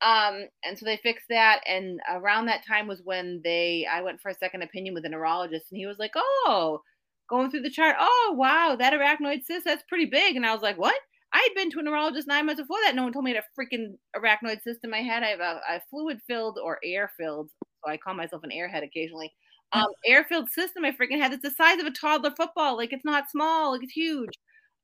Um, 0.00 0.48
and 0.64 0.76
so 0.78 0.84
they 0.84 0.96
fixed 0.96 1.26
that. 1.28 1.60
And 1.66 2.00
around 2.10 2.46
that 2.46 2.66
time 2.66 2.88
was 2.88 3.02
when 3.04 3.40
they 3.44 3.86
I 3.90 4.02
went 4.02 4.20
for 4.20 4.30
a 4.30 4.34
second 4.34 4.62
opinion 4.62 4.94
with 4.94 5.04
a 5.04 5.08
neurologist, 5.08 5.66
and 5.70 5.78
he 5.78 5.86
was 5.86 5.98
like, 5.98 6.12
"Oh." 6.16 6.82
Going 7.30 7.50
through 7.50 7.62
the 7.62 7.70
chart, 7.70 7.96
oh 7.98 8.34
wow, 8.36 8.76
that 8.78 8.92
arachnoid 8.92 9.44
cyst, 9.44 9.64
that's 9.64 9.82
pretty 9.88 10.04
big. 10.04 10.36
And 10.36 10.44
I 10.44 10.52
was 10.52 10.60
like, 10.60 10.76
what? 10.76 10.94
I 11.32 11.38
had 11.38 11.54
been 11.54 11.70
to 11.70 11.78
a 11.78 11.82
neurologist 11.82 12.28
nine 12.28 12.44
months 12.46 12.60
before 12.60 12.76
that. 12.84 12.94
No 12.94 13.04
one 13.04 13.12
told 13.12 13.24
me 13.24 13.30
I 13.30 13.36
had 13.36 13.44
a 13.44 13.60
freaking 13.60 13.96
arachnoid 14.14 14.62
cyst 14.62 14.80
in 14.84 14.90
my 14.90 14.98
head. 15.00 15.22
I 15.22 15.28
have 15.28 15.40
a, 15.40 15.60
a 15.70 15.80
fluid 15.88 16.20
filled 16.26 16.58
or 16.62 16.78
air 16.84 17.10
filled. 17.18 17.50
So 17.84 17.90
I 17.90 17.96
call 17.96 18.14
myself 18.14 18.42
an 18.44 18.50
airhead 18.50 18.84
occasionally. 18.84 19.32
Um, 19.74 19.88
air 20.06 20.24
filled 20.24 20.50
cyst 20.50 20.74
in 20.76 20.82
my 20.82 20.92
freaking 20.92 21.18
had. 21.18 21.32
It's 21.32 21.42
the 21.42 21.50
size 21.50 21.80
of 21.80 21.86
a 21.86 21.90
toddler 21.90 22.32
football. 22.36 22.76
Like 22.76 22.92
it's 22.92 23.04
not 23.04 23.30
small. 23.30 23.72
Like 23.72 23.82
it's 23.82 23.92
huge. 23.92 24.34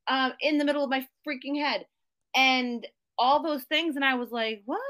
Um, 0.07 0.33
in 0.41 0.57
the 0.57 0.65
middle 0.65 0.83
of 0.83 0.91
my 0.91 1.07
freaking 1.27 1.61
head, 1.61 1.85
and 2.35 2.87
all 3.19 3.43
those 3.43 3.65
things. 3.65 3.97
And 3.97 4.05
I 4.05 4.15
was 4.15 4.31
like, 4.31 4.63
what? 4.65 4.81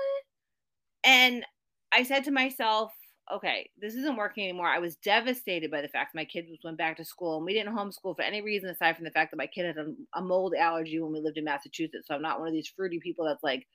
And 1.05 1.45
I 1.93 2.03
said 2.03 2.25
to 2.25 2.31
myself, 2.31 2.93
okay, 3.33 3.71
this 3.79 3.95
isn't 3.95 4.17
working 4.17 4.45
anymore. 4.45 4.69
I 4.69 4.79
was 4.79 4.97
devastated 4.97 5.71
by 5.71 5.83
the 5.83 5.89
fact 5.89 6.15
my 6.15 6.25
kids 6.25 6.49
went 6.65 6.79
back 6.79 6.97
to 6.97 7.05
school 7.05 7.37
and 7.37 7.45
we 7.45 7.53
didn't 7.53 7.75
homeschool 7.75 8.17
for 8.17 8.23
any 8.23 8.41
reason 8.41 8.71
aside 8.71 8.97
from 8.97 9.05
the 9.05 9.11
fact 9.11 9.31
that 9.31 9.37
my 9.37 9.47
kid 9.47 9.67
had 9.67 9.77
a, 9.77 9.93
a, 10.19 10.23
mold 10.23 10.55
allergy 10.59 10.99
when 11.01 11.13
we 11.13 11.21
lived 11.21 11.37
in 11.37 11.45
Massachusetts. 11.45 12.09
So 12.09 12.15
I'm 12.15 12.23
not 12.23 12.39
one 12.39 12.49
of 12.49 12.55
these 12.55 12.73
fruity 12.75 13.01
people 13.01 13.27
that's 13.27 13.43
like, 13.43 13.67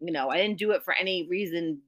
you 0.00 0.12
know, 0.12 0.28
I 0.28 0.36
didn't 0.36 0.58
do 0.58 0.72
it 0.72 0.82
for 0.84 0.94
any 0.94 1.26
reason 1.28 1.80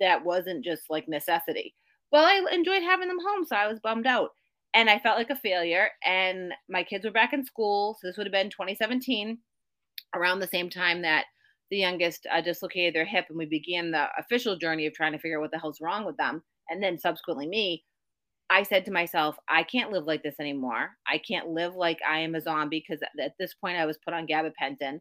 that 0.00 0.24
wasn't 0.24 0.64
just 0.64 0.84
like 0.88 1.08
necessity. 1.08 1.74
Well, 2.14 2.24
I 2.24 2.42
enjoyed 2.52 2.82
having 2.82 3.08
them 3.08 3.18
home, 3.20 3.44
so 3.44 3.56
I 3.56 3.66
was 3.66 3.80
bummed 3.80 4.06
out. 4.06 4.30
And 4.72 4.88
I 4.88 5.00
felt 5.00 5.18
like 5.18 5.30
a 5.30 5.36
failure. 5.36 5.90
And 6.04 6.52
my 6.68 6.84
kids 6.84 7.04
were 7.04 7.10
back 7.10 7.34
in 7.34 7.44
school. 7.44 7.98
So 8.00 8.06
this 8.06 8.16
would 8.16 8.26
have 8.26 8.32
been 8.32 8.50
2017, 8.50 9.38
around 10.14 10.38
the 10.38 10.46
same 10.46 10.70
time 10.70 11.02
that 11.02 11.26
the 11.70 11.78
youngest 11.78 12.26
uh, 12.32 12.40
dislocated 12.40 12.94
their 12.94 13.04
hip 13.04 13.26
and 13.28 13.38
we 13.38 13.46
began 13.46 13.90
the 13.90 14.06
official 14.18 14.56
journey 14.56 14.86
of 14.86 14.94
trying 14.94 15.12
to 15.12 15.18
figure 15.18 15.38
out 15.38 15.42
what 15.42 15.50
the 15.50 15.58
hell's 15.58 15.80
wrong 15.80 16.06
with 16.06 16.16
them 16.16 16.42
and 16.68 16.82
then 16.82 16.98
subsequently 16.98 17.46
me, 17.46 17.84
I 18.50 18.62
said 18.62 18.84
to 18.84 18.92
myself, 18.92 19.36
I 19.48 19.62
can't 19.62 19.90
live 19.90 20.04
like 20.04 20.22
this 20.22 20.38
anymore. 20.38 20.90
I 21.08 21.18
can't 21.18 21.48
live 21.48 21.74
like 21.74 21.98
I 22.06 22.20
am 22.20 22.34
a 22.34 22.40
zombie 22.40 22.84
because 22.86 23.02
at 23.02 23.32
this 23.38 23.54
point 23.54 23.78
I 23.78 23.86
was 23.86 23.98
put 24.04 24.14
on 24.14 24.26
gabapentin. 24.26 25.00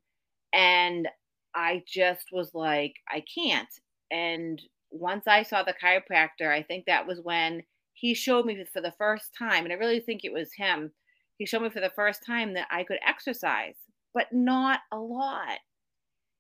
And 0.53 1.07
I 1.55 1.84
just 1.88 2.28
was 2.32 2.51
like, 2.53 2.93
I 3.09 3.24
can't. 3.38 3.70
And 4.11 4.61
once 4.94 5.28
I 5.28 5.44
saw 5.44 5.64
the 5.64 5.74
chiropractor, 5.74 6.50
I 6.50 6.64
think 6.64 6.86
that 6.86 7.08
was 7.08 7.20
when 7.22 7.64
he 7.94 8.14
showed 8.14 8.46
me 8.46 8.64
for 8.72 8.82
the 8.82 8.94
first 8.98 9.34
time, 9.38 9.64
and 9.64 9.74
I 9.74 9.78
really 9.78 10.00
think 10.00 10.22
it 10.24 10.34
was 10.34 10.54
him. 10.58 10.91
He 11.38 11.46
showed 11.46 11.62
me 11.64 11.70
for 11.70 11.82
the 11.82 11.91
first 11.96 12.22
time 12.26 12.54
that 12.54 12.68
I 12.72 12.84
could 12.84 13.00
exercise, 13.06 13.76
but 14.14 14.28
not 14.32 14.82
a 14.91 14.98
lot. 14.98 15.60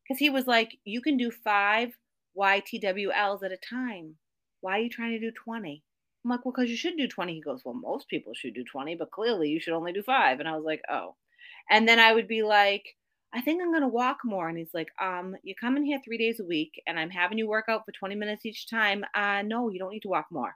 Because 0.03 0.19
he 0.19 0.29
was 0.29 0.45
like, 0.45 0.77
You 0.85 1.01
can 1.01 1.17
do 1.17 1.31
five 1.31 1.93
YTWLs 2.37 3.43
at 3.43 3.51
a 3.51 3.57
time. 3.57 4.15
Why 4.61 4.79
are 4.79 4.81
you 4.81 4.89
trying 4.89 5.11
to 5.11 5.19
do 5.19 5.31
20? 5.31 5.83
I'm 6.23 6.31
like, 6.31 6.45
well, 6.45 6.53
because 6.55 6.69
you 6.69 6.77
should 6.77 6.97
do 6.97 7.07
20. 7.07 7.33
He 7.33 7.41
goes, 7.41 7.61
well, 7.65 7.73
most 7.73 8.07
people 8.07 8.33
should 8.33 8.53
do 8.53 8.63
20, 8.63 8.95
but 8.95 9.11
clearly 9.11 9.49
you 9.49 9.59
should 9.59 9.73
only 9.73 9.91
do 9.91 10.03
five. 10.03 10.39
And 10.39 10.47
I 10.47 10.55
was 10.55 10.63
like, 10.63 10.81
oh. 10.89 11.15
And 11.69 11.87
then 11.87 11.99
I 11.99 12.13
would 12.13 12.27
be 12.27 12.43
like, 12.43 12.83
I 13.33 13.41
think 13.41 13.61
I'm 13.61 13.73
to 13.81 13.87
walk 13.87 14.19
more. 14.23 14.47
And 14.47 14.57
he's 14.57 14.73
like, 14.73 14.89
um, 15.01 15.35
you 15.43 15.55
come 15.59 15.75
in 15.75 15.83
here 15.83 15.99
three 16.03 16.17
days 16.17 16.39
a 16.39 16.45
week 16.45 16.81
and 16.85 16.99
I'm 16.99 17.09
having 17.09 17.37
you 17.37 17.47
work 17.47 17.65
out 17.67 17.83
for 17.85 17.91
20 17.91 18.15
minutes 18.15 18.45
each 18.45 18.69
time. 18.69 19.03
Uh, 19.15 19.41
no, 19.43 19.69
you 19.69 19.79
don't 19.79 19.91
need 19.91 20.01
to 20.01 20.09
walk 20.09 20.27
more. 20.31 20.55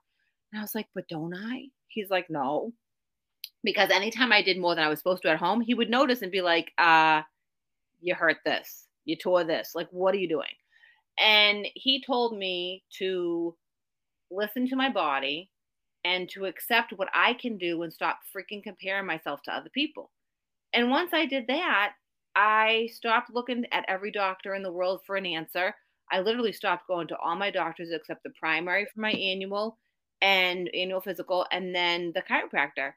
And 0.51 0.59
I 0.59 0.61
was 0.61 0.75
like, 0.75 0.87
but 0.93 1.07
don't 1.07 1.33
I? 1.35 1.65
He's 1.87 2.09
like, 2.09 2.29
no. 2.29 2.73
Because 3.63 3.89
anytime 3.89 4.31
I 4.31 4.43
did 4.43 4.59
more 4.59 4.75
than 4.75 4.83
I 4.83 4.89
was 4.89 4.99
supposed 4.99 5.23
to 5.23 5.29
at 5.29 5.39
home, 5.39 5.59
he 5.59 5.73
would 5.73 5.89
notice 5.89 6.21
and 6.21 6.31
be 6.31 6.41
like, 6.41 6.71
uh, 6.77 7.21
you 7.99 8.13
hurt 8.13 8.37
this, 8.45 8.85
you 9.05 9.15
tore 9.15 9.43
this. 9.43 9.71
Like, 9.73 9.87
what 9.89 10.13
are 10.13 10.19
you 10.19 10.29
doing? 10.29 10.45
And 11.19 11.65
he 11.73 12.03
told 12.03 12.37
me 12.37 12.83
to 12.99 13.55
listen 14.29 14.67
to 14.69 14.75
my 14.75 14.89
body 14.91 15.49
and 16.05 16.29
to 16.29 16.45
accept 16.45 16.93
what 16.95 17.09
I 17.13 17.33
can 17.33 17.57
do 17.57 17.81
and 17.81 17.91
stop 17.91 18.19
freaking 18.35 18.63
comparing 18.63 19.07
myself 19.07 19.41
to 19.43 19.51
other 19.51 19.69
people. 19.73 20.11
And 20.73 20.91
once 20.91 21.11
I 21.13 21.25
did 21.25 21.47
that, 21.47 21.93
I 22.37 22.87
stopped 22.93 23.33
looking 23.33 23.65
at 23.71 23.83
every 23.87 24.11
doctor 24.11 24.53
in 24.53 24.61
the 24.61 24.71
world 24.71 25.01
for 25.07 25.15
an 25.15 25.25
answer. 25.25 25.73
I 26.11 26.19
literally 26.19 26.51
stopped 26.53 26.87
going 26.87 27.07
to 27.07 27.17
all 27.17 27.35
my 27.35 27.49
doctors 27.49 27.89
except 27.91 28.21
the 28.21 28.29
primary 28.39 28.85
for 28.85 29.01
my 29.01 29.09
annual 29.11 29.79
and 30.21 30.69
annual 30.75 31.01
physical 31.01 31.47
and 31.51 31.73
then 31.73 32.13
the 32.13 32.21
chiropractor. 32.21 32.91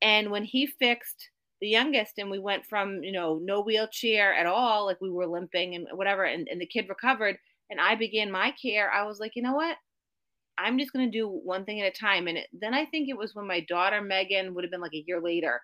And 0.00 0.30
when 0.30 0.44
he 0.44 0.66
fixed 0.66 1.28
the 1.60 1.68
youngest 1.68 2.14
and 2.16 2.30
we 2.30 2.38
went 2.38 2.64
from, 2.64 3.02
you 3.02 3.12
know, 3.12 3.38
no 3.42 3.60
wheelchair 3.60 4.32
at 4.32 4.46
all, 4.46 4.86
like 4.86 5.00
we 5.02 5.10
were 5.10 5.26
limping 5.26 5.74
and 5.74 5.86
whatever, 5.92 6.24
and, 6.24 6.48
and 6.50 6.58
the 6.58 6.66
kid 6.66 6.88
recovered 6.88 7.36
and 7.68 7.78
I 7.78 7.96
began 7.96 8.30
my 8.30 8.50
care, 8.52 8.90
I 8.90 9.04
was 9.04 9.20
like, 9.20 9.32
you 9.36 9.42
know 9.42 9.54
what? 9.54 9.76
I'm 10.56 10.78
just 10.78 10.94
going 10.94 11.04
to 11.04 11.18
do 11.18 11.28
one 11.28 11.66
thing 11.66 11.82
at 11.82 11.94
a 11.94 11.98
time. 11.98 12.28
And 12.28 12.38
then 12.58 12.72
I 12.72 12.86
think 12.86 13.10
it 13.10 13.18
was 13.18 13.34
when 13.34 13.46
my 13.46 13.60
daughter 13.60 14.00
Megan 14.00 14.54
would 14.54 14.64
have 14.64 14.70
been 14.70 14.80
like 14.80 14.94
a 14.94 15.04
year 15.06 15.20
later. 15.20 15.60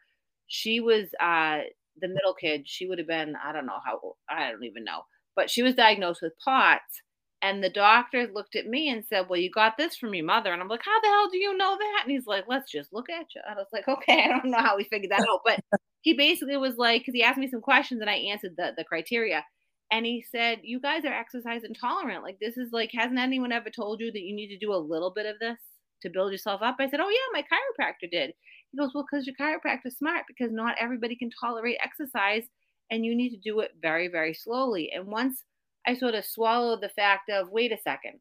She 0.49 0.81
was 0.81 1.09
uh, 1.19 1.61
the 2.01 2.09
middle 2.09 2.35
kid. 2.35 2.63
She 2.67 2.87
would 2.87 2.99
have 2.99 3.09
been 3.09 3.35
I 3.43 3.53
don't 3.53 3.67
know 3.67 3.81
how 3.85 4.15
I 4.29 4.51
don't 4.51 4.65
even 4.65 4.85
know, 4.85 5.03
but 5.37 5.51
she 5.51 5.63
was 5.63 5.75
diagnosed 5.75 6.23
with 6.23 6.33
POTS. 6.45 7.03
And 7.45 7.63
the 7.63 7.71
doctor 7.71 8.29
looked 8.33 8.55
at 8.55 8.67
me 8.67 8.89
and 8.89 9.05
said, 9.05 9.27
Well, 9.29 9.41
you 9.41 9.51
got 9.51 9.77
this 9.77 9.97
from 9.97 10.15
your 10.15 10.25
mother. 10.25 10.53
And 10.53 10.63
I'm 10.63 10.69
like, 10.69 10.85
How 10.85 11.01
the 11.01 11.09
hell 11.09 11.29
do 11.31 11.39
you 11.39 11.57
know 11.57 11.77
that? 11.77 12.03
And 12.05 12.13
he's 12.13 12.27
like, 12.27 12.45
Let's 12.47 12.71
just 12.71 12.93
look 12.93 13.11
at 13.11 13.27
you. 13.35 13.41
And 13.47 13.59
I 13.59 13.61
was 13.61 13.67
like, 13.73 13.89
Okay, 13.89 14.23
I 14.25 14.29
don't 14.29 14.51
know 14.51 14.59
how 14.59 14.77
we 14.77 14.85
figured 14.85 15.11
that 15.11 15.27
out. 15.29 15.41
But 15.45 15.61
he 16.03 16.15
basically 16.15 16.57
was 16.57 16.77
like, 16.77 17.03
because 17.03 17.15
he 17.15 17.23
asked 17.25 17.39
me 17.39 17.49
some 17.49 17.61
questions 17.61 18.01
and 18.01 18.09
I 18.09 18.15
answered 18.15 18.53
the, 18.57 18.73
the 18.77 18.85
criteria. 18.85 19.45
And 19.91 20.07
he 20.07 20.25
said, 20.31 20.61
You 20.63 20.81
guys 20.81 21.05
are 21.05 21.13
exercise 21.13 21.65
intolerant. 21.65 22.23
Like, 22.23 22.39
this 22.41 22.57
is 22.57 22.71
like, 22.73 22.91
hasn't 22.95 23.19
anyone 23.19 23.51
ever 23.51 23.71
told 23.71 24.01
you 24.01 24.13
that 24.13 24.23
you 24.23 24.37
need 24.37 24.49
to 24.49 24.59
do 24.59 24.73
a 24.73 24.77
little 24.77 25.13
bit 25.13 25.27
of 25.27 25.41
this 25.41 25.59
to 26.03 26.11
build 26.11 26.33
yourself 26.33 26.63
up? 26.63 26.77
I 26.79 26.89
said, 26.89 27.01
Oh, 27.01 27.09
yeah, 27.09 27.33
my 27.33 27.43
chiropractor 27.43 28.11
did. 28.11 28.35
He 28.71 28.79
goes, 28.79 28.93
Well, 28.95 29.05
because 29.11 29.27
your 29.27 29.37
chiropractor's 29.37 29.97
smart, 29.99 30.25
because 30.29 30.53
not 30.53 30.77
everybody 30.81 31.17
can 31.17 31.31
tolerate 31.31 31.79
exercise 31.83 32.45
and 32.91 33.05
you 33.07 33.15
need 33.15 33.31
to 33.31 33.37
do 33.39 33.61
it 33.61 33.73
very, 33.81 34.09
very 34.09 34.35
slowly. 34.35 34.93
And 34.93 35.07
once 35.07 35.45
I 35.87 35.95
sort 35.95 36.15
of 36.15 36.25
swallowed 36.25 36.81
the 36.83 36.89
fact 36.91 37.31
of, 37.31 37.51
wait 37.51 37.73
a 37.73 37.79
second, 37.79 38.21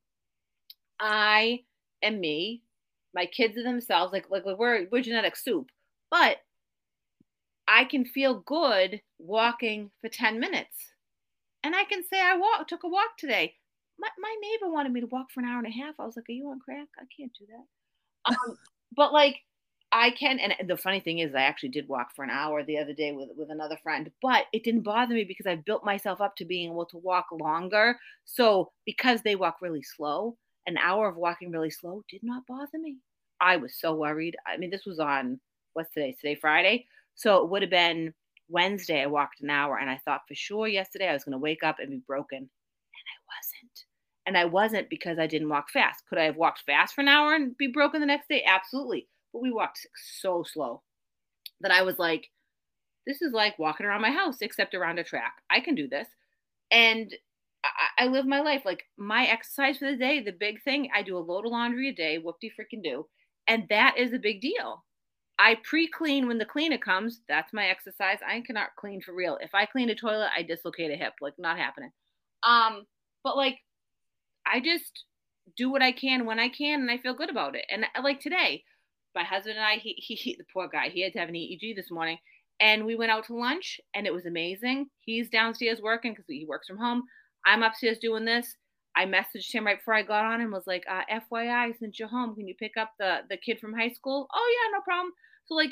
I 1.00 1.66
am 2.02 2.20
me, 2.20 2.64
my 3.14 3.26
kids 3.26 3.58
are 3.58 3.64
themselves, 3.64 4.14
like 4.14 4.30
like 4.30 4.46
we're 4.46 4.88
we're 4.90 5.02
genetic 5.02 5.36
soup, 5.36 5.68
but 6.10 6.38
I 7.68 7.86
can 7.86 8.06
feel 8.06 8.36
good 8.36 9.02
walking 9.18 9.92
for 10.00 10.10
10 10.10 10.40
minutes. 10.40 10.94
And 11.64 11.76
I 11.76 11.86
can 11.86 12.04
say 12.04 12.22
I 12.22 12.38
walk 12.38 12.68
took 12.68 12.84
a 12.84 12.90
walk 12.90 13.18
today. 13.18 13.61
My 14.02 14.10
my 14.20 14.36
neighbor 14.42 14.74
wanted 14.74 14.92
me 14.92 15.02
to 15.02 15.08
walk 15.08 15.32
for 15.32 15.42
an 15.42 15.46
hour 15.46 15.60
and 15.60 15.68
a 15.68 15.70
half. 15.70 15.96
I 16.00 16.06
was 16.06 16.18
like, 16.18 16.28
Are 16.28 16.34
you 16.34 16.50
on 16.50 16.60
crack? 16.60 16.88
I 17.00 17.06
can't 17.16 17.32
do 17.38 17.46
that. 17.48 17.66
Um, 18.24 18.56
but 18.96 19.14
like 19.14 19.38
I 19.92 20.12
can, 20.12 20.40
and 20.40 20.70
the 20.70 20.78
funny 20.78 21.02
thing 21.02 21.20
is, 21.20 21.36
I 21.36 21.42
actually 21.42 21.70
did 21.70 21.88
walk 21.88 22.16
for 22.16 22.24
an 22.24 22.30
hour 22.30 22.64
the 22.64 22.78
other 22.78 22.94
day 22.94 23.12
with 23.12 23.30
with 23.36 23.50
another 23.52 23.78
friend, 23.84 24.10
but 24.22 24.46
it 24.54 24.64
didn't 24.64 24.84
bother 24.84 25.14
me 25.14 25.26
because 25.26 25.48
I 25.48 25.56
built 25.56 25.84
myself 25.84 26.22
up 26.22 26.36
to 26.38 26.46
being 26.46 26.72
able 26.72 26.86
to 26.88 26.98
walk 26.98 27.28
longer. 27.32 27.98
So 28.24 28.72
because 28.86 29.22
they 29.22 29.36
walk 29.36 29.58
really 29.62 29.84
slow, 29.84 30.38
an 30.66 30.78
hour 30.78 31.10
of 31.10 31.18
walking 31.18 31.52
really 31.52 31.72
slow 31.72 32.04
did 32.10 32.24
not 32.24 32.48
bother 32.48 32.80
me. 32.80 32.98
I 33.42 33.58
was 33.58 33.76
so 33.80 33.94
worried. 33.96 34.38
I 34.48 34.58
mean, 34.58 34.70
this 34.70 34.86
was 34.86 35.00
on 35.00 35.40
what's 35.74 35.92
today? 35.94 36.16
Today 36.20 36.36
Friday, 36.36 36.86
so 37.16 37.44
it 37.44 37.50
would 37.50 37.62
have 37.62 37.72
been 37.72 38.14
Wednesday. 38.48 39.02
I 39.02 39.08
walked 39.08 39.42
an 39.42 39.50
hour, 39.50 39.78
and 39.78 39.90
I 39.90 40.00
thought 40.06 40.22
for 40.28 40.36
sure 40.36 40.68
yesterday 40.68 41.10
I 41.10 41.14
was 41.14 41.26
going 41.26 41.34
to 41.34 41.38
wake 41.38 41.64
up 41.64 41.80
and 41.80 41.90
be 41.90 42.02
broken, 42.08 42.38
and 42.38 42.48
I 42.48 43.18
wasn't. 43.28 43.71
And 44.26 44.38
I 44.38 44.46
wasn't 44.46 44.90
because 44.90 45.18
I 45.18 45.28
didn't 45.28 45.50
walk 45.50 45.70
fast. 45.72 46.04
Could 46.08 46.20
I 46.20 46.26
have 46.26 46.38
walked 46.38 46.62
fast 46.66 46.94
for 46.94 47.02
an 47.02 47.08
hour 47.08 47.34
and 47.34 47.58
be 47.58 47.68
broken 47.68 48.02
the 48.02 48.06
next 48.06 48.30
day? 48.30 48.44
Absolutely 48.46 49.08
but 49.32 49.42
we 49.42 49.52
walked 49.52 49.86
so 49.96 50.44
slow 50.44 50.82
that 51.62 51.72
I 51.72 51.84
was 51.84 52.00
like, 52.00 52.30
this 53.08 53.22
is 53.22 53.34
like 53.34 53.58
walking 53.58 53.86
around 53.86 54.02
my 54.02 54.12
house, 54.12 54.38
except 54.42 54.76
around 54.76 55.00
a 55.00 55.04
track. 55.04 55.34
I 55.50 55.60
can 55.60 55.76
do 55.76 55.88
this. 55.88 56.08
And 56.70 57.14
I, 57.64 58.06
I 58.06 58.08
live 58.08 58.26
my 58.26 58.42
life. 58.42 58.64
Like 58.66 58.84
my 58.98 59.26
exercise 59.26 59.78
for 59.78 59.90
the 59.90 59.98
day, 59.98 60.22
the 60.22 60.32
big 60.32 60.62
thing, 60.64 60.90
I 60.96 61.02
do 61.02 61.18
a 61.18 61.20
load 61.20 61.46
of 61.46 61.52
laundry 61.52 61.90
a 61.90 61.94
day, 61.94 62.18
whoop 62.18 62.38
de 62.42 62.50
freaking 62.50 62.84
do. 62.84 63.08
And 63.48 63.66
that 63.70 63.96
is 63.98 64.14
a 64.14 64.20
big 64.20 64.42
deal. 64.42 64.84
I 65.40 65.58
pre 65.64 65.88
clean 65.88 66.28
when 66.28 66.38
the 66.38 66.46
cleaner 66.46 66.78
comes. 66.78 67.22
That's 67.28 67.54
my 67.54 67.68
exercise. 67.68 68.20
I 68.28 68.42
cannot 68.42 68.76
clean 68.78 69.02
for 69.02 69.16
real. 69.16 69.40
If 69.42 69.56
I 69.56 69.66
clean 69.66 69.90
a 69.90 69.96
toilet, 69.96 70.30
I 70.36 70.44
dislocate 70.44 70.92
a 70.92 70.96
hip. 70.96 71.14
Like, 71.20 71.34
not 71.40 71.58
happening. 71.58 71.92
Um, 72.44 72.86
but 73.24 73.36
like, 73.36 73.58
I 74.46 74.60
just 74.60 75.06
do 75.58 75.72
what 75.72 75.82
I 75.82 75.92
can 75.92 76.26
when 76.26 76.40
I 76.40 76.50
can, 76.50 76.82
and 76.82 76.92
I 76.92 76.98
feel 76.98 77.14
good 77.14 77.30
about 77.30 77.56
it. 77.56 77.66
And 77.70 77.86
like 78.04 78.20
today, 78.20 78.64
my 79.16 79.24
husband 79.24 79.58
and 79.58 79.66
I, 79.66 79.76
he, 79.76 79.94
he, 79.98 80.16
he, 80.16 80.36
the 80.36 80.46
poor 80.54 80.68
guy, 80.68 80.90
he 80.90 81.02
had 81.02 81.14
to 81.14 81.20
have 81.20 81.30
an 81.30 81.36
EEG 81.36 81.76
this 81.76 81.92
morning. 81.92 82.18
And 82.60 82.86
we 82.86 82.96
went 82.96 83.12
out 83.12 83.26
to 83.26 83.36
lunch 83.36 83.80
and 83.96 84.06
it 84.06 84.14
was 84.14 84.26
amazing. 84.26 84.88
He's 85.00 85.30
downstairs 85.30 85.82
working 85.82 86.12
because 86.12 86.26
he 86.28 86.46
works 86.48 86.68
from 86.68 86.78
home. 86.78 87.04
I'm 87.46 87.64
upstairs 87.64 87.98
doing 87.98 88.24
this. 88.24 88.56
I 88.96 89.06
messaged 89.06 89.52
him 89.52 89.66
right 89.66 89.80
before 89.80 89.96
I 89.96 90.04
got 90.04 90.26
on 90.26 90.42
and 90.42 90.52
was 90.52 90.68
like, 90.68 90.84
uh, 90.90 91.02
FYI, 91.12 91.78
since 91.80 91.98
you're 91.98 92.08
home, 92.08 92.36
can 92.36 92.48
you 92.48 92.56
pick 92.60 92.74
up 92.78 92.92
the 93.00 93.20
the 93.30 93.38
kid 93.38 93.60
from 93.60 93.74
high 93.74 93.90
school? 93.90 94.28
Oh 94.34 94.56
yeah, 94.56 94.78
no 94.78 94.82
problem. 94.84 95.14
So 95.46 95.56
like 95.56 95.72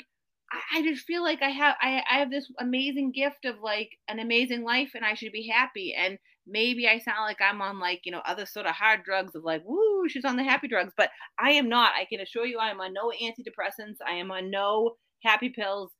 I, 0.52 0.78
I 0.78 0.82
just 0.82 1.06
feel 1.06 1.22
like 1.22 1.42
I 1.42 1.50
have 1.50 1.76
I, 1.80 2.02
I 2.10 2.18
have 2.18 2.30
this 2.30 2.50
amazing 2.58 3.12
gift 3.12 3.44
of 3.44 3.56
like 3.62 3.90
an 4.08 4.18
amazing 4.18 4.64
life 4.64 4.90
and 4.94 5.04
I 5.04 5.14
should 5.14 5.32
be 5.32 5.48
happy. 5.48 5.94
And 5.96 6.18
maybe 6.46 6.88
I 6.88 6.98
sound 6.98 7.22
like 7.22 7.40
I'm 7.40 7.62
on 7.62 7.78
like, 7.78 8.00
you 8.04 8.12
know, 8.12 8.22
other 8.26 8.46
sort 8.46 8.66
of 8.66 8.72
hard 8.74 9.04
drugs 9.04 9.34
of 9.34 9.44
like, 9.44 9.62
woo, 9.64 10.08
she's 10.08 10.24
on 10.24 10.36
the 10.36 10.44
happy 10.44 10.68
drugs, 10.68 10.92
but 10.96 11.10
I 11.38 11.52
am 11.52 11.68
not. 11.68 11.92
I 11.94 12.06
can 12.06 12.20
assure 12.20 12.46
you 12.46 12.58
I 12.58 12.70
am 12.70 12.80
on 12.80 12.92
no 12.92 13.12
antidepressants. 13.22 13.96
I 14.06 14.14
am 14.14 14.30
on 14.30 14.50
no 14.50 14.96
happy 15.22 15.50
pills. 15.50 15.92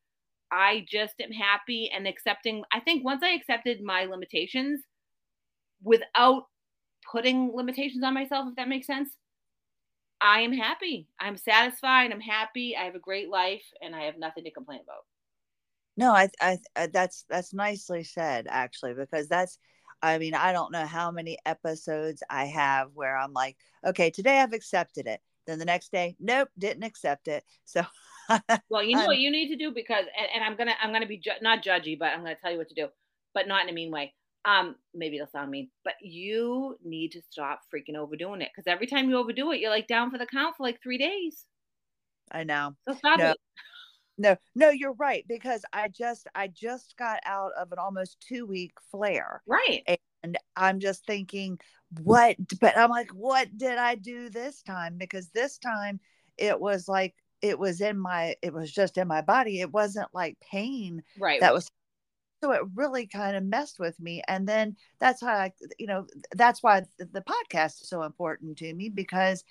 I 0.52 0.84
just 0.88 1.14
am 1.20 1.30
happy 1.30 1.90
and 1.94 2.08
accepting. 2.08 2.62
I 2.72 2.80
think 2.80 3.04
once 3.04 3.22
I 3.22 3.30
accepted 3.30 3.82
my 3.82 4.04
limitations 4.04 4.80
without 5.82 6.44
putting 7.10 7.52
limitations 7.54 8.02
on 8.02 8.14
myself, 8.14 8.46
if 8.48 8.56
that 8.56 8.68
makes 8.68 8.86
sense, 8.86 9.10
I 10.20 10.40
am 10.40 10.52
happy. 10.52 11.08
I'm 11.18 11.36
satisfied. 11.36 12.12
I'm 12.12 12.20
happy. 12.20 12.76
I 12.76 12.84
have 12.84 12.94
a 12.94 13.00
great 13.00 13.30
life 13.30 13.64
and 13.80 13.94
I 13.94 14.02
have 14.04 14.18
nothing 14.18 14.44
to 14.44 14.50
complain 14.50 14.80
about. 14.82 15.04
No, 15.96 16.12
I, 16.12 16.30
I, 16.40 16.58
I 16.76 16.86
that's 16.86 17.24
that's 17.28 17.52
nicely 17.52 18.04
said 18.04 18.46
actually 18.48 18.94
because 18.94 19.28
that's 19.28 19.58
I 20.02 20.18
mean, 20.18 20.34
I 20.34 20.52
don't 20.52 20.72
know 20.72 20.86
how 20.86 21.10
many 21.10 21.38
episodes 21.44 22.22
I 22.30 22.46
have 22.46 22.90
where 22.94 23.16
I'm 23.16 23.32
like, 23.32 23.56
okay, 23.84 24.10
today 24.10 24.40
I've 24.40 24.52
accepted 24.54 25.06
it. 25.06 25.20
Then 25.46 25.58
the 25.58 25.64
next 25.64 25.92
day, 25.92 26.16
nope, 26.18 26.48
didn't 26.58 26.84
accept 26.84 27.28
it. 27.28 27.44
So, 27.64 27.82
well, 28.70 28.82
you 28.82 28.96
know 28.96 29.06
what 29.06 29.18
you 29.18 29.30
need 29.30 29.48
to 29.48 29.56
do 29.56 29.72
because, 29.72 30.04
and, 30.18 30.28
and 30.34 30.44
I'm 30.44 30.56
gonna, 30.56 30.74
I'm 30.82 30.92
gonna 30.92 31.06
be 31.06 31.18
ju- 31.18 31.32
not 31.42 31.62
judgy, 31.62 31.98
but 31.98 32.06
I'm 32.06 32.20
gonna 32.20 32.36
tell 32.40 32.52
you 32.52 32.58
what 32.58 32.68
to 32.68 32.74
do, 32.74 32.88
but 33.34 33.48
not 33.48 33.64
in 33.64 33.68
a 33.68 33.72
mean 33.72 33.90
way. 33.90 34.14
Um, 34.44 34.76
maybe 34.94 35.16
it'll 35.16 35.28
sound 35.28 35.50
mean, 35.50 35.68
but 35.84 35.94
you 36.00 36.76
need 36.84 37.12
to 37.12 37.22
stop 37.30 37.60
freaking 37.72 37.96
overdoing 37.96 38.40
it 38.40 38.50
because 38.54 38.70
every 38.70 38.86
time 38.86 39.10
you 39.10 39.16
overdo 39.16 39.52
it, 39.52 39.60
you're 39.60 39.70
like 39.70 39.86
down 39.86 40.10
for 40.10 40.18
the 40.18 40.26
count 40.26 40.56
for 40.56 40.62
like 40.62 40.80
three 40.82 40.98
days. 40.98 41.44
I 42.32 42.44
know. 42.44 42.74
So 42.86 42.94
stop 42.94 43.18
no. 43.18 43.30
it 43.32 43.36
no 44.20 44.36
no 44.54 44.68
you're 44.68 44.92
right 44.92 45.24
because 45.26 45.64
i 45.72 45.88
just 45.88 46.28
i 46.34 46.46
just 46.46 46.94
got 46.98 47.20
out 47.24 47.52
of 47.58 47.72
an 47.72 47.78
almost 47.78 48.18
two 48.20 48.46
week 48.46 48.72
flare 48.90 49.42
right 49.46 49.82
and 50.22 50.38
i'm 50.56 50.78
just 50.78 51.04
thinking 51.06 51.58
what 52.02 52.36
but 52.60 52.76
i'm 52.76 52.90
like 52.90 53.10
what 53.14 53.48
did 53.56 53.78
i 53.78 53.94
do 53.94 54.28
this 54.28 54.62
time 54.62 54.96
because 54.98 55.30
this 55.30 55.58
time 55.58 55.98
it 56.36 56.60
was 56.60 56.86
like 56.86 57.14
it 57.40 57.58
was 57.58 57.80
in 57.80 57.98
my 57.98 58.34
it 58.42 58.52
was 58.52 58.70
just 58.70 58.98
in 58.98 59.08
my 59.08 59.22
body 59.22 59.60
it 59.60 59.72
wasn't 59.72 60.08
like 60.12 60.36
pain 60.40 61.02
right 61.18 61.40
that 61.40 61.54
was 61.54 61.70
so 62.40 62.52
it 62.52 62.62
really 62.74 63.06
kind 63.06 63.36
of 63.36 63.44
messed 63.44 63.78
with 63.78 63.98
me 64.00 64.22
and 64.28 64.48
then 64.48 64.76
that's 64.98 65.20
how 65.20 65.34
i 65.34 65.52
you 65.78 65.86
know 65.86 66.06
that's 66.32 66.62
why 66.62 66.82
the, 66.98 67.04
the 67.12 67.22
podcast 67.22 67.82
is 67.82 67.88
so 67.88 68.02
important 68.02 68.56
to 68.58 68.72
me 68.74 68.88
because 68.88 69.44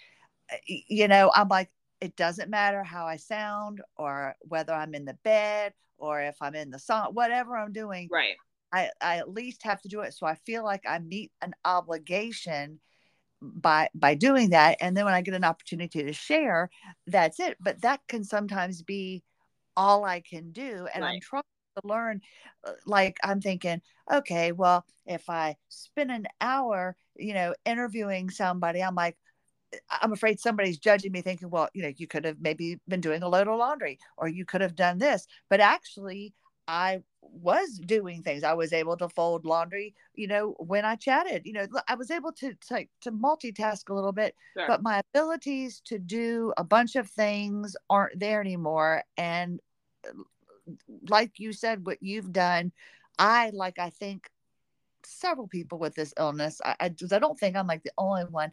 uh, 0.51 0.57
you 0.67 1.07
know 1.07 1.31
i'm 1.35 1.47
like 1.47 1.69
it 2.01 2.15
doesn't 2.15 2.49
matter 2.49 2.83
how 2.83 3.05
I 3.05 3.17
sound 3.17 3.81
or 3.97 4.35
whether 4.41 4.73
I'm 4.73 4.95
in 4.95 5.05
the 5.05 5.17
bed 5.23 5.73
or 5.97 6.21
if 6.21 6.35
I'm 6.41 6.55
in 6.55 6.69
the 6.69 6.79
song, 6.79 7.09
whatever 7.13 7.57
I'm 7.57 7.73
doing. 7.73 8.07
Right. 8.11 8.35
I, 8.71 8.89
I 9.01 9.17
at 9.17 9.29
least 9.29 9.63
have 9.63 9.81
to 9.81 9.89
do 9.89 10.01
it. 10.01 10.13
So 10.13 10.25
I 10.25 10.35
feel 10.35 10.63
like 10.63 10.83
I 10.87 10.99
meet 10.99 11.31
an 11.41 11.53
obligation 11.65 12.79
by 13.41 13.89
by 13.95 14.15
doing 14.15 14.49
that. 14.51 14.77
And 14.79 14.95
then 14.95 15.05
when 15.05 15.13
I 15.13 15.21
get 15.21 15.33
an 15.33 15.43
opportunity 15.43 16.03
to 16.03 16.13
share, 16.13 16.69
that's 17.07 17.39
it. 17.39 17.57
But 17.59 17.81
that 17.81 18.01
can 18.07 18.23
sometimes 18.23 18.81
be 18.81 19.23
all 19.75 20.05
I 20.05 20.21
can 20.21 20.51
do. 20.51 20.87
And 20.93 21.03
right. 21.03 21.15
I'm 21.15 21.21
trying 21.21 21.43
to 21.75 21.87
learn 21.87 22.21
uh, 22.65 22.73
like 22.85 23.17
I'm 23.23 23.41
thinking, 23.41 23.81
okay, 24.11 24.51
well, 24.51 24.85
if 25.05 25.29
I 25.29 25.55
spend 25.69 26.11
an 26.11 26.27
hour, 26.41 26.95
you 27.15 27.33
know, 27.33 27.53
interviewing 27.65 28.29
somebody, 28.29 28.81
I'm 28.83 28.95
like, 28.95 29.17
I'm 30.01 30.13
afraid 30.13 30.39
somebody's 30.39 30.79
judging 30.79 31.11
me 31.11 31.21
thinking, 31.21 31.49
well, 31.49 31.69
you 31.73 31.83
know, 31.83 31.91
you 31.95 32.07
could 32.07 32.25
have 32.25 32.37
maybe 32.39 32.79
been 32.87 33.01
doing 33.01 33.21
a 33.21 33.29
load 33.29 33.47
of 33.47 33.57
laundry 33.57 33.99
or 34.17 34.27
you 34.27 34.45
could 34.45 34.61
have 34.61 34.75
done 34.75 34.97
this. 34.97 35.27
But 35.49 35.59
actually, 35.59 36.33
I 36.67 37.01
was 37.21 37.79
doing 37.85 38.23
things. 38.23 38.43
I 38.43 38.53
was 38.53 38.73
able 38.73 38.97
to 38.97 39.09
fold 39.09 39.45
laundry, 39.45 39.93
you 40.15 40.27
know, 40.27 40.55
when 40.59 40.85
I 40.85 40.95
chatted, 40.95 41.43
you 41.45 41.53
know, 41.53 41.67
I 41.87 41.95
was 41.95 42.11
able 42.11 42.31
to 42.33 42.53
to, 42.69 42.85
to 43.01 43.11
multitask 43.11 43.89
a 43.89 43.93
little 43.93 44.11
bit, 44.11 44.35
sure. 44.55 44.65
but 44.67 44.83
my 44.83 45.01
abilities 45.13 45.81
to 45.85 45.99
do 45.99 46.53
a 46.57 46.63
bunch 46.63 46.95
of 46.95 47.09
things 47.09 47.75
aren't 47.89 48.19
there 48.19 48.41
anymore. 48.41 49.03
And 49.17 49.59
uh, 50.07 50.13
like 51.09 51.39
you 51.39 51.53
said, 51.53 51.85
what 51.85 52.01
you've 52.01 52.31
done, 52.31 52.71
I 53.17 53.51
like, 53.53 53.79
I 53.79 53.89
think 53.89 54.29
several 55.03 55.47
people 55.47 55.79
with 55.79 55.95
this 55.95 56.13
illness, 56.17 56.61
I, 56.63 56.75
I, 56.79 56.85
I 56.85 57.19
don't 57.19 57.39
think 57.39 57.55
I'm 57.55 57.67
like 57.67 57.83
the 57.83 57.91
only 57.97 58.23
one 58.25 58.51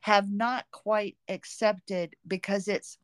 have 0.00 0.30
not 0.30 0.64
quite 0.70 1.16
accepted 1.28 2.16
because 2.26 2.68
it's 2.68 2.98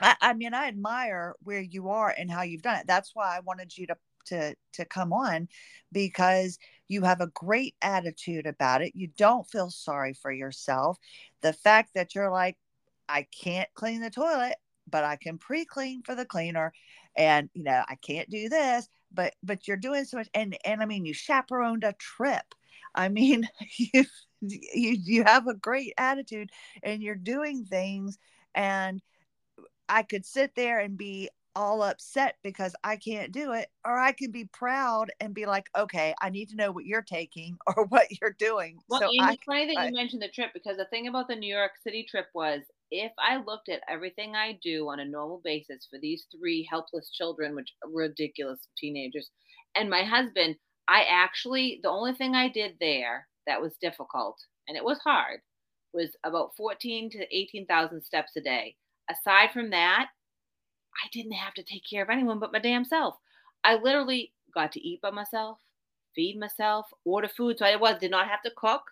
I, 0.00 0.14
I, 0.20 0.32
mean 0.34 0.52
i 0.52 0.68
admire 0.68 1.34
where 1.42 1.62
you 1.62 1.88
are 1.88 2.14
and 2.16 2.30
how 2.30 2.42
you've 2.42 2.60
done 2.60 2.78
it. 2.78 2.86
That's 2.86 3.12
why 3.14 3.34
i 3.36 3.40
wanted 3.40 3.76
you 3.76 3.86
to 3.86 3.96
to 4.26 4.54
to 4.74 4.84
come 4.84 5.12
on 5.14 5.48
because 5.92 6.58
you 6.88 7.02
have 7.02 7.20
a 7.20 7.28
great 7.28 7.74
attitude 7.80 8.46
about 8.46 8.82
it. 8.82 8.94
You 8.94 9.08
don't 9.16 9.48
feel 9.48 9.70
sorry 9.70 10.12
for 10.12 10.30
yourself. 10.30 10.98
The 11.40 11.54
fact 11.54 11.94
that 11.94 12.14
you're 12.14 12.30
like 12.30 12.56
i 13.08 13.26
can't 13.42 13.68
clean 13.74 14.00
the 14.00 14.10
toilet 14.10 14.56
but 14.90 15.04
i 15.04 15.16
can 15.16 15.38
pre-clean 15.38 16.02
for 16.02 16.14
the 16.14 16.24
cleaner 16.24 16.72
and 17.16 17.48
you 17.54 17.62
know 17.64 17.82
i 17.88 17.94
can't 17.96 18.30
do 18.30 18.48
this 18.48 18.88
but 19.12 19.34
but 19.42 19.66
you're 19.66 19.76
doing 19.76 20.04
so 20.04 20.18
much 20.18 20.28
and 20.34 20.56
and 20.64 20.82
i 20.82 20.86
mean 20.86 21.04
you 21.04 21.14
chaperoned 21.14 21.84
a 21.84 21.92
trip 21.94 22.54
i 22.94 23.08
mean 23.08 23.48
you 23.78 24.04
you 24.40 24.96
you 25.04 25.24
have 25.24 25.46
a 25.46 25.54
great 25.54 25.92
attitude 25.98 26.50
and 26.82 27.02
you're 27.02 27.14
doing 27.14 27.64
things 27.64 28.18
and 28.54 29.02
I 29.88 30.02
could 30.02 30.26
sit 30.26 30.54
there 30.54 30.78
and 30.78 30.96
be 30.98 31.28
all 31.54 31.82
upset 31.82 32.36
because 32.42 32.74
I 32.84 32.96
can't 32.96 33.32
do 33.32 33.52
it, 33.52 33.68
or 33.84 33.98
I 33.98 34.12
can 34.12 34.30
be 34.30 34.44
proud 34.44 35.10
and 35.20 35.32
be 35.34 35.46
like, 35.46 35.68
okay, 35.76 36.14
I 36.20 36.30
need 36.30 36.50
to 36.50 36.56
know 36.56 36.70
what 36.70 36.84
you're 36.84 37.02
taking 37.02 37.56
or 37.76 37.84
what 37.86 38.06
you're 38.20 38.36
doing. 38.38 38.78
Well, 38.88 39.00
so 39.00 39.10
and 39.18 39.30
I, 39.30 39.32
it's 39.32 39.44
funny 39.44 39.66
that 39.66 39.80
I- 39.80 39.86
you 39.88 39.94
mentioned 39.94 40.22
the 40.22 40.28
trip 40.28 40.50
because 40.52 40.76
the 40.76 40.86
thing 40.86 41.06
about 41.08 41.28
the 41.28 41.36
New 41.36 41.52
York 41.54 41.72
City 41.82 42.04
trip 42.08 42.26
was 42.34 42.60
if 42.90 43.12
I 43.18 43.36
looked 43.38 43.68
at 43.68 43.82
everything 43.88 44.34
I 44.36 44.52
do 44.62 44.88
on 44.88 45.00
a 45.00 45.04
normal 45.04 45.40
basis 45.44 45.86
for 45.90 45.98
these 45.98 46.26
three 46.30 46.64
helpless 46.70 47.10
children, 47.10 47.54
which 47.54 47.74
are 47.84 47.90
ridiculous 47.90 48.68
teenagers, 48.78 49.30
and 49.74 49.90
my 49.90 50.04
husband, 50.04 50.56
I 50.88 51.04
actually, 51.04 51.80
the 51.82 51.90
only 51.90 52.14
thing 52.14 52.34
I 52.34 52.48
did 52.48 52.78
there 52.80 53.28
that 53.46 53.60
was 53.60 53.76
difficult, 53.78 54.38
and 54.68 54.76
it 54.76 54.84
was 54.84 54.98
hard, 55.00 55.40
was 55.92 56.16
about 56.24 56.56
14 56.56 57.10
to 57.10 57.36
18,000 57.36 58.02
steps 58.02 58.36
a 58.36 58.40
day. 58.40 58.76
Aside 59.10 59.52
from 59.52 59.70
that, 59.70 60.10
I 61.02 61.08
didn't 61.12 61.32
have 61.32 61.54
to 61.54 61.62
take 61.62 61.84
care 61.88 62.02
of 62.02 62.10
anyone 62.10 62.38
but 62.38 62.52
my 62.52 62.58
damn 62.58 62.84
self. 62.84 63.18
I 63.64 63.76
literally 63.76 64.34
got 64.52 64.72
to 64.72 64.80
eat 64.80 65.00
by 65.00 65.10
myself, 65.10 65.60
feed 66.14 66.38
myself, 66.38 66.86
order 67.04 67.28
food. 67.28 67.58
So 67.58 67.64
I 67.66 67.76
was 67.76 67.98
did 67.98 68.10
not 68.10 68.28
have 68.28 68.42
to 68.42 68.50
cook. 68.50 68.82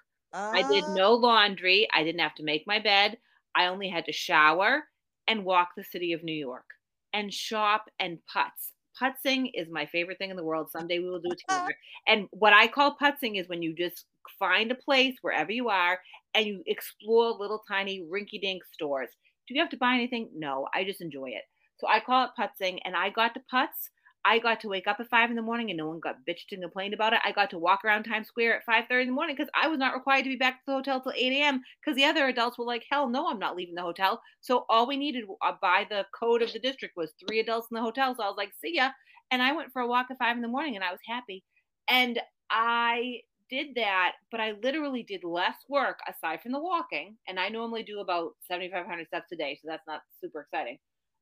I 0.52 0.62
did 0.62 0.86
Ah, 0.86 0.88
no 0.88 1.12
laundry. 1.14 1.88
I 1.92 2.04
didn't 2.04 2.20
have 2.20 2.34
to 2.36 2.42
make 2.44 2.66
my 2.66 2.78
bed. 2.78 3.18
I 3.54 3.66
only 3.66 3.88
had 3.88 4.04
to 4.06 4.12
shower 4.12 4.84
and 5.26 5.44
walk 5.44 5.70
the 5.76 5.84
city 5.84 6.12
of 6.12 6.22
New 6.22 6.34
York 6.34 6.66
and 7.12 7.32
shop 7.32 7.86
and 7.98 8.18
putz. 8.34 8.72
Putzing 9.00 9.50
is 9.54 9.68
my 9.70 9.86
favorite 9.86 10.18
thing 10.18 10.30
in 10.30 10.36
the 10.36 10.44
world. 10.44 10.70
Someday 10.70 10.98
we 10.98 11.08
will 11.08 11.20
do 11.20 11.30
it 11.30 11.40
together. 11.48 11.74
And 12.06 12.28
what 12.32 12.52
I 12.52 12.68
call 12.68 12.96
putzing 13.00 13.40
is 13.40 13.48
when 13.48 13.62
you 13.62 13.74
just 13.74 14.04
find 14.38 14.70
a 14.70 14.74
place 14.74 15.16
wherever 15.22 15.50
you 15.50 15.68
are 15.70 15.98
and 16.34 16.46
you 16.46 16.62
explore 16.66 17.30
little 17.30 17.62
tiny 17.66 18.02
rinky 18.02 18.40
dink 18.40 18.62
stores. 18.72 19.08
Do 19.48 19.54
you 19.54 19.60
have 19.60 19.70
to 19.70 19.76
buy 19.76 19.94
anything? 19.94 20.28
No, 20.34 20.68
I 20.74 20.84
just 20.84 21.00
enjoy 21.00 21.28
it. 21.28 21.44
So 21.78 21.88
I 21.88 22.00
call 22.00 22.26
it 22.26 22.30
putzing 22.38 22.78
and 22.84 22.94
I 22.94 23.10
got 23.10 23.34
to 23.34 23.40
putz. 23.52 23.90
I 24.26 24.38
got 24.38 24.60
to 24.60 24.68
wake 24.68 24.86
up 24.86 25.00
at 25.00 25.08
five 25.10 25.30
in 25.30 25.36
the 25.36 25.42
morning 25.42 25.70
and 25.70 25.76
no 25.76 25.86
one 25.88 26.00
got 26.00 26.24
bitched 26.26 26.52
and 26.52 26.62
complained 26.62 26.94
about 26.94 27.12
it. 27.12 27.20
I 27.24 27.32
got 27.32 27.50
to 27.50 27.58
walk 27.58 27.84
around 27.84 28.04
Times 28.04 28.28
Square 28.28 28.56
at 28.56 28.64
five 28.64 28.84
thirty 28.88 29.02
in 29.02 29.08
the 29.08 29.14
morning 29.14 29.36
because 29.36 29.50
I 29.54 29.68
was 29.68 29.78
not 29.78 29.94
required 29.94 30.24
to 30.24 30.30
be 30.30 30.36
back 30.36 30.54
at 30.54 30.60
the 30.66 30.72
hotel 30.72 31.00
till 31.00 31.12
eight 31.16 31.32
a.m. 31.32 31.62
because 31.80 31.96
the 31.96 32.04
other 32.06 32.26
adults 32.26 32.58
were 32.58 32.64
like, 32.64 32.84
"Hell 32.90 33.08
no, 33.08 33.28
I'm 33.28 33.38
not 33.38 33.56
leaving 33.56 33.74
the 33.74 33.82
hotel." 33.82 34.20
So 34.40 34.64
all 34.68 34.86
we 34.86 34.96
needed 34.96 35.24
uh, 35.42 35.52
by 35.60 35.86
the 35.88 36.06
code 36.18 36.42
of 36.42 36.52
the 36.52 36.58
district 36.58 36.96
was 36.96 37.12
three 37.28 37.40
adults 37.40 37.68
in 37.70 37.74
the 37.74 37.82
hotel. 37.82 38.14
So 38.14 38.22
I 38.22 38.28
was 38.28 38.36
like, 38.38 38.52
"See 38.60 38.76
ya," 38.76 38.90
and 39.30 39.42
I 39.42 39.52
went 39.52 39.72
for 39.72 39.82
a 39.82 39.86
walk 39.86 40.06
at 40.10 40.18
five 40.18 40.36
in 40.36 40.42
the 40.42 40.48
morning 40.48 40.74
and 40.74 40.84
I 40.84 40.90
was 40.90 41.00
happy. 41.06 41.44
And 41.88 42.18
I 42.50 43.20
did 43.50 43.74
that, 43.74 44.12
but 44.30 44.40
I 44.40 44.52
literally 44.62 45.02
did 45.02 45.22
less 45.22 45.56
work 45.68 45.98
aside 46.08 46.40
from 46.42 46.52
the 46.52 46.60
walking, 46.60 47.16
and 47.28 47.38
I 47.38 47.50
normally 47.50 47.82
do 47.82 48.00
about 48.00 48.32
seventy 48.48 48.70
five 48.70 48.86
hundred 48.86 49.08
steps 49.08 49.30
a 49.32 49.36
day, 49.36 49.58
so 49.60 49.68
that's 49.68 49.86
not 49.86 50.00
super 50.20 50.40
exciting. 50.40 50.78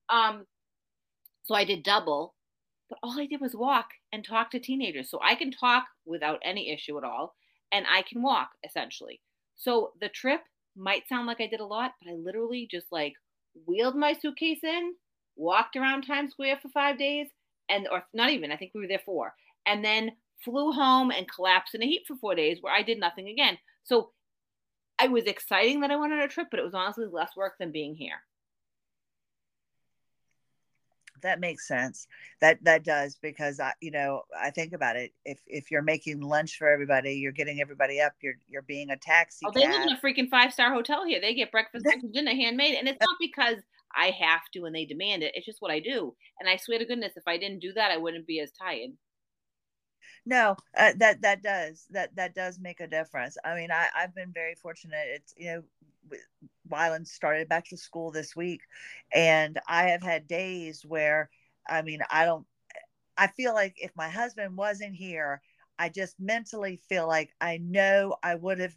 Um, 0.09 0.47
so 1.45 1.55
I 1.57 1.65
did 1.65 1.83
double, 1.83 2.35
but 2.93 2.99
all 3.03 3.19
I 3.19 3.27
did 3.27 3.41
was 3.41 3.57
walk 3.57 3.87
and 4.13 4.23
talk 4.23 4.51
to 4.51 4.61
teenagers. 4.61 5.11
So 5.11 5.19
I 5.23 5.35
can 5.35 5.51
talk 5.51 5.85
without 6.05 6.41
any 6.45 6.71
issue 6.71 6.99
at 6.99 7.05
all, 7.05 7.35
and 7.73 7.87
I 7.91 8.03
can 8.03 8.23
walk 8.23 8.51
essentially. 8.65 9.21
So 9.57 9.93
the 9.99 10.11
trip 10.11 10.43
might 10.77 11.09
sound 11.09 11.27
like 11.27 11.41
I 11.41 11.47
did 11.47 11.61
a 11.61 11.65
lot, 11.65 11.93
but 12.03 12.11
I 12.11 12.15
literally 12.15 12.69
just 12.71 12.87
like 12.93 13.15
wheeled 13.67 13.97
my 13.97 14.13
suitcase 14.13 14.63
in, 14.63 14.93
walked 15.37 15.75
around 15.75 16.03
Times 16.03 16.33
Square 16.33 16.59
for 16.61 16.69
five 16.69 16.99
days, 16.99 17.29
and 17.71 17.89
or 17.91 18.05
not 18.13 18.29
even, 18.29 18.53
I 18.53 18.57
think 18.57 18.73
we 18.75 18.83
were 18.83 18.89
there 18.89 19.01
four, 19.03 19.33
and 19.67 19.83
then 19.83 20.13
flew 20.45 20.73
home 20.73 21.11
and 21.11 21.31
collapsed 21.31 21.75
in 21.75 21.83
a 21.83 21.87
heap 21.87 22.03
for 22.07 22.17
four 22.17 22.35
days 22.35 22.59
where 22.61 22.75
I 22.75 22.83
did 22.83 23.01
nothing 23.01 23.29
again. 23.29 23.57
So 23.85 24.11
I 24.99 25.09
was 25.09 25.25
exciting 25.25 25.81
that 25.81 25.91
I 25.91 25.97
went 25.97 26.13
on 26.13 26.21
a 26.21 26.29
trip, 26.29 26.49
but 26.51 26.61
it 26.61 26.65
was 26.65 26.75
honestly 26.75 27.07
less 27.11 27.31
work 27.37 27.55
than 27.59 27.73
being 27.73 27.95
here. 27.95 28.21
That 31.23 31.41
makes 31.41 31.67
sense. 31.67 32.07
That 32.41 32.63
that 32.65 32.85
does 32.85 33.17
because 33.21 33.61
I, 33.61 33.73
you 33.81 33.91
know, 33.91 34.23
I 34.39 34.51
think 34.51 34.73
about 34.73 34.97
it. 34.97 35.13
If 35.25 35.41
if 35.47 35.71
you're 35.71 35.83
making 35.83 36.21
lunch 36.21 36.59
for 36.59 36.69
everybody, 36.69 37.15
you're 37.15 37.33
getting 37.33 37.61
everybody 37.61 38.01
up. 38.01 38.13
You're 38.21 38.35
you're 38.49 38.63
being 38.63 38.91
a 38.91 38.97
taxi 38.97 39.47
Oh, 39.47 39.53
they 39.55 39.67
live 39.67 39.83
in 39.83 39.91
a 39.91 40.01
freaking 40.01 40.29
five 40.29 40.53
star 40.53 40.73
hotel 40.73 41.05
here. 41.07 41.21
They 41.21 41.35
get 41.35 41.53
breakfast, 41.53 41.87
lunch, 41.87 42.03
and 42.03 42.13
dinner 42.13 42.33
handmade, 42.33 42.75
and 42.75 42.89
it's 42.89 43.01
not 43.01 43.17
because 43.21 43.59
I 43.95 44.11
have 44.11 44.43
to 44.55 44.65
and 44.65 44.75
they 44.75 44.85
demand 44.85 45.23
it. 45.23 45.33
It's 45.35 45.47
just 45.47 45.61
what 45.61 45.71
I 45.71 45.81
do. 45.81 46.15
And 46.41 46.49
I 46.49 46.57
swear 46.57 46.79
to 46.79 46.85
goodness, 46.85 47.17
if 47.17 47.25
I 47.27 47.37
didn't 47.37 47.61
do 47.61 47.73
that, 47.75 47.91
I 47.91 47.97
wouldn't 47.97 48.27
be 48.27 48.41
as 48.41 48.51
tired. 48.53 48.91
No, 50.25 50.57
uh, 50.77 50.93
that 50.99 51.21
that 51.23 51.43
does 51.43 51.87
that 51.91 52.15
that 52.17 52.35
does 52.35 52.59
make 52.61 52.81
a 52.81 52.87
difference. 52.87 53.37
I 53.45 53.55
mean, 53.57 53.71
I 53.71 53.89
I've 53.97 54.15
been 54.15 54.33
very 54.33 54.55
fortunate. 54.55 55.07
It's 55.09 55.35
you 55.37 55.47
know, 55.47 55.63
Wyland 56.69 57.07
started 57.07 57.49
back 57.49 57.67
to 57.69 57.77
school 57.77 58.11
this 58.11 58.35
week, 58.37 58.63
and 59.13 59.61
I 59.69 59.89
have 59.91 60.03
had 60.03 60.27
days 60.27 60.85
where 60.87 61.31
I 61.69 61.83
mean, 61.83 62.01
I 62.11 62.25
don't. 62.25 62.47
I 63.17 63.27
feel 63.29 63.55
like 63.55 63.77
if 63.79 63.93
my 63.95 64.09
husband 64.09 64.57
wasn't 64.57 64.95
here, 64.95 65.43
I 65.79 65.89
just 65.89 66.19
mentally 66.19 66.81
feel 66.89 67.07
like 67.07 67.35
I 67.41 67.59
know 67.59 68.17
I 68.23 68.35
would 68.35 68.61
have. 68.61 68.75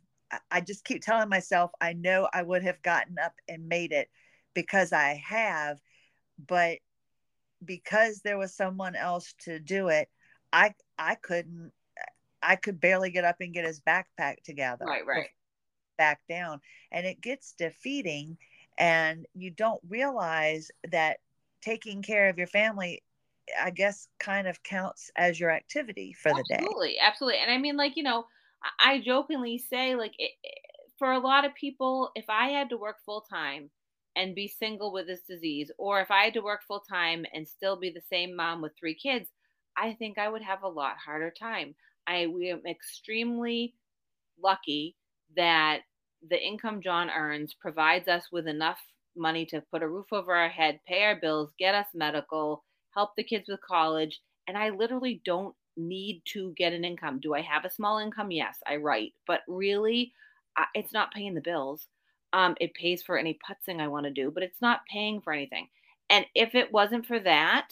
I- 0.52 0.62
just 0.62 0.84
keep 0.86 1.02
telling 1.04 1.30
myself 1.30 1.72
I 1.80 1.94
know 1.94 2.28
I 2.34 2.42
would 2.42 2.64
have 2.64 2.82
gotten 2.82 3.18
up 3.20 3.34
and 3.48 3.70
made 3.70 3.92
it 3.92 4.10
because 4.54 4.92
I 4.92 5.22
have, 5.26 5.80
but 6.48 6.80
because 7.64 8.22
there 8.22 8.38
was 8.38 8.54
someone 8.54 8.96
else 8.96 9.34
to 9.42 9.60
do 9.60 9.88
it, 9.90 10.10
I 10.52 10.74
I 10.98 11.16
couldn't 11.16 11.72
I 12.42 12.56
could 12.56 12.80
barely 12.80 13.10
get 13.12 13.26
up 13.26 13.38
and 13.42 13.54
get 13.54 13.66
his 13.66 13.82
backpack 13.82 14.42
together. 14.44 14.86
Right, 14.86 15.06
right. 15.06 15.30
Back 15.98 16.22
down. 16.28 16.62
And 16.92 17.06
it 17.06 17.22
gets 17.22 17.54
defeating 17.54 18.38
and 18.78 19.26
you 19.34 19.52
don't 19.52 19.82
realize 19.88 20.72
that 20.90 21.20
taking 21.62 22.02
care 22.02 22.30
of 22.30 22.38
your 22.38 22.48
family 22.48 23.04
I 23.60 23.72
guess 23.72 24.08
kind 24.20 24.48
of 24.48 24.64
counts 24.64 25.12
as 25.16 25.40
your 25.40 25.52
activity 25.52 26.14
for 26.14 26.34
the 26.34 26.44
day. 26.44 26.68
Absolutely, 26.68 27.00
absolutely. 27.00 27.40
And 27.40 27.52
I 27.52 27.58
mean, 27.58 27.78
like 27.78 27.96
you 27.96 28.04
know, 28.04 28.26
I, 28.80 29.00
jokingly 29.00 29.58
say, 29.58 29.96
like, 29.96 30.14
it- 30.18 30.34
for 30.98 31.12
a 31.12 31.20
lot 31.20 31.44
of 31.46 31.54
people, 31.56 32.12
if 32.16 32.26
I 32.30 32.50
had 32.50 32.70
to 32.70 32.78
work 32.78 32.98
full 33.06 33.22
time 33.22 33.70
and 34.16 34.34
be 34.34 34.48
single 34.48 34.94
with 34.94 35.08
this 35.08 35.24
disease, 35.24 35.72
or 35.78 36.00
if 36.02 36.10
I 36.10 36.24
had 36.24 36.34
to 36.36 36.42
work 36.42 36.64
full 36.64 36.80
time 36.80 37.26
and 37.34 37.48
still 37.48 37.76
be 37.76 37.90
the 37.90 38.02
same 38.02 38.36
mom 38.36 38.62
with 38.62 38.78
three 38.80 38.96
kids, 38.96 39.30
I 39.78 39.94
think 39.94 40.18
I 40.18 40.30
would 40.30 40.42
have 40.42 40.64
a 40.64 40.70
lot 40.70 40.98
harder 40.98 41.32
time. 41.32 41.76
I 42.08 42.28
we 42.28 42.50
am 42.50 42.66
extremely 42.66 43.76
lucky 44.38 44.98
that 45.36 45.82
the 46.28 46.42
income 46.42 46.82
John 46.82 47.10
earns 47.10 47.54
provides 47.54 48.08
us 48.08 48.24
with 48.32 48.48
enough 48.48 48.80
money 49.16 49.46
to 49.48 49.64
put 49.72 49.84
a 49.84 49.88
roof 49.88 50.08
over 50.12 50.34
our 50.34 50.50
head, 50.50 50.80
pay 50.88 51.04
our 51.04 51.16
bills, 51.16 51.52
get 51.58 51.76
us 51.76 51.88
medical, 51.94 52.64
help 52.94 53.12
the 53.16 53.24
kids 53.24 53.48
with 53.48 53.60
college, 53.62 54.22
and 54.48 54.58
I 54.58 54.70
literally 54.70 55.22
don't 55.26 55.56
need 55.78 56.22
to 56.34 56.54
get 56.58 56.74
an 56.74 56.86
income. 56.86 57.20
Do 57.20 57.34
I 57.34 57.42
have 57.42 57.66
a 57.66 57.72
small 57.72 58.00
income? 58.00 58.32
Yes, 58.32 58.58
I 58.68 58.78
write, 58.78 59.14
but 59.28 59.42
really, 59.48 60.14
it's 60.74 60.94
not 60.94 61.14
paying 61.14 61.34
the 61.34 61.42
bills. 61.42 61.88
Um, 62.34 62.56
it 62.60 62.74
pays 62.74 63.04
for 63.04 63.18
any 63.18 63.38
putzing 63.48 63.80
I 63.80 63.88
want 63.88 64.06
to 64.06 64.12
do, 64.12 64.32
but 64.32 64.44
it's 64.44 64.62
not 64.62 64.82
paying 64.92 65.22
for 65.22 65.34
anything. 65.34 65.68
And 66.10 66.26
if 66.36 66.56
it 66.56 66.72
wasn't 66.72 67.06
for 67.06 67.20
that, 67.20 67.70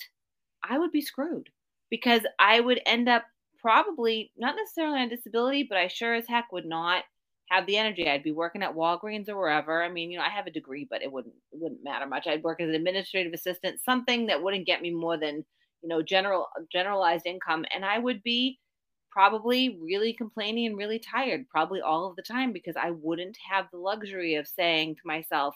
I 0.64 0.78
would 0.78 0.91
be 0.91 1.01
screwed 1.01 1.49
because 1.89 2.22
I 2.39 2.60
would 2.60 2.82
end 2.86 3.10
up 3.10 3.26
probably 3.60 4.32
not 4.38 4.56
necessarily 4.56 4.99
on 4.99 5.10
disability, 5.10 5.64
but 5.64 5.78
I 5.78 5.88
sure 5.88 6.14
as 6.14 6.28
heck 6.28 6.51
would 6.51 6.66
not 6.66 7.04
have 7.49 7.65
the 7.65 7.77
energy. 7.77 8.09
I'd 8.09 8.23
be 8.23 8.31
working 8.31 8.63
at 8.63 8.73
Walgreens 8.75 9.29
or 9.29 9.37
wherever. 9.37 9.83
I 9.83 9.89
mean, 9.89 10.11
you 10.11 10.17
know, 10.17 10.23
I 10.23 10.29
have 10.29 10.47
a 10.47 10.51
degree, 10.51 10.87
but 10.89 11.01
it 11.03 11.11
wouldn't 11.11 11.35
it 11.51 11.59
wouldn't 11.59 11.83
matter 11.83 12.07
much. 12.07 12.27
I'd 12.27 12.43
work 12.43 12.61
as 12.61 12.69
an 12.69 12.75
administrative 12.75 13.33
assistant, 13.33 13.79
something 13.81 14.27
that 14.27 14.41
wouldn't 14.41 14.65
get 14.67 14.81
me 14.81 14.91
more 14.91 15.17
than 15.17 15.45
you 15.81 15.89
know 15.89 16.01
general 16.01 16.47
generalized 16.71 17.25
income, 17.25 17.65
and 17.73 17.85
I 17.85 17.99
would 17.99 18.23
be 18.23 18.59
probably 19.11 19.77
really 19.81 20.13
complaining 20.13 20.65
and 20.67 20.77
really 20.77 20.99
tired 20.99 21.47
probably 21.49 21.81
all 21.81 22.09
of 22.09 22.15
the 22.15 22.23
time 22.23 22.51
because 22.51 22.75
I 22.75 22.91
wouldn't 22.91 23.37
have 23.49 23.67
the 23.71 23.77
luxury 23.77 24.35
of 24.35 24.47
saying 24.47 24.95
to 24.95 25.01
myself, 25.05 25.55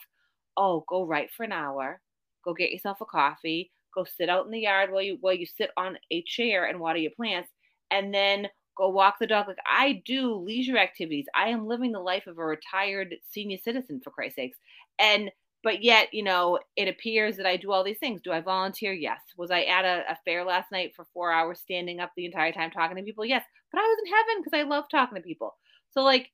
"Oh, 0.58 0.84
go 0.88 1.04
write 1.06 1.32
for 1.32 1.44
an 1.44 1.52
hour, 1.54 2.02
go 2.44 2.54
get 2.54 2.72
yourself 2.72 3.02
a 3.02 3.06
coffee, 3.06 3.72
go 3.94 4.04
sit 4.04 4.30
out 4.30 4.46
in 4.46 4.52
the 4.52 4.60
yard 4.62 4.92
while 4.92 5.02
you 5.02 5.18
while 5.22 5.34
you 5.34 5.46
sit 5.46 5.72
on 5.78 5.98
a 6.12 6.22
chair 6.24 6.66
and 6.66 6.80
water 6.80 7.00
your 7.00 7.12
plants, 7.12 7.52
and 7.92 8.14
then 8.14 8.50
go 8.78 8.90
walk 8.90 9.20
the 9.20 9.28
dog." 9.28 9.48
Like 9.48 9.58
I 9.66 10.04
do 10.06 10.36
leisure 10.36 10.78
activities. 10.78 11.26
I 11.36 11.50
am 11.50 11.68
living 11.68 11.92
the 11.92 12.00
life 12.00 12.28
of 12.28 12.38
a 12.38 12.46
retired 12.46 13.16
senior 13.30 13.58
citizen 13.58 14.02
for 14.04 14.12
Christ's 14.12 14.36
sakes. 14.36 14.58
And 15.00 15.32
but 15.64 15.84
yet, 15.84 16.14
you 16.14 16.24
know, 16.24 16.60
it 16.76 16.88
appears 16.88 17.36
that 17.38 17.46
I 17.46 17.58
do 17.58 17.72
all 17.72 17.84
these 17.84 17.98
things. 17.98 18.22
Do 18.22 18.32
I 18.32 18.42
volunteer? 18.42 18.94
Yes. 18.94 19.20
Was 19.38 19.52
I 19.52 19.64
at 19.64 19.86
a, 19.86 20.04
a 20.10 20.18
fair 20.24 20.46
last 20.46 20.72
night 20.72 20.94
for 20.96 21.06
four 21.14 21.32
hours 21.32 21.60
standing 21.60 22.00
up 22.00 22.12
the 22.16 22.26
entire 22.26 22.52
time 22.52 22.72
talking 22.72 22.96
to 22.96 23.04
people? 23.04 23.26
Yes. 23.26 23.44
But 23.72 23.80
I 23.80 23.84
was 23.84 23.98
in 24.06 24.14
heaven 24.14 24.44
because 24.44 24.58
I 24.58 24.70
love 24.70 24.86
talking 24.90 25.16
to 25.16 25.22
people. 25.22 25.56
So 25.92 26.04
like, 26.04 26.32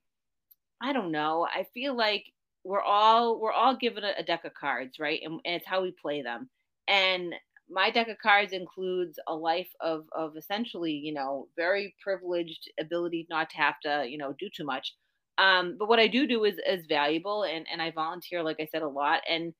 I 0.81 0.93
don't 0.93 1.11
know. 1.11 1.47
I 1.51 1.65
feel 1.73 1.95
like 1.95 2.25
we're 2.63 2.81
all 2.81 3.39
we're 3.39 3.51
all 3.51 3.75
given 3.75 4.03
a, 4.03 4.13
a 4.17 4.23
deck 4.23 4.45
of 4.45 4.53
cards, 4.53 4.99
right? 4.99 5.21
And, 5.23 5.39
and 5.45 5.55
it's 5.55 5.67
how 5.67 5.81
we 5.81 5.91
play 5.91 6.21
them. 6.21 6.49
And 6.87 7.33
my 7.73 7.91
deck 7.91 8.07
of 8.09 8.17
cards 8.19 8.53
includes 8.53 9.19
a 9.27 9.35
life 9.35 9.69
of 9.81 10.05
of 10.13 10.37
essentially, 10.37 10.93
you 10.93 11.13
know, 11.13 11.49
very 11.57 11.95
privileged 12.03 12.71
ability 12.79 13.27
not 13.29 13.49
to 13.51 13.57
have 13.57 13.79
to, 13.81 14.05
you 14.07 14.17
know, 14.17 14.33
do 14.39 14.49
too 14.55 14.65
much. 14.65 14.93
Um, 15.39 15.77
but 15.79 15.89
what 15.89 15.99
I 15.99 16.07
do 16.07 16.27
do 16.27 16.43
is 16.45 16.55
is 16.67 16.85
valuable, 16.87 17.43
and 17.43 17.65
and 17.71 17.81
I 17.81 17.91
volunteer, 17.91 18.43
like 18.43 18.59
I 18.59 18.67
said, 18.71 18.83
a 18.83 18.87
lot, 18.89 19.21
and 19.29 19.53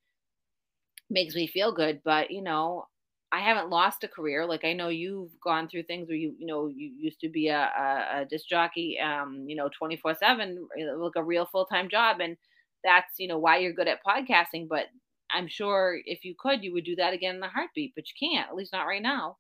makes 1.10 1.36
me 1.36 1.48
feel 1.48 1.72
good. 1.72 2.02
But 2.04 2.32
you 2.32 2.42
know, 2.42 2.86
I 3.32 3.40
haven't 3.40 3.70
lost 3.70 4.04
a 4.04 4.08
career. 4.08 4.46
Like 4.46 4.64
I 4.66 4.74
know 4.74 4.90
you've 4.90 5.32
gone 5.44 5.68
through 5.68 5.84
things 5.84 6.08
where 6.08 6.18
you, 6.18 6.36
you 6.38 6.46
know, 6.48 6.68
you 6.68 6.92
used 6.98 7.20
to 7.22 7.30
be 7.30 7.48
a, 7.50 7.58
a, 7.78 8.22
a 8.22 8.26
disc 8.26 8.48
jockey, 8.48 9.00
um, 9.00 9.46
you 9.48 9.56
know, 9.56 9.70
24 9.78 10.16
seven, 10.16 10.68
like 10.98 11.14
a 11.16 11.24
real 11.24 11.46
full-time 11.52 11.90
job. 11.90 12.18
And 12.22 12.38
that's, 12.84 13.14
you 13.18 13.28
know, 13.28 13.40
why 13.40 13.58
you're 13.58 13.74
good 13.74 13.88
at 13.88 14.04
podcasting. 14.06 14.68
But 14.70 14.86
I'm 15.34 15.48
sure 15.48 15.98
if 16.06 16.24
you 16.26 16.36
could, 16.38 16.64
you 16.64 16.74
would 16.74 16.86
do 16.86 16.96
that 16.98 17.14
again 17.14 17.36
in 17.36 17.44
a 17.44 17.50
heartbeat, 17.50 17.94
but 17.96 18.06
you 18.08 18.30
can't, 18.30 18.50
at 18.50 18.56
least 18.56 18.74
not 18.74 18.88
right 18.88 19.02
now. 19.02 19.38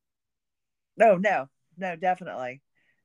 No, 0.98 1.18
no, 1.18 1.50
no, 1.78 1.96
definitely. 1.96 2.62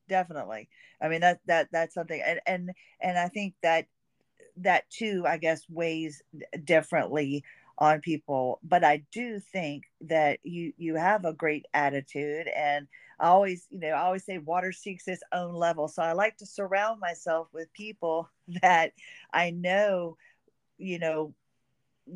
Definitely. 0.09 0.68
I 1.01 1.09
mean, 1.09 1.20
that, 1.20 1.41
that, 1.47 1.68
that's 1.70 1.95
something. 1.95 2.20
And, 2.24 2.41
and, 2.47 2.70
and 3.01 3.18
I 3.18 3.28
think 3.28 3.55
that, 3.62 3.86
that 4.59 4.89
too, 4.91 5.24
I 5.26 5.36
guess 5.36 5.62
weighs 5.68 6.22
differently 6.64 7.45
on 7.78 8.01
people 8.01 8.59
but 8.64 8.82
i 8.82 9.03
do 9.12 9.39
think 9.39 9.84
that 10.01 10.41
you 10.43 10.72
you 10.76 10.97
have 10.97 11.24
a 11.24 11.32
great 11.32 11.64
attitude 11.72 12.49
and 12.57 12.89
i 13.20 13.28
always 13.28 13.66
you 13.70 13.78
know 13.78 13.91
i 13.91 14.01
always 14.01 14.24
say 14.24 14.39
water 14.39 14.72
seeks 14.72 15.07
its 15.07 15.22
own 15.32 15.55
level 15.55 15.86
so 15.86 16.03
i 16.03 16.12
like 16.12 16.36
to 16.36 16.45
surround 16.45 17.01
myself 17.01 17.47
with 17.53 17.72
people 17.72 18.28
that 18.62 18.93
i 19.32 19.51
know 19.51 20.16
you 20.76 20.99
know 20.99 21.32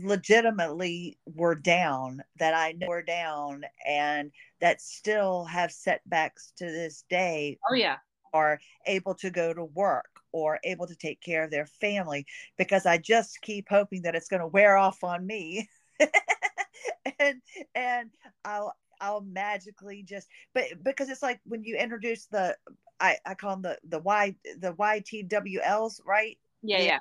legitimately 0.00 1.18
were 1.26 1.54
down 1.54 2.22
that 2.38 2.54
i 2.54 2.72
know 2.72 2.86
were 2.86 3.02
down 3.02 3.62
and 3.86 4.30
that 4.60 4.80
still 4.80 5.44
have 5.44 5.70
setbacks 5.70 6.52
to 6.56 6.64
this 6.64 7.04
day 7.08 7.58
oh 7.70 7.74
yeah 7.74 7.96
are 8.32 8.58
able 8.86 9.14
to 9.14 9.30
go 9.30 9.52
to 9.52 9.64
work 9.64 10.08
or 10.32 10.58
able 10.64 10.86
to 10.86 10.96
take 10.96 11.20
care 11.20 11.44
of 11.44 11.50
their 11.50 11.66
family 11.66 12.26
because 12.56 12.86
I 12.86 12.98
just 12.98 13.40
keep 13.42 13.66
hoping 13.68 14.02
that 14.02 14.14
it's 14.14 14.28
going 14.28 14.40
to 14.40 14.46
wear 14.46 14.76
off 14.76 15.04
on 15.04 15.26
me. 15.26 15.68
and 17.18 17.40
and 17.74 18.10
I'll 18.44 18.74
I'll 19.00 19.20
magically 19.20 20.02
just 20.02 20.28
but 20.54 20.64
because 20.82 21.08
it's 21.08 21.22
like 21.22 21.40
when 21.44 21.64
you 21.64 21.76
introduce 21.76 22.26
the 22.26 22.56
I, 23.00 23.18
I 23.26 23.34
call 23.34 23.56
them 23.56 23.62
the 23.62 23.78
the 23.84 23.98
Y 23.98 24.34
the 24.58 24.72
YTWLs, 24.72 26.00
right? 26.06 26.38
Yeah, 26.62 26.80
yeah. 26.80 26.98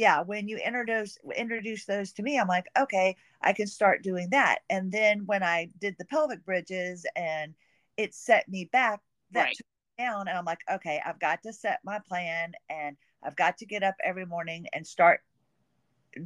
Yeah, 0.00 0.22
when 0.22 0.48
you 0.48 0.56
introduce 0.56 1.18
introduce 1.36 1.84
those 1.84 2.10
to 2.12 2.22
me, 2.22 2.38
I'm 2.38 2.48
like, 2.48 2.64
okay, 2.78 3.16
I 3.42 3.52
can 3.52 3.66
start 3.66 4.02
doing 4.02 4.30
that. 4.30 4.60
And 4.70 4.90
then 4.90 5.26
when 5.26 5.42
I 5.42 5.68
did 5.78 5.94
the 5.98 6.06
pelvic 6.06 6.42
bridges 6.42 7.04
and 7.14 7.52
it 7.98 8.14
set 8.14 8.48
me 8.48 8.64
back, 8.64 9.00
that 9.32 9.44
right. 9.44 9.54
took 9.54 9.66
down 9.98 10.26
and 10.26 10.38
I'm 10.38 10.46
like, 10.46 10.62
okay, 10.72 11.02
I've 11.04 11.20
got 11.20 11.42
to 11.42 11.52
set 11.52 11.80
my 11.84 11.98
plan 12.08 12.52
and 12.70 12.96
I've 13.22 13.36
got 13.36 13.58
to 13.58 13.66
get 13.66 13.82
up 13.82 13.94
every 14.02 14.24
morning 14.24 14.68
and 14.72 14.86
start 14.86 15.20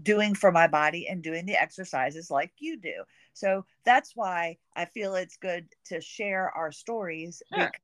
doing 0.05 0.37
for 0.37 0.53
my 0.53 0.69
body 0.69 1.09
and 1.09 1.21
doing 1.21 1.45
the 1.45 1.61
exercises 1.61 2.31
like 2.31 2.53
you 2.59 2.77
do. 2.77 3.03
So 3.33 3.67
that's 3.85 4.13
why 4.15 4.59
I 4.77 4.85
feel 4.85 5.17
it's 5.17 5.37
good 5.37 5.67
to 5.87 6.01
share 6.01 6.49
our 6.57 6.71
stories 6.71 7.43
sure. 7.53 7.65
because 7.65 7.81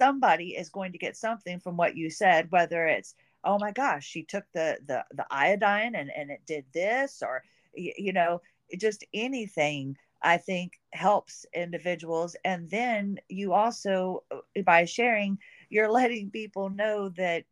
somebody 0.00 0.50
is 0.50 0.68
going 0.68 0.92
to 0.92 0.98
get 0.98 1.16
something 1.16 1.58
from 1.58 1.76
what 1.76 1.96
you 1.96 2.10
said, 2.10 2.52
whether 2.52 2.86
it's, 2.86 3.16
oh 3.46 3.58
my 3.58 3.70
gosh, 3.70 4.04
she 4.04 4.24
took 4.24 4.44
the 4.52 4.78
the 4.86 5.04
the 5.12 5.26
iodine 5.30 5.94
and, 5.94 6.10
and 6.14 6.30
it 6.30 6.40
did 6.46 6.64
this, 6.74 7.22
or 7.22 7.42
you 7.74 8.12
know, 8.12 8.42
just 8.78 9.04
anything 9.14 9.96
I 10.22 10.38
think 10.38 10.72
helps 10.92 11.46
individuals. 11.54 12.36
And 12.44 12.68
then 12.70 13.18
you 13.28 13.52
also, 13.52 14.24
uh, 14.30 14.62
by 14.64 14.84
sharing, 14.84 15.38
you're 15.68 15.90
letting 15.90 16.30
people 16.30 16.70
know 16.70 17.10
that 17.10 17.44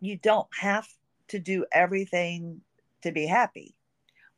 you 0.00 0.18
don't 0.18 0.48
have 0.58 0.86
to 1.28 1.38
do 1.38 1.64
everything 1.72 2.60
to 3.02 3.12
be 3.12 3.26
happy. 3.26 3.74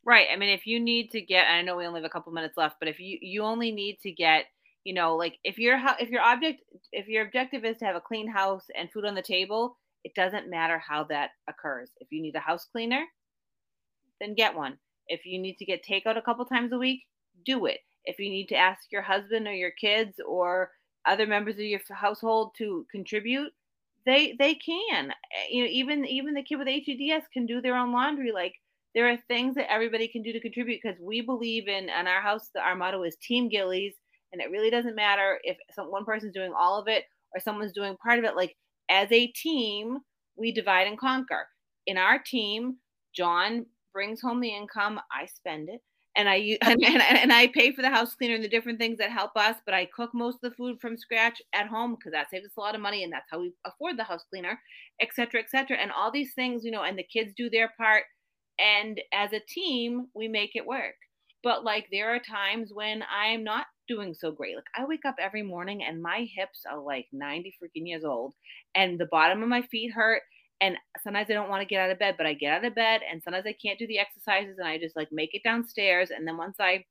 Right. 0.05 0.29
I 0.33 0.37
mean, 0.37 0.51
if 0.51 0.67
you 0.67 0.79
need 0.79 1.11
to 1.13 1.21
get, 1.21 1.47
I 1.49 1.63
know 1.63 1.77
we 1.77 1.87
only 1.87 2.01
have 2.01 2.07
a 2.07 2.13
couple 2.13 2.33
minutes 2.33 2.57
left, 2.57 2.77
but 2.79 2.89
if 2.89 3.01
you 3.01 3.19
you 3.21 3.43
only 3.43 3.73
need 3.73 3.99
to 4.03 4.13
get, 4.13 4.45
you 4.85 4.95
know, 4.95 5.17
like 5.17 5.39
if 5.43 5.59
your 5.59 5.81
if 5.99 6.11
your 6.11 6.23
object 6.23 6.63
if 6.93 7.09
your 7.09 7.25
objective 7.25 7.65
is 7.65 7.79
to 7.79 7.87
have 7.87 7.97
a 7.97 8.01
clean 8.01 8.29
house 8.29 8.67
and 8.77 8.91
food 8.93 9.05
on 9.05 9.17
the 9.17 9.23
table, 9.23 9.77
it 10.07 10.15
doesn't 10.15 10.49
matter 10.49 10.79
how 10.79 11.03
that 11.03 11.31
occurs. 11.49 11.91
If 11.99 12.13
you 12.13 12.23
need 12.23 12.37
a 12.37 12.41
house 12.41 12.65
cleaner, 12.71 13.05
then 14.21 14.37
get 14.37 14.55
one. 14.55 14.79
If 15.09 15.27
you 15.27 15.41
need 15.41 15.57
to 15.57 15.65
get 15.65 15.85
takeout 15.85 16.17
a 16.17 16.23
couple 16.23 16.45
times 16.45 16.73
a 16.73 16.79
week, 16.79 17.03
do 17.45 17.67
it. 17.67 17.81
If 18.05 18.21
you 18.21 18.31
need 18.31 18.47
to 18.51 18.57
ask 18.57 18.83
your 18.93 19.03
husband 19.03 19.49
or 19.49 19.53
your 19.53 19.73
kids 19.73 20.21
or 20.25 20.71
other 21.07 21.27
members 21.27 21.57
of 21.57 21.63
your 21.63 21.81
household 21.91 22.53
to 22.59 22.87
contribute, 22.93 23.51
they 24.07 24.37
they 24.39 24.55
can. 24.55 25.11
Eh, 25.11 25.47
you 25.51 25.65
know, 25.65 25.71
even 25.73 26.05
even 26.07 26.35
the 26.35 26.45
kid 26.45 26.61
with 26.61 26.69
HEDS 26.69 27.25
can 27.33 27.45
do 27.45 27.61
their 27.61 27.77
own 27.77 27.93
laundry. 27.93 28.31
Like 28.31 28.55
there 28.95 29.11
are 29.11 29.19
things 29.27 29.57
that 29.57 29.73
everybody 29.73 30.07
can 30.07 30.23
do 30.23 30.33
to 30.33 30.41
contribute 30.41 30.79
because 30.81 31.01
we 31.03 31.21
believe 31.21 31.67
in 31.67 31.89
in 31.89 32.07
our 32.07 32.23
house. 32.23 32.49
Our 32.63 32.77
motto 32.77 33.03
is 33.03 33.17
Team 33.21 33.49
Gillies, 33.49 33.95
and 34.33 34.41
it 34.41 34.53
really 34.53 34.71
doesn't 34.71 34.95
matter 34.95 35.41
if 35.43 35.57
some 35.75 35.91
one 35.91 36.05
person's 36.05 36.33
doing 36.33 36.53
all 36.57 36.79
of 36.79 36.87
it 36.87 37.03
or 37.35 37.41
someone's 37.41 37.73
doing 37.73 37.97
part 37.97 38.21
of 38.21 38.25
it. 38.25 38.37
Like 38.37 38.55
as 38.91 39.11
a 39.13 39.27
team, 39.29 39.99
we 40.37 40.53
divide 40.53 40.87
and 40.87 40.99
conquer. 40.99 41.49
In 41.87 41.97
our 41.99 42.19
team, 42.19 42.77
John 43.15 43.67
brings 43.93 44.21
home 44.21 44.41
the 44.41 44.55
income. 44.55 45.01
I 45.13 45.27
spend 45.27 45.69
it 45.69 45.81
and 46.17 46.29
I 46.29 46.59
and, 46.63 46.83
and, 46.83 47.33
I 47.33 47.47
pay 47.49 47.73
for 47.73 47.83
the 47.83 47.91
house 47.91 48.15
cleaner 48.15 48.35
and 48.35 48.43
the 48.43 48.49
different 48.49 48.79
things 48.79 48.99
that 48.99 49.11
help 49.11 49.33
us, 49.37 49.57
but 49.65 49.75
I 49.75 49.87
cook 49.95 50.11
most 50.15 50.37
of 50.43 50.51
the 50.51 50.57
food 50.57 50.81
from 50.81 50.97
scratch 50.97 51.41
at 51.55 51.69
home 51.69 51.95
because 51.95 52.13
that 52.13 52.31
saves 52.31 52.47
us 52.47 52.57
a 52.57 52.61
lot 52.61 52.75
of 52.75 52.81
money 52.81 53.05
and 53.05 53.13
that's 53.13 53.31
how 53.31 53.41
we 53.41 53.53
afford 53.65 53.99
the 53.99 54.05
house 54.05 54.25
cleaner, 54.31 54.59
et 55.01 55.09
cetera, 55.15 55.41
et 55.41 55.51
cetera. 55.51 55.77
And 55.77 55.93
all 55.93 56.11
these 56.11 56.33
things, 56.35 56.65
you 56.65 56.71
know, 56.71 56.83
and 56.83 56.99
the 56.99 57.05
kids 57.05 57.33
do 57.37 57.51
their 57.51 57.73
part. 57.77 58.05
And 58.59 59.01
as 59.13 59.33
a 59.33 59.43
team, 59.49 60.07
we 60.15 60.29
make 60.29 60.57
it 60.57 60.67
work. 60.67 60.95
But 61.45 61.63
like 61.63 61.87
there 61.93 62.15
are 62.15 62.19
times 62.19 62.71
when 62.73 63.05
I'm 63.11 63.45
not 63.45 63.67
doing 63.89 64.15
so 64.15 64.31
great. 64.31 64.57
Like 64.57 64.65
I 64.75 64.85
wake 64.85 65.05
up 65.05 65.17
every 65.21 65.43
morning 65.43 65.83
and 65.85 66.03
my 66.03 66.27
hips 66.37 66.63
are 66.71 66.79
like 66.81 67.07
90 67.13 67.55
freaking 67.63 67.87
years 67.87 68.05
old 68.05 68.35
and 68.75 68.99
the 68.99 69.09
bottom 69.11 69.43
of 69.43 69.49
my 69.49 69.63
feet 69.63 69.93
hurt 69.93 70.23
and 70.61 70.77
sometimes 71.03 71.29
I 71.31 71.35
don't 71.35 71.51
want 71.51 71.63
to 71.63 71.69
get 71.69 71.81
out 71.81 71.91
of 71.91 71.99
bed, 71.99 72.15
but 72.17 72.27
I 72.27 72.33
get 72.33 72.53
out 72.53 72.65
of 72.65 72.75
bed 72.75 73.03
and 73.11 73.23
sometimes 73.23 73.45
I 73.47 73.55
can't 73.61 73.79
do 73.79 73.87
the 73.87 73.99
exercises 73.99 74.57
and 74.59 74.67
I 74.67 74.79
just 74.79 74.97
like 74.97 75.09
make 75.13 75.35
it 75.35 75.43
downstairs. 75.45 76.11
And 76.11 76.27
then 76.27 76.37
once 76.37 76.57
I 76.59 76.85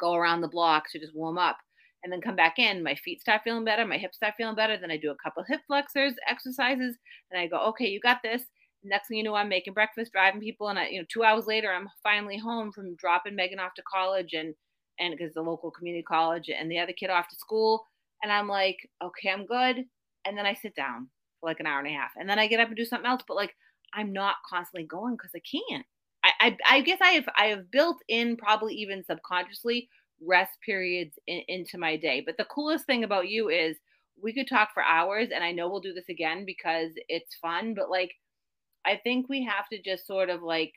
go 0.00 0.14
around 0.14 0.40
the 0.40 0.48
block 0.48 0.84
to 0.90 0.98
just 0.98 1.14
warm 1.14 1.38
up 1.38 1.58
and 2.02 2.12
then 2.12 2.20
come 2.20 2.36
back 2.36 2.58
in, 2.58 2.82
my 2.82 2.94
feet 2.94 3.20
start 3.20 3.42
feeling 3.44 3.64
better, 3.64 3.84
my 3.84 3.98
hips 3.98 4.16
start 4.16 4.34
feeling 4.36 4.56
better. 4.56 4.78
Then 4.78 4.90
I 4.90 4.96
do 4.96 5.10
a 5.10 5.16
couple 5.22 5.44
hip 5.46 5.60
flexors, 5.66 6.14
exercises, 6.28 6.96
and 7.30 7.40
I 7.40 7.46
go, 7.46 7.58
okay, 7.68 7.86
you 7.86 8.00
got 8.00 8.22
this. 8.22 8.42
Next 8.82 9.08
thing 9.08 9.18
you 9.18 9.24
know, 9.24 9.34
I'm 9.34 9.48
making 9.48 9.74
breakfast, 9.74 10.12
driving 10.12 10.40
people, 10.40 10.68
and 10.68 10.78
I, 10.78 10.88
you 10.88 11.00
know, 11.00 11.06
two 11.12 11.24
hours 11.24 11.46
later, 11.46 11.72
I'm 11.72 11.88
finally 12.02 12.38
home 12.38 12.70
from 12.72 12.94
dropping 12.96 13.34
Megan 13.34 13.58
off 13.58 13.74
to 13.74 13.82
college 13.82 14.32
and 14.32 14.54
and 14.98 15.16
because 15.16 15.34
the 15.34 15.42
local 15.42 15.70
community 15.70 16.02
college 16.02 16.48
and 16.48 16.70
the 16.70 16.78
other 16.78 16.92
kid 16.92 17.10
off 17.10 17.28
to 17.28 17.36
school, 17.36 17.84
and 18.22 18.32
I'm 18.32 18.48
like, 18.48 18.78
okay, 19.02 19.30
I'm 19.30 19.46
good. 19.46 19.84
And 20.24 20.36
then 20.36 20.46
I 20.46 20.54
sit 20.54 20.74
down 20.74 21.08
for 21.40 21.48
like 21.48 21.60
an 21.60 21.66
hour 21.66 21.78
and 21.78 21.88
a 21.88 21.92
half, 21.98 22.10
and 22.16 22.28
then 22.28 22.38
I 22.38 22.46
get 22.46 22.60
up 22.60 22.68
and 22.68 22.76
do 22.76 22.84
something 22.84 23.08
else. 23.08 23.22
But 23.26 23.36
like 23.36 23.54
I'm 23.94 24.12
not 24.12 24.36
constantly 24.48 24.86
going 24.86 25.14
because 25.14 25.32
I 25.34 25.40
can't. 25.40 25.86
I, 26.24 26.30
I, 26.40 26.76
I 26.76 26.80
guess 26.80 26.98
I 27.00 27.10
have 27.10 27.28
I 27.36 27.46
have 27.46 27.70
built 27.70 27.98
in 28.08 28.36
probably 28.36 28.74
even 28.74 29.04
subconsciously 29.04 29.88
rest 30.26 30.52
periods 30.64 31.18
in, 31.26 31.42
into 31.48 31.78
my 31.78 31.96
day. 31.96 32.22
But 32.24 32.36
the 32.36 32.44
coolest 32.46 32.86
thing 32.86 33.04
about 33.04 33.28
you 33.28 33.48
is 33.48 33.76
we 34.20 34.32
could 34.32 34.48
talk 34.48 34.70
for 34.72 34.82
hours, 34.82 35.28
and 35.34 35.44
I 35.44 35.52
know 35.52 35.68
we'll 35.68 35.80
do 35.80 35.92
this 35.92 36.08
again 36.08 36.44
because 36.44 36.92
it's 37.08 37.36
fun. 37.36 37.74
But 37.74 37.90
like 37.90 38.12
I 38.84 39.00
think 39.02 39.28
we 39.28 39.44
have 39.44 39.68
to 39.68 39.82
just 39.82 40.06
sort 40.06 40.30
of 40.30 40.42
like 40.42 40.72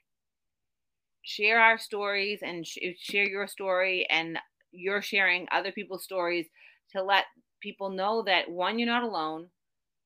share 1.23 1.59
our 1.59 1.77
stories 1.77 2.39
and 2.43 2.65
sh- 2.65 2.77
share 2.99 3.27
your 3.27 3.47
story 3.47 4.07
and 4.09 4.39
you're 4.71 5.01
sharing 5.01 5.47
other 5.51 5.71
people's 5.71 6.03
stories 6.03 6.47
to 6.91 7.03
let 7.03 7.25
people 7.61 7.89
know 7.89 8.23
that 8.23 8.49
one 8.49 8.79
you're 8.79 8.87
not 8.87 9.03
alone 9.03 9.49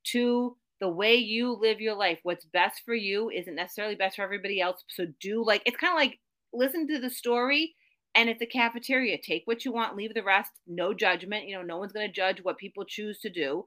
Two, 0.03 0.57
the 0.79 0.89
way 0.89 1.15
you 1.15 1.53
live 1.53 1.79
your 1.81 1.95
life, 1.95 2.19
what's 2.23 2.45
best 2.45 2.81
for 2.85 2.93
you 2.93 3.29
isn't 3.29 3.55
necessarily 3.55 3.95
best 3.95 4.17
for 4.17 4.23
everybody 4.23 4.59
else. 4.61 4.83
So 4.89 5.07
do 5.21 5.45
like 5.45 5.61
it's 5.65 5.77
kind 5.77 5.93
of 5.93 5.97
like 5.97 6.19
listen 6.53 6.87
to 6.87 6.99
the 6.99 7.09
story 7.09 7.75
and 8.15 8.29
it's 8.29 8.41
a 8.41 8.45
cafeteria. 8.45 9.17
Take 9.17 9.43
what 9.45 9.65
you 9.65 9.71
want, 9.71 9.95
leave 9.95 10.13
the 10.13 10.23
rest. 10.23 10.51
No 10.67 10.93
judgment. 10.93 11.47
You 11.47 11.55
know, 11.57 11.63
no 11.63 11.77
one's 11.77 11.93
going 11.93 12.07
to 12.07 12.13
judge 12.13 12.43
what 12.43 12.57
people 12.57 12.85
choose 12.85 13.19
to 13.21 13.29
do. 13.29 13.65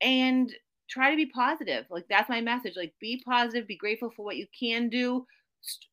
And 0.00 0.54
try 0.88 1.10
to 1.10 1.16
be 1.16 1.26
positive. 1.26 1.86
Like 1.90 2.06
that's 2.08 2.28
my 2.28 2.40
message. 2.40 2.74
Like 2.76 2.94
be 3.00 3.22
positive, 3.24 3.66
be 3.66 3.76
grateful 3.76 4.10
for 4.14 4.24
what 4.24 4.36
you 4.36 4.46
can 4.58 4.88
do. 4.88 5.26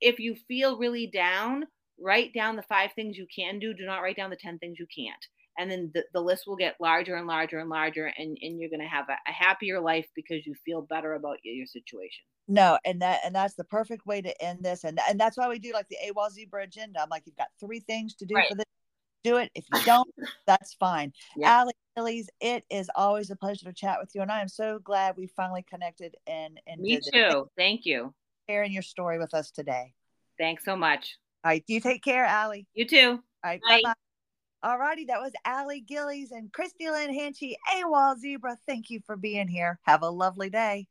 If 0.02 0.20
you 0.20 0.36
feel 0.48 0.78
really 0.78 1.08
down, 1.08 1.66
write 2.00 2.34
down 2.34 2.56
the 2.56 2.64
five 2.64 2.92
things 2.94 3.18
you 3.18 3.28
can 3.34 3.60
do. 3.60 3.74
Do 3.74 3.86
not 3.86 4.00
write 4.00 4.18
down 4.18 4.30
the 4.30 4.36
10 4.36 4.60
things 4.60 4.78
you 4.80 4.88
can't 4.96 5.26
and 5.58 5.72
then 5.72 5.92
the, 5.94 6.04
the 6.14 6.22
list 6.22 6.44
will 6.48 6.56
get 6.56 6.76
larger 6.80 7.16
and 7.16 7.28
larger 7.28 7.60
and 7.60 7.70
larger 7.70 8.12
and, 8.18 8.38
and 8.42 8.60
you're 8.60 8.70
going 8.70 8.82
to 8.82 8.86
have 8.86 9.06
a, 9.10 9.14
a, 9.14 9.32
happier 9.32 9.80
life 9.80 10.06
because 10.16 10.46
you 10.46 10.54
feel 10.66 10.82
better 10.82 11.14
about 11.14 11.38
your, 11.44 11.56
your, 11.56 11.66
situation 11.66 12.24
no 12.48 12.78
and 12.86 13.02
that 13.02 13.22
and 13.26 13.34
that's 13.34 13.56
the 13.56 13.64
perfect 13.64 14.06
way 14.06 14.22
to 14.22 14.44
end 14.44 14.60
this 14.62 14.84
and 14.84 15.00
and 15.10 15.20
that's 15.20 15.38
why 15.38 15.48
we 15.48 15.60
do 15.60 15.74
like 15.74 15.88
the 15.90 15.98
awaz 16.10 16.50
bridge 16.50 16.78
end 16.78 16.96
i'm 17.00 17.10
like 17.10 17.24
you've 17.26 17.36
got 17.38 17.48
three 17.60 17.80
things 17.80 18.14
to 18.14 18.26
do 18.26 18.36
right. 18.36 18.50
for 18.50 18.56
this 18.56 18.66
do 19.24 19.38
it. 19.38 19.50
If 19.56 19.66
you 19.74 19.82
don't, 19.84 20.08
that's 20.46 20.76
fine. 20.76 21.12
Yep. 21.36 21.50
Allie 21.50 22.28
it 22.42 22.64
is 22.70 22.90
always 22.96 23.32
a 23.32 23.36
pleasure 23.36 23.66
to 23.66 23.74
chat 23.74 23.98
with 24.00 24.12
you, 24.14 24.22
and 24.22 24.32
I 24.32 24.42
am 24.42 24.48
so 24.48 24.80
glad 24.80 25.16
we 25.18 25.28
finally 25.28 25.64
connected 25.68 26.16
and 26.28 26.60
and 26.68 26.82
Me 26.82 27.00
too. 27.12 27.50
Thank 27.58 27.86
you. 27.86 28.14
Sharing 28.50 28.72
your 28.72 28.84
story 28.84 29.18
with 29.18 29.34
us 29.34 29.52
today. 29.52 29.94
Thanks 30.38 30.66
so 30.66 30.76
much. 30.76 31.18
All 31.44 31.50
right, 31.50 31.64
you 31.68 31.80
take 31.80 32.04
care, 32.04 32.26
Allie. 32.26 32.68
You 32.74 32.88
too. 32.88 33.10
All 33.10 33.20
right, 33.44 33.62
Bye. 33.68 33.82
bye. 33.84 33.94
All 34.64 34.80
righty, 34.80 35.06
that 35.06 35.22
was 35.22 35.32
Allie 35.46 35.82
Gillies 35.82 36.32
and 36.32 36.52
Christie 36.52 36.90
Lynn 36.90 37.12
Hanchey, 37.12 37.54
AWOL 37.76 38.18
Zebra. 38.18 38.58
Thank 38.68 38.90
you 38.90 39.00
for 39.06 39.16
being 39.16 39.48
here. 39.48 39.80
Have 39.84 40.02
a 40.02 40.10
lovely 40.10 40.50
day. 40.50 40.88